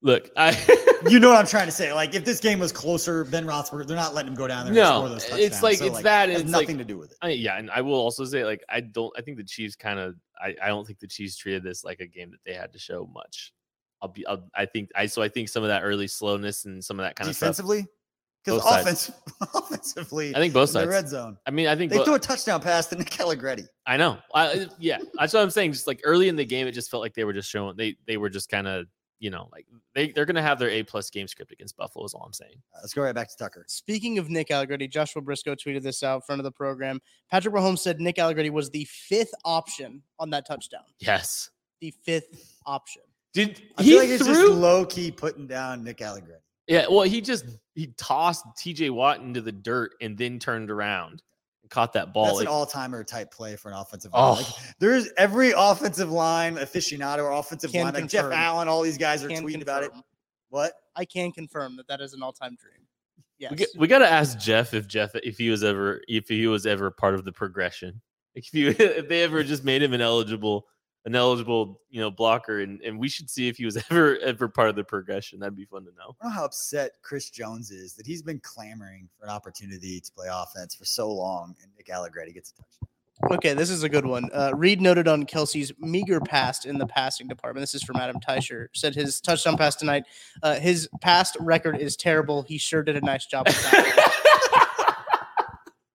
Look, 0.01 0.31
I 0.37 0.53
you 1.09 1.19
know 1.21 1.31
what 1.31 1.39
I'm 1.39 1.47
trying 1.47 1.67
to 1.67 1.73
say. 1.73 1.93
Like, 1.93 2.15
if 2.15 2.25
this 2.25 2.41
game 2.41 2.59
was 2.59 2.73
closer, 2.73 3.25
Ben 3.25 3.47
Roethlisberger, 3.47 3.87
they're 3.87 3.97
not 3.97 4.15
letting 4.15 4.31
him 4.33 4.35
go 4.37 4.47
down 4.47 4.67
there. 4.67 4.73
and 4.73 4.77
No, 4.77 4.99
score 4.99 5.09
those 5.09 5.25
it's 5.41 5.63
like- 5.63 5.79
So, 5.79 5.87
it's 5.87 6.03
that, 6.03 6.29
it 6.29 6.33
has 6.33 6.43
it's 6.43 6.51
like- 6.51 6.63
nothing 6.63 6.79
to 6.79 6.85
do 6.85 6.99
with 6.99 7.13
it. 7.13 7.19
I, 7.23 7.29
yeah, 7.31 7.57
and 7.59 7.71
I 7.71 7.81
will 7.81 7.95
also 7.95 8.25
say, 8.25 8.45
like, 8.45 8.63
I 8.69 8.81
don't. 8.81 9.13
I 9.17 9.23
think 9.23 9.37
the 9.37 9.45
Chiefs 9.45 9.77
kind 9.77 9.99
of. 9.99 10.15
I, 10.43 10.55
I 10.63 10.69
don't 10.69 10.87
think 10.87 10.99
the 10.99 11.07
Chiefs 11.07 11.37
treated 11.37 11.63
this 11.63 11.85
like 11.85 12.01
a 12.01 12.07
game 12.07 12.31
that 12.31 12.41
they 12.45 12.55
had 12.55 12.73
to 12.73 12.79
show 12.79 13.09
much. 13.13 13.53
I'll 14.03 14.09
be. 14.09 14.27
I'll, 14.27 14.49
I 14.55 14.67
think. 14.67 14.91
I 14.97 15.07
so 15.07 15.23
I 15.23 15.29
think 15.29 15.49
some 15.49 15.63
of 15.63 15.69
that 15.69 15.83
early 15.83 16.07
slowness 16.09 16.65
and 16.65 16.83
some 16.85 16.99
of 16.99 17.05
that 17.05 17.17
kind 17.17 17.29
of 17.29 17.37
stuff. 17.37 17.49
Defensively, 17.57 17.87
because 18.45 18.63
offense, 18.65 19.11
offensively, 19.55 20.35
I 20.35 20.39
think 20.39 20.55
both 20.55 20.71
in 20.71 20.75
the 20.75 20.81
sides. 20.81 20.89
red 20.91 21.09
zone, 21.09 21.37
I 21.47 21.51
mean, 21.51 21.67
I 21.67 21.77
think. 21.77 21.93
they 21.93 21.99
bo- 21.99 22.05
threw 22.05 22.15
a 22.15 22.19
touchdown 22.19 22.61
pass 22.63 22.87
to 22.87 22.97
Nick 22.97 23.19
Allegretti. 23.21 23.65
I 23.87 23.97
know. 23.99 24.19
I, 24.35 24.67
yeah, 24.79 24.99
that's 25.15 25.35
what 25.35 25.43
I'm 25.43 25.51
saying. 25.51 25.73
Just 25.73 25.87
like 25.87 26.01
early 26.05 26.29
in 26.29 26.37
the 26.37 26.45
game, 26.47 26.67
it 26.67 26.73
just 26.73 26.91
felt 26.91 27.03
like 27.03 27.15
they 27.15 27.25
were 27.25 27.33
just 27.35 27.51
showing. 27.51 27.77
They 27.77 27.97
they 28.07 28.17
were 28.17 28.31
just 28.31 28.49
kind 28.49 28.67
of. 28.67 28.87
You 29.21 29.31
know, 29.31 29.49
like 29.53 29.67
they 29.95 30.13
they're 30.13 30.25
gonna 30.25 30.43
have 30.43 30.59
their 30.59 30.71
A 30.71 30.83
plus 30.83 31.11
game 31.11 31.29
script 31.29 31.53
against 31.53 31.77
Buffalo. 31.77 32.05
Is 32.05 32.15
all 32.15 32.23
I'm 32.25 32.33
saying. 32.33 32.57
Uh, 32.75 32.79
let's 32.83 32.95
go 32.95 33.03
right 33.03 33.15
back 33.15 33.29
to 33.29 33.37
Tucker. 33.37 33.65
Speaking 33.69 34.19
of 34.19 34.29
Nick 34.29 34.51
Allegretti, 34.51 34.89
Joshua 34.89 35.23
Briscoe 35.23 35.55
tweeted 35.55 35.83
this 35.83 36.03
out 36.03 36.27
front 36.27 36.41
of 36.41 36.45
the 36.45 36.53
program. 36.53 37.01
Patrick 37.31 37.55
Mahomes 37.55 37.81
said 37.81 38.01
Nick 38.01 38.19
Allegretti 38.19 38.51
was 38.51 38.71
the 38.71 38.87
fifth 38.87 39.33
option 39.45 40.03
on 40.19 40.31
that 40.31 40.47
touchdown. 40.47 40.85
Yes. 40.99 41.51
The 41.81 41.93
fifth 42.03 42.59
option. 42.67 43.03
Did 43.33 43.63
I 43.79 43.83
he 43.83 43.91
feel 43.91 43.99
like 44.01 44.09
it's 44.09 44.25
threw? 44.25 44.35
just 44.35 44.53
low 44.53 44.85
key 44.85 45.11
putting 45.11 45.47
down 45.47 45.85
Nick 45.85 46.03
Allegretti. 46.03 46.43
Yeah, 46.67 46.87
well, 46.89 47.03
he 47.03 47.21
just 47.21 47.45
he 47.75 47.89
tossed 47.99 48.45
T.J. 48.57 48.91
Watt 48.91 49.21
into 49.21 49.41
the 49.41 49.53
dirt 49.53 49.93
and 50.01 50.17
then 50.17 50.39
turned 50.39 50.71
around 50.71 51.13
and 51.13 51.23
caught 51.71 51.93
that 51.95 52.13
ball. 52.13 52.27
That's 52.27 52.41
an 52.41 52.47
all 52.49 52.67
timer 52.67 53.03
type 53.05 53.33
play 53.33 53.57
for 53.57 53.71
an 53.71 53.77
offensive 53.77 54.13
line. 54.13 54.37
Like, 54.37 54.47
oh, 54.49 54.63
there's 54.79 55.11
every 55.17 55.53
offensive 55.57 56.11
line 56.11 56.57
aficionado 56.57 57.25
or 57.25 57.33
offensive 57.33 57.73
Can 57.73 57.85
line, 57.85 57.95
like 57.95 58.09
Jeff. 58.09 58.31
Allen, 58.33 58.69
all 58.69 58.83
these 58.83 58.99
guys 58.99 59.25
are 59.25 59.29
Can 59.29 59.45
tweeting 59.47 59.63
about 59.63 59.85
it. 59.85 59.93
What? 60.51 60.75
I 60.97 61.05
can 61.05 61.33
confirm 61.33 61.77
that 61.77 61.87
that 61.87 62.01
is 62.01 62.13
an 62.13 62.23
all-time 62.23 62.57
dream. 62.61 62.87
Yes. 63.39 63.51
we, 63.53 63.57
get, 63.57 63.69
we 63.79 63.89
got 63.89 64.01
to 64.01 64.11
ask 64.11 64.39
Jeff 64.39 64.75
if 64.75 64.87
Jeff 64.87 65.15
if 65.15 65.39
he 65.39 65.49
was 65.49 65.65
ever 65.65 66.03
if 66.09 66.29
he 66.29 66.47
was 66.47 66.67
ever 66.67 66.91
part 66.91 67.15
of 67.15 67.25
the 67.25 67.33
progression. 67.33 68.03
If 68.35 68.53
you 68.53 68.69
if 68.79 69.09
they 69.09 69.23
ever 69.23 69.43
just 69.43 69.65
made 69.65 69.83
him 69.83 69.95
an 69.95 70.03
eligible 70.03 70.67
an 71.07 71.15
eligible 71.15 71.81
you 71.91 72.01
know 72.01 72.11
blocker 72.11 72.61
and 72.61 72.81
and 72.83 72.99
we 72.99 73.09
should 73.09 73.31
see 73.31 73.49
if 73.49 73.57
he 73.57 73.65
was 73.65 73.77
ever 73.91 74.19
ever 74.19 74.49
part 74.49 74.69
of 74.69 74.77
the 74.77 74.85
progression. 74.85 75.41
That'd 75.41 75.57
be 75.57 75.65
fun 75.65 75.85
to 75.85 75.91
know. 75.91 76.15
I 76.21 76.25
don't 76.25 76.31
know 76.31 76.31
how 76.31 76.45
upset 76.45 76.93
Chris 77.03 77.31
Jones 77.31 77.71
is 77.71 77.95
that 77.95 78.07
he's 78.07 78.23
been 78.23 78.41
clamoring 78.41 79.09
for 79.19 79.25
an 79.25 79.31
opportunity 79.31 80.01
to 80.01 80.13
play 80.13 80.29
offense 80.31 80.75
for 80.75 80.85
so 80.85 81.11
long, 81.11 81.55
and 81.63 81.71
Nick 81.77 81.91
Allegretti 81.91 82.33
gets 82.33 82.53
a 82.53 82.63
touchdown. 82.63 82.89
Okay, 83.33 83.53
this 83.53 83.69
is 83.69 83.83
a 83.83 83.89
good 83.89 84.07
one. 84.07 84.31
Uh, 84.33 84.51
Reid 84.55 84.81
noted 84.81 85.07
on 85.07 85.25
Kelce's 85.27 85.73
meager 85.79 86.21
past 86.21 86.65
in 86.65 86.79
the 86.79 86.87
passing 86.87 87.29
department. 87.29 87.63
This 87.63 87.75
is 87.75 87.83
from 87.83 87.97
Adam 87.97 88.19
Teicher. 88.19 88.69
Said 88.73 88.95
his 88.95 89.21
touchdown 89.21 89.59
pass 89.59 89.77
tonight. 89.77 90.05
Uh, 90.43 90.55
his 90.55 90.89
past 91.03 91.37
record 91.39 91.77
is 91.77 91.97
terrible. 91.97 92.43
He 92.43 92.57
sure 92.57 92.83
did 92.83 92.97
a 92.97 93.01
nice 93.03 93.27
job 93.27 93.47
with 93.47 93.63
that. 93.63 93.93
That's 93.95 94.27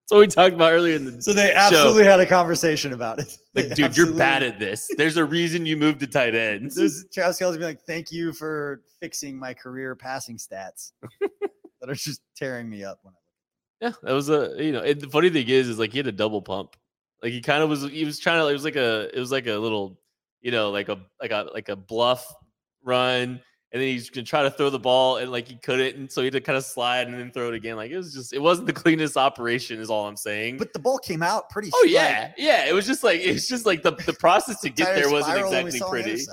what 0.09 0.19
we 0.19 0.27
talked 0.27 0.53
about 0.53 0.71
earlier 0.71 0.95
in 0.95 1.05
the 1.05 1.21
So 1.21 1.33
they 1.33 1.51
absolutely 1.51 2.03
had 2.03 2.19
a 2.19 2.25
conversation 2.25 2.93
about 2.93 3.19
it. 3.19 3.37
like, 3.55 3.73
dude, 3.73 3.97
you're 3.97 4.13
bad 4.13 4.43
at 4.43 4.59
this. 4.59 4.89
There's 4.97 5.17
a 5.17 5.25
reason 5.25 5.65
you 5.65 5.77
moved 5.77 5.99
to 6.01 6.07
tight 6.07 6.35
ends. 6.35 6.75
There's 6.75 7.05
Travis 7.11 7.39
Kelce 7.39 7.53
being 7.53 7.63
like, 7.63 7.81
"Thank 7.81 8.11
you 8.11 8.31
for 8.31 8.81
fixing 8.99 9.37
my 9.37 9.53
career 9.53 9.95
passing 9.95 10.37
stats 10.37 10.91
that 11.81 11.89
are 11.89 11.95
just 11.95 12.21
tearing 12.35 12.69
me 12.69 12.83
up." 12.83 12.99
When 13.01 13.13
I 13.13 13.87
Yeah, 13.87 13.93
that 14.03 14.13
was 14.13 14.29
a 14.29 14.53
you 14.57 14.71
know. 14.71 14.81
And 14.81 15.01
the 15.01 15.09
funny 15.09 15.29
thing 15.29 15.47
is, 15.47 15.67
is 15.67 15.79
like 15.79 15.91
he 15.91 15.97
had 15.97 16.07
a 16.07 16.11
double 16.11 16.41
pump. 16.41 16.75
Like 17.23 17.31
he 17.31 17.41
kind 17.41 17.63
of 17.63 17.69
was. 17.69 17.81
He 17.89 18.05
was 18.05 18.19
trying 18.19 18.39
to. 18.39 18.47
It 18.47 18.53
was 18.53 18.63
like 18.63 18.75
a. 18.75 19.09
It 19.15 19.19
was 19.19 19.31
like 19.31 19.47
a 19.47 19.55
little, 19.55 19.99
you 20.41 20.51
know, 20.51 20.69
like 20.69 20.89
a 20.89 20.99
like 21.19 21.31
a 21.31 21.49
like 21.51 21.69
a 21.69 21.75
bluff 21.75 22.31
run, 22.83 23.41
and 23.75 23.81
then 23.81 23.89
he's 23.89 24.09
gonna 24.09 24.23
try 24.23 24.41
to 24.41 24.49
throw 24.49 24.69
the 24.69 24.79
ball, 24.79 25.17
and 25.17 25.29
like 25.33 25.49
he 25.49 25.57
couldn't, 25.57 25.97
and 25.97 26.09
so 26.09 26.21
he 26.21 26.27
had 26.27 26.33
to 26.33 26.39
kind 26.39 26.57
of 26.57 26.63
slide 26.63 27.07
and 27.09 27.19
then 27.19 27.29
throw 27.29 27.49
it 27.49 27.55
again. 27.55 27.75
Like 27.75 27.91
it 27.91 27.97
was 27.97 28.13
just. 28.13 28.31
It 28.31 28.41
wasn't 28.41 28.67
the 28.67 28.73
cleanest 28.73 29.17
operation, 29.17 29.81
is 29.81 29.89
all 29.89 30.07
I'm 30.07 30.15
saying. 30.15 30.55
but 30.55 30.71
the 30.71 30.79
ball 30.79 30.97
came 30.97 31.21
out 31.21 31.49
pretty. 31.49 31.71
oh 31.75 31.81
like, 31.83 31.91
yeah, 31.91 32.31
yeah. 32.37 32.69
It 32.69 32.73
was 32.73 32.87
just 32.87 33.03
like 33.03 33.19
it's 33.19 33.49
just 33.49 33.65
like 33.65 33.83
the 33.83 33.91
the 33.91 34.13
process 34.13 34.61
to 34.61 34.69
get 34.69 34.95
there 34.95 35.11
wasn't 35.11 35.35
spiral 35.35 35.51
than 35.51 35.65
we 35.65 35.71
exactly 35.71 35.79
saw 35.79 35.87
on 35.87 35.91
the 35.91 35.99
other 35.99 36.09
pretty. 36.11 36.25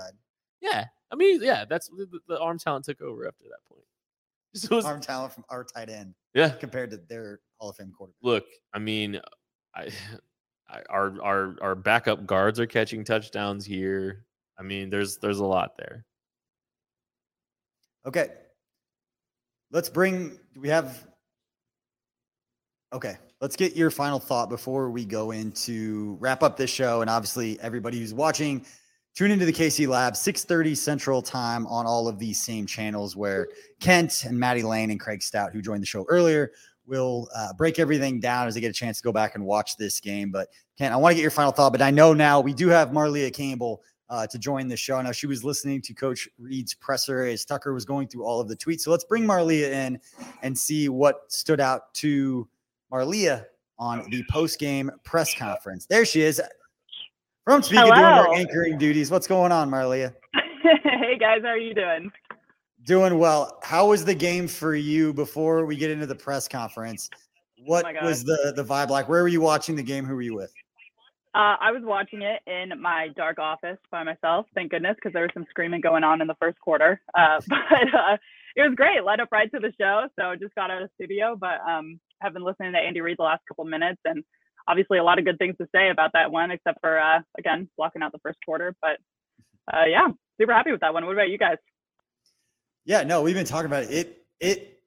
Yeah, 0.60 0.84
I 1.10 1.16
mean, 1.16 1.42
yeah. 1.42 1.64
That's 1.68 1.88
the, 1.88 2.20
the 2.28 2.38
arm 2.38 2.60
talent 2.60 2.84
took 2.84 3.02
over 3.02 3.26
after 3.26 3.42
that 3.42 3.58
point. 3.68 3.82
Just 4.54 4.70
was, 4.70 4.84
Arm 4.84 5.00
talent 5.00 5.32
from 5.32 5.44
our 5.48 5.64
tight 5.64 5.90
end 5.90 6.14
yeah. 6.34 6.50
compared 6.50 6.92
to 6.92 6.98
their 7.08 7.40
Hall 7.58 7.70
of 7.70 7.76
Fame 7.76 7.90
quarterback. 7.90 8.22
look, 8.22 8.44
I 8.72 8.78
mean, 8.78 9.20
I, 9.74 9.88
I 10.68 10.82
our 10.90 11.20
our 11.20 11.56
our 11.60 11.74
backup 11.74 12.24
guards 12.24 12.60
are 12.60 12.66
catching 12.66 13.02
touchdowns 13.02 13.66
here. 13.66 14.26
I 14.60 14.62
mean, 14.62 14.90
there's 14.90 15.16
there's 15.16 15.40
a 15.40 15.44
lot 15.44 15.76
there. 15.76 16.04
Okay. 18.06 18.28
Let's 19.70 19.88
bring 19.88 20.38
do 20.54 20.60
we 20.60 20.68
have 20.68 21.06
Okay, 22.92 23.16
let's 23.40 23.56
get 23.56 23.74
your 23.74 23.90
final 23.90 24.18
thought 24.18 24.50
before 24.50 24.90
we 24.90 25.06
go 25.06 25.30
into 25.30 26.18
wrap 26.20 26.42
up 26.42 26.58
this 26.58 26.68
show 26.68 27.00
and 27.00 27.08
obviously 27.08 27.58
everybody 27.60 27.98
who's 27.98 28.12
watching 28.12 28.66
tune 29.14 29.30
into 29.30 29.46
the 29.46 29.52
KC 29.52 29.88
Lab 29.88 30.12
6:30 30.12 30.76
Central 30.76 31.22
Time 31.22 31.66
on 31.68 31.86
all 31.86 32.06
of 32.06 32.18
these 32.18 32.42
same 32.42 32.66
channels 32.66 33.16
where 33.16 33.48
Kent 33.80 34.24
and 34.24 34.38
Maddie 34.38 34.62
Lane 34.62 34.90
and 34.90 35.00
Craig 35.00 35.22
Stout 35.22 35.52
who 35.52 35.62
joined 35.62 35.80
the 35.80 35.86
show 35.86 36.04
earlier 36.10 36.52
will 36.84 37.28
uh, 37.34 37.54
break 37.54 37.78
everything 37.78 38.20
down 38.20 38.46
as 38.46 38.54
they 38.54 38.60
get 38.60 38.70
a 38.70 38.74
chance 38.74 38.98
to 38.98 39.04
go 39.04 39.12
back 39.12 39.36
and 39.36 39.44
watch 39.44 39.78
this 39.78 39.98
game. 40.00 40.30
But 40.30 40.48
Kent, 40.76 40.92
I 40.92 40.96
want 40.98 41.12
to 41.12 41.14
get 41.14 41.22
your 41.22 41.30
final 41.30 41.52
thought, 41.52 41.72
but 41.72 41.80
I 41.80 41.90
know 41.90 42.12
now 42.12 42.40
we 42.40 42.52
do 42.52 42.68
have 42.68 42.90
Marlia 42.90 43.32
Campbell 43.32 43.82
uh, 44.12 44.26
to 44.26 44.38
join 44.38 44.68
the 44.68 44.76
show. 44.76 45.00
Now 45.00 45.10
she 45.10 45.26
was 45.26 45.42
listening 45.42 45.80
to 45.80 45.94
Coach 45.94 46.28
Reid's 46.38 46.74
presser 46.74 47.24
as 47.24 47.46
Tucker 47.46 47.72
was 47.72 47.86
going 47.86 48.08
through 48.08 48.24
all 48.24 48.40
of 48.40 48.48
the 48.48 48.54
tweets. 48.54 48.82
So 48.82 48.90
let's 48.90 49.04
bring 49.04 49.24
Marlia 49.24 49.70
in 49.72 49.98
and 50.42 50.56
see 50.56 50.90
what 50.90 51.32
stood 51.32 51.60
out 51.60 51.94
to 51.94 52.46
Marlia 52.92 53.46
on 53.78 54.08
the 54.10 54.22
post 54.30 54.58
game 54.58 54.90
press 55.02 55.34
conference. 55.34 55.86
There 55.86 56.04
she 56.04 56.20
is. 56.20 56.42
From 57.44 57.62
speaking 57.62 57.86
doing 57.86 57.96
her 57.96 58.34
anchoring 58.34 58.76
duties. 58.76 59.10
What's 59.10 59.26
going 59.26 59.50
on, 59.50 59.70
Marlia? 59.70 60.14
hey 60.62 61.16
guys, 61.18 61.40
how 61.42 61.48
are 61.48 61.56
you 61.56 61.74
doing? 61.74 62.12
Doing 62.84 63.18
well. 63.18 63.60
How 63.62 63.88
was 63.88 64.04
the 64.04 64.14
game 64.14 64.46
for 64.46 64.74
you 64.76 65.14
before 65.14 65.64
we 65.64 65.74
get 65.74 65.90
into 65.90 66.04
the 66.04 66.14
press 66.14 66.46
conference? 66.46 67.08
What 67.64 67.84
my 67.84 67.94
God. 67.94 68.04
was 68.04 68.24
the 68.24 68.52
the 68.54 68.64
vibe 68.64 68.90
like? 68.90 69.08
Where 69.08 69.22
were 69.22 69.28
you 69.28 69.40
watching 69.40 69.74
the 69.74 69.82
game? 69.82 70.04
Who 70.04 70.14
were 70.14 70.22
you 70.22 70.34
with? 70.34 70.52
Uh, 71.34 71.56
I 71.60 71.72
was 71.72 71.82
watching 71.82 72.20
it 72.20 72.42
in 72.46 72.78
my 72.80 73.08
dark 73.16 73.38
office 73.38 73.78
by 73.90 74.02
myself, 74.02 74.46
thank 74.54 74.70
goodness, 74.70 74.96
because 74.96 75.14
there 75.14 75.22
was 75.22 75.30
some 75.32 75.46
screaming 75.48 75.80
going 75.80 76.04
on 76.04 76.20
in 76.20 76.26
the 76.26 76.36
first 76.38 76.60
quarter. 76.60 77.00
Uh, 77.16 77.40
but 77.48 77.88
uh, 77.94 78.16
it 78.54 78.60
was 78.60 78.74
great. 78.76 79.02
Led 79.02 79.20
up 79.20 79.30
right 79.32 79.50
to 79.50 79.58
the 79.58 79.72
show, 79.80 80.08
so 80.18 80.34
just 80.38 80.54
got 80.54 80.70
out 80.70 80.82
of 80.82 80.90
studio. 80.94 81.34
But 81.38 81.60
um, 81.66 81.98
have 82.20 82.34
been 82.34 82.44
listening 82.44 82.72
to 82.72 82.78
Andy 82.78 83.00
Reid 83.00 83.16
the 83.18 83.22
last 83.22 83.42
couple 83.48 83.64
minutes, 83.64 84.00
and 84.04 84.22
obviously 84.68 84.98
a 84.98 85.04
lot 85.04 85.18
of 85.18 85.24
good 85.24 85.38
things 85.38 85.56
to 85.58 85.66
say 85.74 85.90
about 85.90 86.10
that 86.12 86.30
one, 86.30 86.50
except 86.50 86.80
for 86.82 86.98
uh, 86.98 87.20
again 87.38 87.68
blocking 87.78 88.02
out 88.02 88.12
the 88.12 88.18
first 88.22 88.38
quarter. 88.44 88.74
But 88.82 88.98
uh, 89.72 89.86
yeah, 89.88 90.08
super 90.38 90.52
happy 90.52 90.72
with 90.72 90.80
that 90.80 90.92
one. 90.92 91.06
What 91.06 91.12
about 91.12 91.30
you 91.30 91.38
guys? 91.38 91.56
Yeah, 92.84 93.04
no, 93.04 93.22
we've 93.22 93.34
been 93.34 93.46
talking 93.46 93.66
about 93.66 93.84
it. 93.84 93.90
It 93.90 94.26
it 94.38 94.81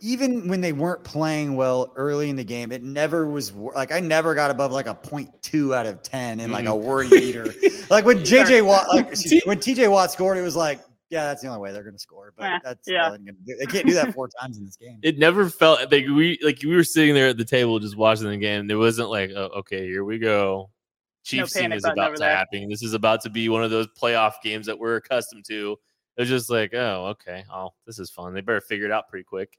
even 0.00 0.48
when 0.48 0.60
they 0.60 0.72
weren't 0.72 1.04
playing 1.04 1.56
well 1.56 1.92
early 1.96 2.30
in 2.30 2.36
the 2.36 2.44
game, 2.44 2.72
it 2.72 2.82
never 2.82 3.26
was 3.26 3.52
like 3.52 3.92
I 3.92 4.00
never 4.00 4.34
got 4.34 4.50
above 4.50 4.72
like 4.72 4.86
a 4.86 4.94
0.2 4.94 5.74
out 5.74 5.86
of 5.86 6.02
10 6.02 6.40
in 6.40 6.50
like 6.50 6.66
a 6.66 6.74
worry 6.74 7.08
meter. 7.08 7.54
like 7.90 8.04
when 8.04 8.18
JJ 8.18 8.64
Watt, 8.64 8.88
like 8.88 9.08
when 9.44 9.58
TJ 9.58 9.90
Watt 9.90 10.10
scored, 10.10 10.38
it 10.38 10.42
was 10.42 10.56
like, 10.56 10.80
yeah, 11.10 11.24
that's 11.24 11.42
the 11.42 11.48
only 11.48 11.60
way 11.60 11.72
they're 11.72 11.82
going 11.82 11.94
to 11.94 11.98
score. 11.98 12.32
But 12.36 12.46
Eh, 12.46 12.58
that's 12.62 12.88
yeah. 12.88 13.10
they're 13.10 13.18
gonna 13.18 13.32
do. 13.44 13.56
They 13.56 13.66
can't 13.66 13.86
do 13.86 13.94
that 13.94 14.14
four 14.14 14.28
times 14.40 14.58
in 14.58 14.64
this 14.64 14.76
game. 14.76 14.98
It 15.02 15.18
never 15.18 15.48
felt 15.50 15.80
like 15.92 16.06
we 16.06 16.38
like 16.42 16.60
we 16.62 16.74
were 16.74 16.84
sitting 16.84 17.14
there 17.14 17.28
at 17.28 17.36
the 17.36 17.44
table 17.44 17.78
just 17.78 17.96
watching 17.96 18.28
the 18.28 18.36
game. 18.36 18.66
There 18.66 18.78
wasn't 18.78 19.10
like, 19.10 19.30
oh, 19.34 19.50
okay, 19.58 19.86
here 19.86 20.04
we 20.04 20.18
go. 20.18 20.70
Chiefs 21.24 21.52
team 21.52 21.72
is 21.72 21.84
about 21.84 22.16
to 22.16 22.24
happen. 22.24 22.68
This 22.68 22.82
is 22.82 22.94
about 22.94 23.20
to 23.22 23.30
be 23.30 23.48
one 23.48 23.62
of 23.62 23.70
those 23.70 23.88
playoff 24.00 24.34
games 24.42 24.66
that 24.66 24.78
we're 24.78 24.96
accustomed 24.96 25.44
to. 25.48 25.76
It 26.16 26.22
was 26.22 26.28
just 26.28 26.50
like, 26.50 26.72
oh, 26.74 27.08
okay, 27.10 27.44
oh, 27.52 27.70
this 27.86 27.98
is 27.98 28.10
fun. 28.10 28.32
They 28.32 28.40
better 28.40 28.60
figure 28.60 28.86
it 28.86 28.92
out 28.92 29.08
pretty 29.08 29.24
quick. 29.24 29.58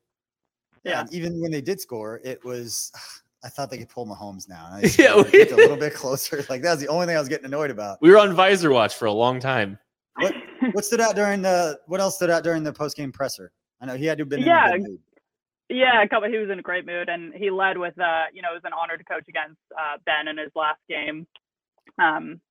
Yeah. 0.83 1.01
and 1.01 1.13
even 1.13 1.39
when 1.41 1.51
they 1.51 1.61
did 1.61 1.79
score, 1.81 2.19
it 2.23 2.43
was. 2.43 2.91
I 3.43 3.49
thought 3.49 3.71
they 3.71 3.79
could 3.79 3.89
pull 3.89 4.05
Mahomes 4.05 4.47
now. 4.47 4.69
I 4.71 4.81
just 4.81 4.99
Yeah, 4.99 5.15
we- 5.15 5.49
a 5.49 5.55
little 5.55 5.75
bit 5.87 5.95
closer. 5.95 6.45
Like 6.49 6.61
that 6.61 6.73
was 6.73 6.79
the 6.79 6.87
only 6.89 7.07
thing 7.07 7.15
I 7.15 7.19
was 7.19 7.27
getting 7.27 7.47
annoyed 7.47 7.71
about. 7.71 7.97
We 7.99 8.11
were 8.11 8.19
on 8.19 8.35
visor 8.35 8.69
watch 8.69 8.93
for 8.93 9.05
a 9.05 9.11
long 9.11 9.39
time. 9.39 9.79
What 10.17 10.35
what 10.73 10.85
stood 10.85 11.01
out 11.01 11.15
during 11.15 11.41
the? 11.41 11.79
What 11.87 11.99
else 12.01 12.17
stood 12.17 12.29
out 12.29 12.43
during 12.43 12.63
the 12.63 12.71
post 12.71 12.95
game 12.95 13.11
presser? 13.11 13.51
I 13.81 13.87
know 13.87 13.95
he 13.95 14.05
had 14.05 14.19
to 14.19 14.21
have 14.21 14.29
been 14.29 14.41
Yeah, 14.41 14.67
in 14.67 14.73
a 14.73 14.77
good 14.77 14.89
mood. 14.91 14.99
Yeah. 15.69 16.03
He 16.29 16.37
was 16.37 16.49
in 16.51 16.59
a 16.59 16.61
great 16.61 16.85
mood, 16.85 17.09
and 17.09 17.33
he 17.33 17.49
led 17.49 17.79
with, 17.79 17.97
uh, 17.99 18.25
you 18.31 18.43
know, 18.43 18.49
it 18.51 18.61
was 18.61 18.61
an 18.65 18.73
honor 18.79 18.95
to 18.97 19.03
coach 19.05 19.23
against 19.27 19.57
uh, 19.75 19.97
Ben 20.05 20.27
in 20.27 20.37
his 20.37 20.51
last 20.55 20.79
game. 20.87 21.25
Um, 21.99 22.41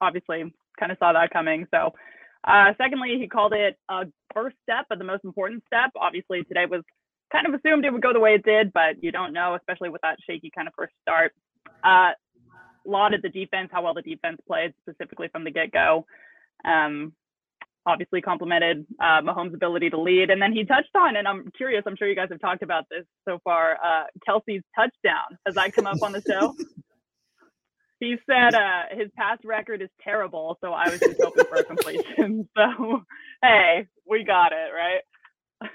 obviously, 0.00 0.44
kind 0.80 0.90
of 0.92 0.96
saw 0.98 1.12
that 1.12 1.30
coming. 1.30 1.66
So, 1.74 1.92
uh, 2.44 2.72
secondly, 2.78 3.18
he 3.20 3.28
called 3.28 3.52
it 3.52 3.76
a 3.90 4.06
first 4.32 4.56
step, 4.62 4.86
but 4.88 4.98
the 4.98 5.04
most 5.04 5.24
important 5.24 5.62
step. 5.66 5.90
Obviously, 6.00 6.42
today 6.44 6.64
was 6.64 6.82
kind 7.32 7.46
of 7.46 7.54
assumed 7.54 7.84
it 7.84 7.92
would 7.92 8.02
go 8.02 8.12
the 8.12 8.20
way 8.20 8.34
it 8.34 8.44
did, 8.44 8.72
but 8.72 9.02
you 9.02 9.12
don't 9.12 9.32
know, 9.32 9.54
especially 9.54 9.90
with 9.90 10.02
that 10.02 10.16
shaky 10.28 10.50
kind 10.54 10.68
of 10.68 10.74
first 10.76 10.94
start. 11.02 11.32
Uh, 11.84 12.10
lauded 12.84 13.20
the 13.22 13.28
defense, 13.28 13.68
how 13.72 13.82
well 13.82 13.94
the 13.94 14.02
defense 14.02 14.38
played, 14.46 14.72
specifically 14.82 15.28
from 15.28 15.44
the 15.44 15.50
get 15.50 15.70
go. 15.70 16.06
Um, 16.64 17.12
obviously 17.86 18.20
complimented 18.20 18.86
uh, 19.00 19.22
Mahomes' 19.22 19.54
ability 19.54 19.90
to 19.90 20.00
lead. 20.00 20.30
And 20.30 20.40
then 20.40 20.52
he 20.52 20.64
touched 20.64 20.94
on, 20.94 21.16
and 21.16 21.26
I'm 21.26 21.50
curious, 21.56 21.82
I'm 21.86 21.96
sure 21.96 22.08
you 22.08 22.14
guys 22.14 22.28
have 22.30 22.40
talked 22.40 22.62
about 22.62 22.84
this 22.90 23.04
so 23.26 23.38
far, 23.42 23.78
uh, 23.82 24.04
Kelce's 24.28 24.62
touchdown. 24.76 25.38
Has 25.46 25.54
that 25.54 25.72
come 25.72 25.86
up 25.86 26.02
on 26.02 26.12
the 26.12 26.22
show? 26.22 26.54
he 28.00 28.16
said 28.28 28.54
uh, 28.54 28.82
his 28.90 29.08
pass 29.16 29.38
record 29.44 29.80
is 29.82 29.88
terrible, 30.02 30.58
so 30.60 30.72
I 30.72 30.90
was 30.90 31.00
just 31.00 31.20
hoping 31.22 31.44
for 31.46 31.56
a 31.56 31.64
completion. 31.64 32.48
So, 32.56 33.02
hey, 33.42 33.86
we 34.06 34.24
got 34.24 34.52
it, 34.52 34.70
right? 34.74 35.02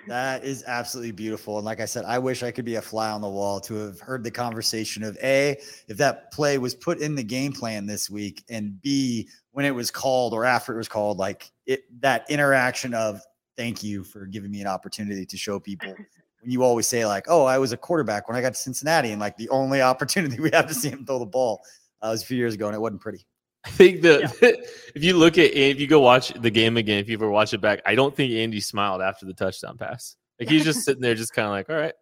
That 0.08 0.44
is 0.44 0.64
absolutely 0.66 1.12
beautiful. 1.12 1.58
And 1.58 1.66
like 1.66 1.80
I 1.80 1.86
said, 1.86 2.06
I 2.06 2.20
wish 2.20 2.44
I 2.44 2.52
could 2.52 2.66
be 2.66 2.76
a 2.76 2.82
fly 2.82 3.10
on 3.10 3.22
the 3.22 3.30
wall 3.30 3.60
to 3.62 3.74
have 3.76 4.00
heard 4.00 4.24
the 4.24 4.32
conversation 4.32 5.04
of 5.04 5.18
A, 5.22 5.58
if 5.88 5.98
that 5.98 6.32
play 6.32 6.58
was 6.58 6.74
put 6.74 7.00
in 7.00 7.16
the 7.16 7.24
game 7.24 7.52
plan 7.52 7.86
this 7.86 8.10
week, 8.10 8.44
and 8.50 8.82
B, 8.82 9.28
when 9.52 9.66
it 9.66 9.72
was 9.72 9.92
called 9.92 10.34
or 10.34 10.46
after 10.46 10.74
it 10.74 10.78
was 10.78 10.88
called, 10.88 11.18
like 11.18 11.52
it 11.66 11.84
that 12.02 12.26
interaction 12.30 12.94
of 12.94 13.22
thank 13.58 13.84
you 13.84 14.04
for 14.04 14.26
giving 14.26 14.52
me 14.52 14.62
an 14.62 14.68
opportunity 14.68 15.26
to 15.26 15.38
show 15.38 15.60
people. 15.60 15.94
When 16.42 16.52
you 16.52 16.62
always 16.62 16.88
say, 16.88 17.06
like, 17.06 17.28
oh, 17.30 17.46
I 17.46 17.58
was 17.58 17.72
a 17.72 17.78
quarterback 17.78 18.28
when 18.28 18.36
I 18.36 18.42
got 18.42 18.50
to 18.50 18.60
Cincinnati, 18.60 19.12
and 19.12 19.22
like 19.22 19.38
the 19.38 19.48
only 19.48 19.82
opportunity 19.94 20.42
we 20.42 20.50
have 20.52 20.68
to 20.68 20.74
see 20.74 20.90
him 20.90 21.06
throw 21.06 21.18
the 21.18 21.26
ball 21.26 21.62
uh, 22.02 22.10
was 22.12 22.22
a 22.22 22.26
few 22.26 22.36
years 22.36 22.54
ago, 22.54 22.68
and 22.68 22.76
it 22.76 22.80
wasn't 22.80 23.00
pretty. 23.00 23.26
I 23.66 23.70
think 23.70 24.02
the 24.02 24.24
if 24.96 25.04
you 25.04 25.18
look 25.18 25.38
at 25.38 25.54
if 25.54 25.80
you 25.80 25.88
go 25.88 26.00
watch 26.00 26.30
the 26.30 26.52
game 26.52 26.78
again, 26.78 27.00
if 27.00 27.08
you 27.10 27.16
ever 27.16 27.30
watch 27.30 27.54
it 27.54 27.62
back, 27.62 27.82
I 27.86 27.96
don't 27.96 28.16
think 28.16 28.34
Andy 28.34 28.60
smiled 28.60 29.02
after 29.02 29.26
the 29.26 29.34
touchdown 29.34 29.78
pass. 29.78 30.16
Like 30.40 30.50
he's 30.50 30.64
just 30.64 30.82
sitting 30.82 31.02
there, 31.02 31.16
just 31.16 31.34
kind 31.34 31.46
of 31.48 31.52
like, 31.52 31.70
all 31.70 31.76
right, 31.76 31.94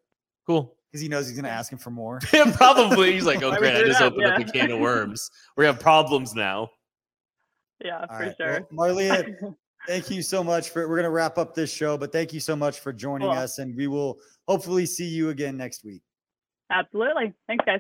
cool. 0.46 0.76
Because 0.92 1.04
he 1.04 1.08
knows 1.08 1.26
he's 1.26 1.38
gonna 1.38 1.48
ask 1.48 1.72
him 1.72 1.78
for 1.78 1.90
more. 1.90 2.20
Yeah, 2.34 2.52
probably. 2.54 3.14
He's 3.14 3.26
like, 3.26 3.42
oh 3.42 3.56
great, 3.56 3.78
I 3.78 3.84
just 3.84 4.00
that? 4.00 4.12
opened 4.12 4.26
up 4.26 4.42
a 4.42 4.44
can 4.44 4.72
of 4.72 4.80
worms. 4.80 5.32
We 5.56 5.64
have 5.66 5.80
problems 5.80 6.36
now. 6.36 6.70
Yeah, 7.82 8.06
All 8.10 8.18
for 8.18 8.24
right. 8.26 8.36
sure. 8.36 8.68
Well, 8.74 8.94
Marlia, 8.94 9.56
thank 9.88 10.10
you 10.12 10.22
so 10.22 10.44
much 10.44 10.68
for 10.70 10.90
we're 10.90 10.98
going 10.98 11.06
to 11.06 11.10
wrap 11.12 11.38
up 11.38 11.56
this 11.56 11.72
show 11.72 11.98
but 11.98 12.12
thank 12.12 12.34
you 12.34 12.42
so 12.42 12.58
much 12.58 12.82
for 12.82 12.92
joining 12.92 13.30
Cool. 13.30 13.38
us 13.38 13.58
and 13.60 13.74
we 13.74 13.88
will 13.88 14.20
hopefully 14.50 14.86
see 14.86 15.08
you 15.08 15.30
again 15.30 15.56
next 15.56 15.86
week 15.86 16.02
Absolutely. 16.72 17.34
Thanks, 17.48 17.66
guys. 17.66 17.80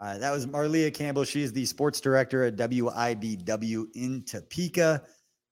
Uh, 0.00 0.18
that 0.18 0.30
was 0.30 0.46
marlia 0.46 0.92
campbell 0.92 1.24
she 1.24 1.42
is 1.42 1.52
the 1.52 1.64
sports 1.64 2.00
director 2.00 2.44
at 2.44 2.56
wibw 2.56 3.84
in 3.94 4.22
topeka 4.22 5.02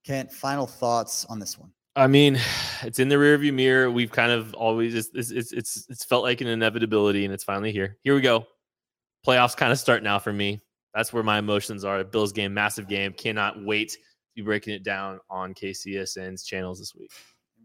kent 0.04 0.32
final 0.32 0.66
thoughts 0.66 1.24
on 1.26 1.38
this 1.38 1.58
one 1.58 1.70
I 1.98 2.06
mean, 2.08 2.38
it's 2.82 2.98
in 2.98 3.08
the 3.08 3.16
rearview 3.16 3.54
mirror. 3.54 3.90
We've 3.90 4.12
kind 4.12 4.30
of 4.30 4.52
always 4.52 4.94
it's 4.94 5.08
it's 5.14 5.30
it's 5.30 5.52
it's, 5.52 5.86
it's 5.88 6.04
felt 6.04 6.22
like 6.24 6.42
an 6.42 6.46
inevitability, 6.46 7.24
and 7.24 7.32
it's 7.32 7.42
finally 7.42 7.72
here. 7.72 7.96
Here 8.02 8.14
we 8.14 8.20
go. 8.20 8.46
Playoffs 9.26 9.56
kind 9.56 9.72
of 9.72 9.78
start 9.78 10.02
now 10.02 10.18
for 10.18 10.30
me. 10.30 10.60
That's 10.94 11.12
where 11.12 11.22
my 11.22 11.38
emotions 11.38 11.84
are. 11.84 12.04
Bills 12.04 12.32
game, 12.32 12.52
massive 12.52 12.86
game. 12.86 13.14
Cannot 13.14 13.64
wait 13.64 13.92
to 13.92 13.98
be 14.36 14.42
breaking 14.42 14.74
it 14.74 14.82
down 14.82 15.20
on 15.30 15.54
KCSN's 15.54 16.44
channels 16.44 16.78
this 16.78 16.94
week. 16.94 17.10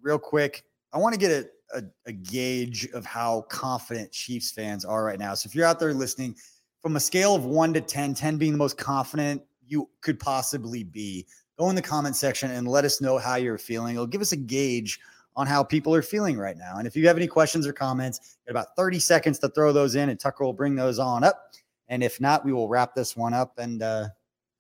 real 0.02 0.18
quick 0.18 0.64
i 0.94 0.98
want 0.98 1.14
to 1.14 1.20
get 1.20 1.32
a, 1.32 1.78
a, 1.78 1.84
a 2.08 2.12
gauge 2.12 2.88
of 2.94 3.06
how 3.06 3.42
confident 3.50 4.12
chiefs 4.12 4.52
fans 4.52 4.84
are 4.84 5.04
right 5.04 5.20
now 5.20 5.34
so 5.34 5.48
if 5.48 5.54
you're 5.54 5.66
out 5.66 5.80
there 5.80 5.94
listening 5.94 6.36
from 6.82 6.96
a 6.96 7.00
scale 7.00 7.36
of 7.36 7.46
1 7.46 7.74
to 7.74 7.82
10 7.82 8.14
10 8.14 8.38
being 8.38 8.52
the 8.52 8.58
most 8.58 8.78
confident 8.78 9.42
you 9.68 9.90
could 10.02 10.20
possibly 10.20 10.84
be 10.84 11.26
go 11.58 11.70
in 11.70 11.76
the 11.76 11.82
comment 11.82 12.16
section 12.16 12.52
and 12.52 12.68
let 12.68 12.86
us 12.86 13.02
know 13.02 13.18
how 13.18 13.36
you're 13.36 13.58
feeling 13.58 13.96
it'll 13.96 14.08
give 14.08 14.22
us 14.22 14.32
a 14.32 14.38
gauge 14.38 15.00
on 15.36 15.48
how 15.48 15.64
people 15.64 15.96
are 15.96 16.02
feeling 16.02 16.38
right 16.38 16.58
now 16.58 16.78
and 16.78 16.88
if 16.88 16.96
you 16.96 17.08
have 17.08 17.18
any 17.18 17.28
questions 17.28 17.66
or 17.66 17.74
comments 17.74 18.38
got 18.46 18.52
about 18.52 18.76
30 18.76 19.00
seconds 19.00 19.40
to 19.40 19.50
throw 19.50 19.72
those 19.72 19.96
in 19.96 20.10
and 20.10 20.20
tucker 20.20 20.44
will 20.44 20.54
bring 20.54 20.76
those 20.76 21.00
on 21.00 21.24
up 21.24 21.54
and 21.88 22.04
if 22.04 22.20
not 22.20 22.44
we 22.44 22.52
will 22.52 22.68
wrap 22.68 22.94
this 22.96 23.16
one 23.16 23.34
up 23.34 23.58
and 23.58 23.82
uh 23.82 24.08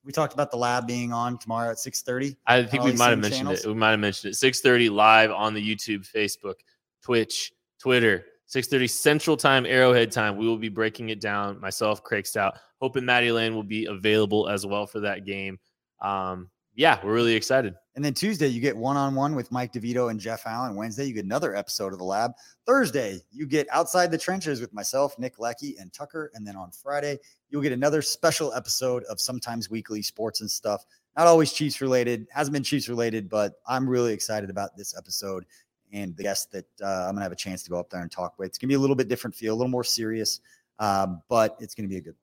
we 0.03 0.11
talked 0.11 0.33
about 0.33 0.51
the 0.51 0.57
lab 0.57 0.87
being 0.87 1.13
on 1.13 1.37
tomorrow 1.37 1.69
at 1.69 1.79
6 1.79 2.03
I 2.47 2.63
think 2.63 2.83
we 2.83 2.93
might 2.93 3.09
have 3.09 3.19
mentioned 3.19 3.41
channels? 3.41 3.65
it. 3.65 3.67
We 3.67 3.75
might 3.75 3.91
have 3.91 3.99
mentioned 3.99 4.33
it. 4.33 4.37
6:30 4.37 4.89
live 4.89 5.31
on 5.31 5.53
the 5.53 5.61
YouTube, 5.61 6.09
Facebook, 6.11 6.55
Twitch, 7.01 7.53
Twitter. 7.79 8.25
6:30 8.51 8.89
Central 8.89 9.37
Time, 9.37 9.65
Arrowhead 9.65 10.11
Time. 10.11 10.35
We 10.35 10.45
will 10.45 10.57
be 10.57 10.69
breaking 10.69 11.09
it 11.09 11.21
down. 11.21 11.59
Myself, 11.61 12.03
Craig 12.03 12.27
Stout, 12.27 12.57
hoping 12.81 13.05
Maddie 13.05 13.31
Lane 13.31 13.55
will 13.55 13.63
be 13.63 13.85
available 13.85 14.49
as 14.49 14.65
well 14.65 14.85
for 14.85 14.99
that 14.99 15.25
game. 15.25 15.57
Um, 16.01 16.49
yeah, 16.75 16.99
we're 17.03 17.13
really 17.13 17.33
excited. 17.33 17.75
And 17.95 18.03
then 18.03 18.13
Tuesday, 18.13 18.47
you 18.47 18.59
get 18.61 18.75
one 18.75 18.97
on 18.97 19.15
one 19.15 19.35
with 19.35 19.51
Mike 19.51 19.71
DeVito 19.71 20.09
and 20.09 20.19
Jeff 20.19 20.43
Allen. 20.45 20.75
Wednesday, 20.75 21.05
you 21.05 21.13
get 21.13 21.25
another 21.25 21.55
episode 21.55 21.93
of 21.93 21.99
The 21.99 22.05
Lab. 22.05 22.31
Thursday, 22.65 23.19
you 23.31 23.45
get 23.45 23.67
Outside 23.71 24.11
the 24.11 24.17
Trenches 24.17 24.61
with 24.61 24.73
myself, 24.73 25.17
Nick 25.19 25.39
Lecky, 25.39 25.75
and 25.77 25.91
Tucker. 25.91 26.31
And 26.33 26.45
then 26.45 26.55
on 26.55 26.71
Friday, 26.71 27.19
you'll 27.49 27.61
get 27.61 27.73
another 27.73 28.01
special 28.01 28.53
episode 28.53 29.03
of 29.05 29.19
Sometimes 29.19 29.69
Weekly 29.69 30.01
Sports 30.01 30.41
and 30.41 30.49
Stuff. 30.49 30.85
Not 31.17 31.27
always 31.27 31.51
Chiefs 31.51 31.81
related, 31.81 32.27
hasn't 32.31 32.53
been 32.53 32.63
Chiefs 32.63 32.87
related, 32.87 33.29
but 33.29 33.55
I'm 33.67 33.89
really 33.89 34.13
excited 34.13 34.49
about 34.49 34.77
this 34.77 34.97
episode 34.97 35.45
and 35.91 36.15
the 36.15 36.23
guest 36.23 36.51
that 36.51 36.65
uh, 36.81 37.05
I'm 37.07 37.15
to 37.15 37.21
have 37.21 37.31
a 37.31 37.35
chance 37.35 37.63
to 37.63 37.69
go 37.69 37.79
up 37.79 37.89
there 37.89 38.01
and 38.01 38.11
talk 38.11 38.37
with. 38.37 38.47
It's 38.47 38.57
to 38.69 38.73
be 38.73 38.75
a 38.75 38.79
little 38.79 38.95
bit 38.95 39.07
different 39.07 39.35
feel, 39.35 39.53
a 39.53 39.55
little 39.55 39.71
more 39.71 39.83
serious, 39.83 40.39
um, 40.79 41.21
but 41.29 41.57
it's 41.59 41.75
to 41.89 41.93
be 41.93 41.97
a 41.97 42.01
good 42.01 42.15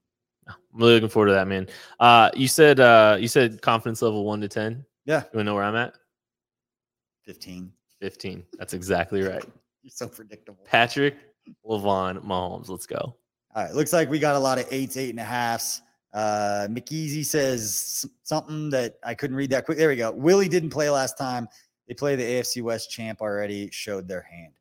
I'm 0.49 0.55
really 0.73 0.95
looking 0.95 1.09
forward 1.09 1.29
to 1.29 1.35
that, 1.35 1.47
man. 1.47 1.69
Uh, 2.01 2.31
you 2.35 2.49
said 2.49 2.81
uh, 2.81 3.17
you 3.21 3.29
said 3.29 3.61
confidence 3.61 4.01
level 4.03 4.25
one 4.25 4.41
to 4.41 4.49
ten. 4.49 4.85
Yeah. 5.05 5.21
You 5.21 5.21
want 5.21 5.33
to 5.33 5.45
know 5.45 5.55
where 5.55 5.65
I'm 5.65 5.77
at? 5.77 5.95
15. 7.25 7.73
15. 8.01 8.45
That's 8.59 8.75
exactly 8.75 9.23
right. 9.23 9.43
You're 9.83 9.91
so 9.91 10.07
predictable. 10.09 10.65
Patrick 10.67 11.17
Lavon 11.67 12.23
Mahomes. 12.25 12.69
Let's 12.69 12.87
go. 12.87 13.17
All 13.55 13.65
right, 13.65 13.75
looks 13.75 13.93
like 13.93 14.11
we 14.11 14.19
got 14.19 14.37
a 14.37 14.39
lot 14.39 14.59
of 14.59 14.67
eights, 14.71 14.99
eight 14.99 15.11
and 15.11 15.19
a 15.19 15.25
halfs. 15.25 15.81
Uh, 16.13 16.67
McEasy 16.71 17.25
says 17.25 18.07
something 18.23 18.71
that 18.71 18.97
I 19.03 19.15
couldn't 19.15 19.37
read 19.37 19.51
that 19.51 19.65
quick. 19.65 19.79
There 19.79 19.89
we 19.89 19.97
go. 19.97 20.11
Willie 20.13 20.49
didn't 20.49 20.71
play 20.71 20.91
last 20.91 21.17
time. 21.17 21.49
They 21.89 21.95
play 21.95 22.17
the 22.17 22.23
AFC 22.23 22.63
West 22.63 22.91
champ 22.91 23.21
already, 23.23 23.71
showed 23.73 24.07
their 24.07 24.21
hand. 24.23 24.53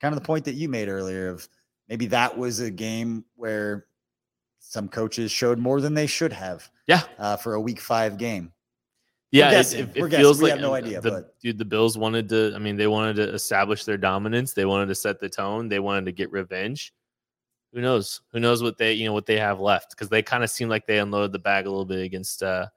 Kind 0.00 0.14
of 0.14 0.20
the 0.20 0.26
point 0.26 0.44
that 0.46 0.54
you 0.54 0.68
made 0.68 0.88
earlier 0.88 1.28
of 1.28 1.46
maybe 1.88 2.06
that 2.06 2.36
was 2.36 2.60
a 2.60 2.70
game 2.70 3.24
where 3.36 3.86
some 4.60 4.88
coaches 4.88 5.30
showed 5.30 5.58
more 5.58 5.80
than 5.80 5.94
they 5.94 6.06
should 6.06 6.32
have 6.32 6.68
Yeah. 6.86 7.02
uh, 7.18 7.36
for 7.36 7.54
a 7.54 7.60
week 7.60 7.80
five 7.80 8.16
game. 8.18 8.52
Yeah, 9.30 9.50
it, 9.60 9.74
it, 9.74 9.90
it 9.94 10.08
feels 10.10 10.38
We 10.38 10.44
like 10.44 10.52
have 10.52 10.60
no 10.62 10.72
idea, 10.72 11.02
The, 11.02 11.10
but- 11.10 11.38
dude, 11.40 11.58
the 11.58 11.64
Bills 11.66 11.98
wanted 11.98 12.30
to. 12.30 12.52
I 12.54 12.58
mean, 12.58 12.76
they 12.76 12.86
wanted 12.86 13.16
to 13.16 13.34
establish 13.34 13.84
their 13.84 13.98
dominance. 13.98 14.54
They 14.54 14.64
wanted 14.64 14.86
to 14.86 14.94
set 14.94 15.20
the 15.20 15.28
tone. 15.28 15.68
They 15.68 15.80
wanted 15.80 16.06
to 16.06 16.12
get 16.12 16.32
revenge. 16.32 16.94
Who 17.74 17.82
knows? 17.82 18.22
Who 18.32 18.40
knows 18.40 18.62
what 18.62 18.78
they 18.78 18.94
you 18.94 19.04
know 19.04 19.12
what 19.12 19.26
they 19.26 19.38
have 19.38 19.60
left? 19.60 19.90
Because 19.90 20.08
they 20.08 20.22
kind 20.22 20.42
of 20.42 20.48
seem 20.48 20.70
like 20.70 20.86
they 20.86 20.98
unloaded 20.98 21.32
the 21.32 21.38
bag 21.38 21.66
a 21.66 21.68
little 21.68 21.84
bit 21.84 22.02
against 22.02 22.42
uh 22.42 22.68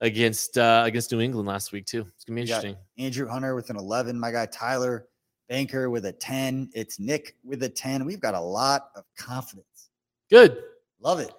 against 0.00 0.58
uh 0.58 0.82
against 0.84 1.12
New 1.12 1.20
England 1.20 1.48
last 1.48 1.72
week 1.72 1.86
too. 1.86 2.06
It's 2.14 2.24
gonna 2.24 2.36
be 2.36 2.42
interesting. 2.42 2.76
Andrew 2.98 3.28
Hunter 3.28 3.54
with 3.54 3.70
an 3.70 3.76
11. 3.76 4.18
My 4.18 4.30
guy 4.30 4.46
Tyler 4.46 5.06
Banker 5.48 5.90
with 5.90 6.06
a 6.06 6.12
10. 6.12 6.70
It's 6.74 6.98
Nick 6.98 7.36
with 7.44 7.62
a 7.62 7.68
10. 7.68 8.04
We've 8.04 8.20
got 8.20 8.34
a 8.34 8.40
lot 8.40 8.90
of 8.96 9.04
confidence. 9.18 9.90
Good. 10.30 10.58
Love 11.00 11.20
it. 11.20 11.32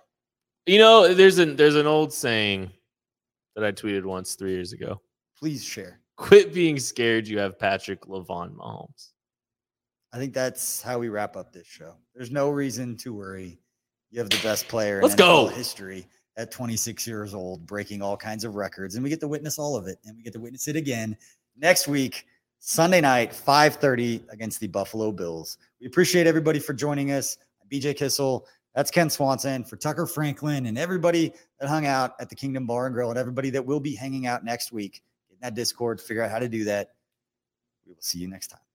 You 0.65 0.79
know, 0.79 1.13
there's 1.13 1.37
an 1.37 1.55
there's 1.55 1.75
an 1.75 1.87
old 1.87 2.13
saying 2.13 2.71
that 3.55 3.63
I 3.63 3.71
tweeted 3.71 4.03
once 4.05 4.35
three 4.35 4.53
years 4.53 4.73
ago. 4.73 5.01
Please 5.37 5.63
share. 5.63 5.99
Quit 6.15 6.53
being 6.53 6.79
scared. 6.79 7.27
You 7.27 7.37
have 7.39 7.59
Patrick 7.59 8.01
Lavon 8.01 8.55
Mahomes. 8.55 9.11
I 10.13 10.17
think 10.17 10.33
that's 10.33 10.81
how 10.81 10.99
we 10.99 11.09
wrap 11.09 11.35
up 11.35 11.51
this 11.51 11.67
show. 11.67 11.95
There's 12.15 12.31
no 12.31 12.49
reason 12.49 12.97
to 12.97 13.13
worry. 13.13 13.59
You 14.09 14.19
have 14.19 14.29
the 14.29 14.39
best 14.41 14.67
player 14.67 14.97
in 14.97 15.03
Let's 15.03 15.15
NFL 15.15 15.17
go. 15.17 15.47
history 15.47 16.07
at 16.37 16.51
26 16.51 17.07
years 17.07 17.33
old, 17.33 17.65
breaking 17.65 18.01
all 18.01 18.15
kinds 18.15 18.43
of 18.43 18.55
records, 18.55 18.95
and 18.95 19.03
we 19.03 19.09
get 19.09 19.19
to 19.19 19.27
witness 19.27 19.57
all 19.57 19.75
of 19.75 19.87
it, 19.87 19.97
and 20.05 20.15
we 20.15 20.23
get 20.23 20.33
to 20.33 20.39
witness 20.39 20.67
it 20.67 20.75
again 20.75 21.17
next 21.57 21.87
week, 21.87 22.27
Sunday 22.59 23.01
night, 23.01 23.33
5:30 23.33 24.23
against 24.29 24.59
the 24.59 24.67
Buffalo 24.67 25.11
Bills. 25.11 25.57
We 25.81 25.87
appreciate 25.87 26.27
everybody 26.27 26.59
for 26.59 26.73
joining 26.73 27.11
us. 27.11 27.37
BJ 27.69 27.93
Kissel, 27.93 28.45
that's 28.73 28.91
Kent 28.91 29.11
Swanson 29.11 29.63
for 29.63 29.75
Tucker 29.75 30.05
Franklin 30.05 30.67
and 30.67 30.77
everybody 30.77 31.33
that 31.59 31.67
hung 31.67 31.85
out 31.85 32.13
at 32.19 32.29
the 32.29 32.35
Kingdom 32.35 32.65
Bar 32.65 32.85
and 32.85 32.93
Grill, 32.93 33.09
and 33.09 33.19
everybody 33.19 33.49
that 33.49 33.65
will 33.65 33.79
be 33.79 33.95
hanging 33.95 34.27
out 34.27 34.45
next 34.45 34.71
week. 34.71 35.03
Get 35.27 35.35
in 35.35 35.41
that 35.41 35.55
Discord, 35.55 35.99
figure 35.99 36.23
out 36.23 36.31
how 36.31 36.39
to 36.39 36.47
do 36.47 36.63
that. 36.65 36.93
We 37.85 37.93
will 37.93 38.01
see 38.01 38.19
you 38.19 38.27
next 38.27 38.47
time. 38.47 38.66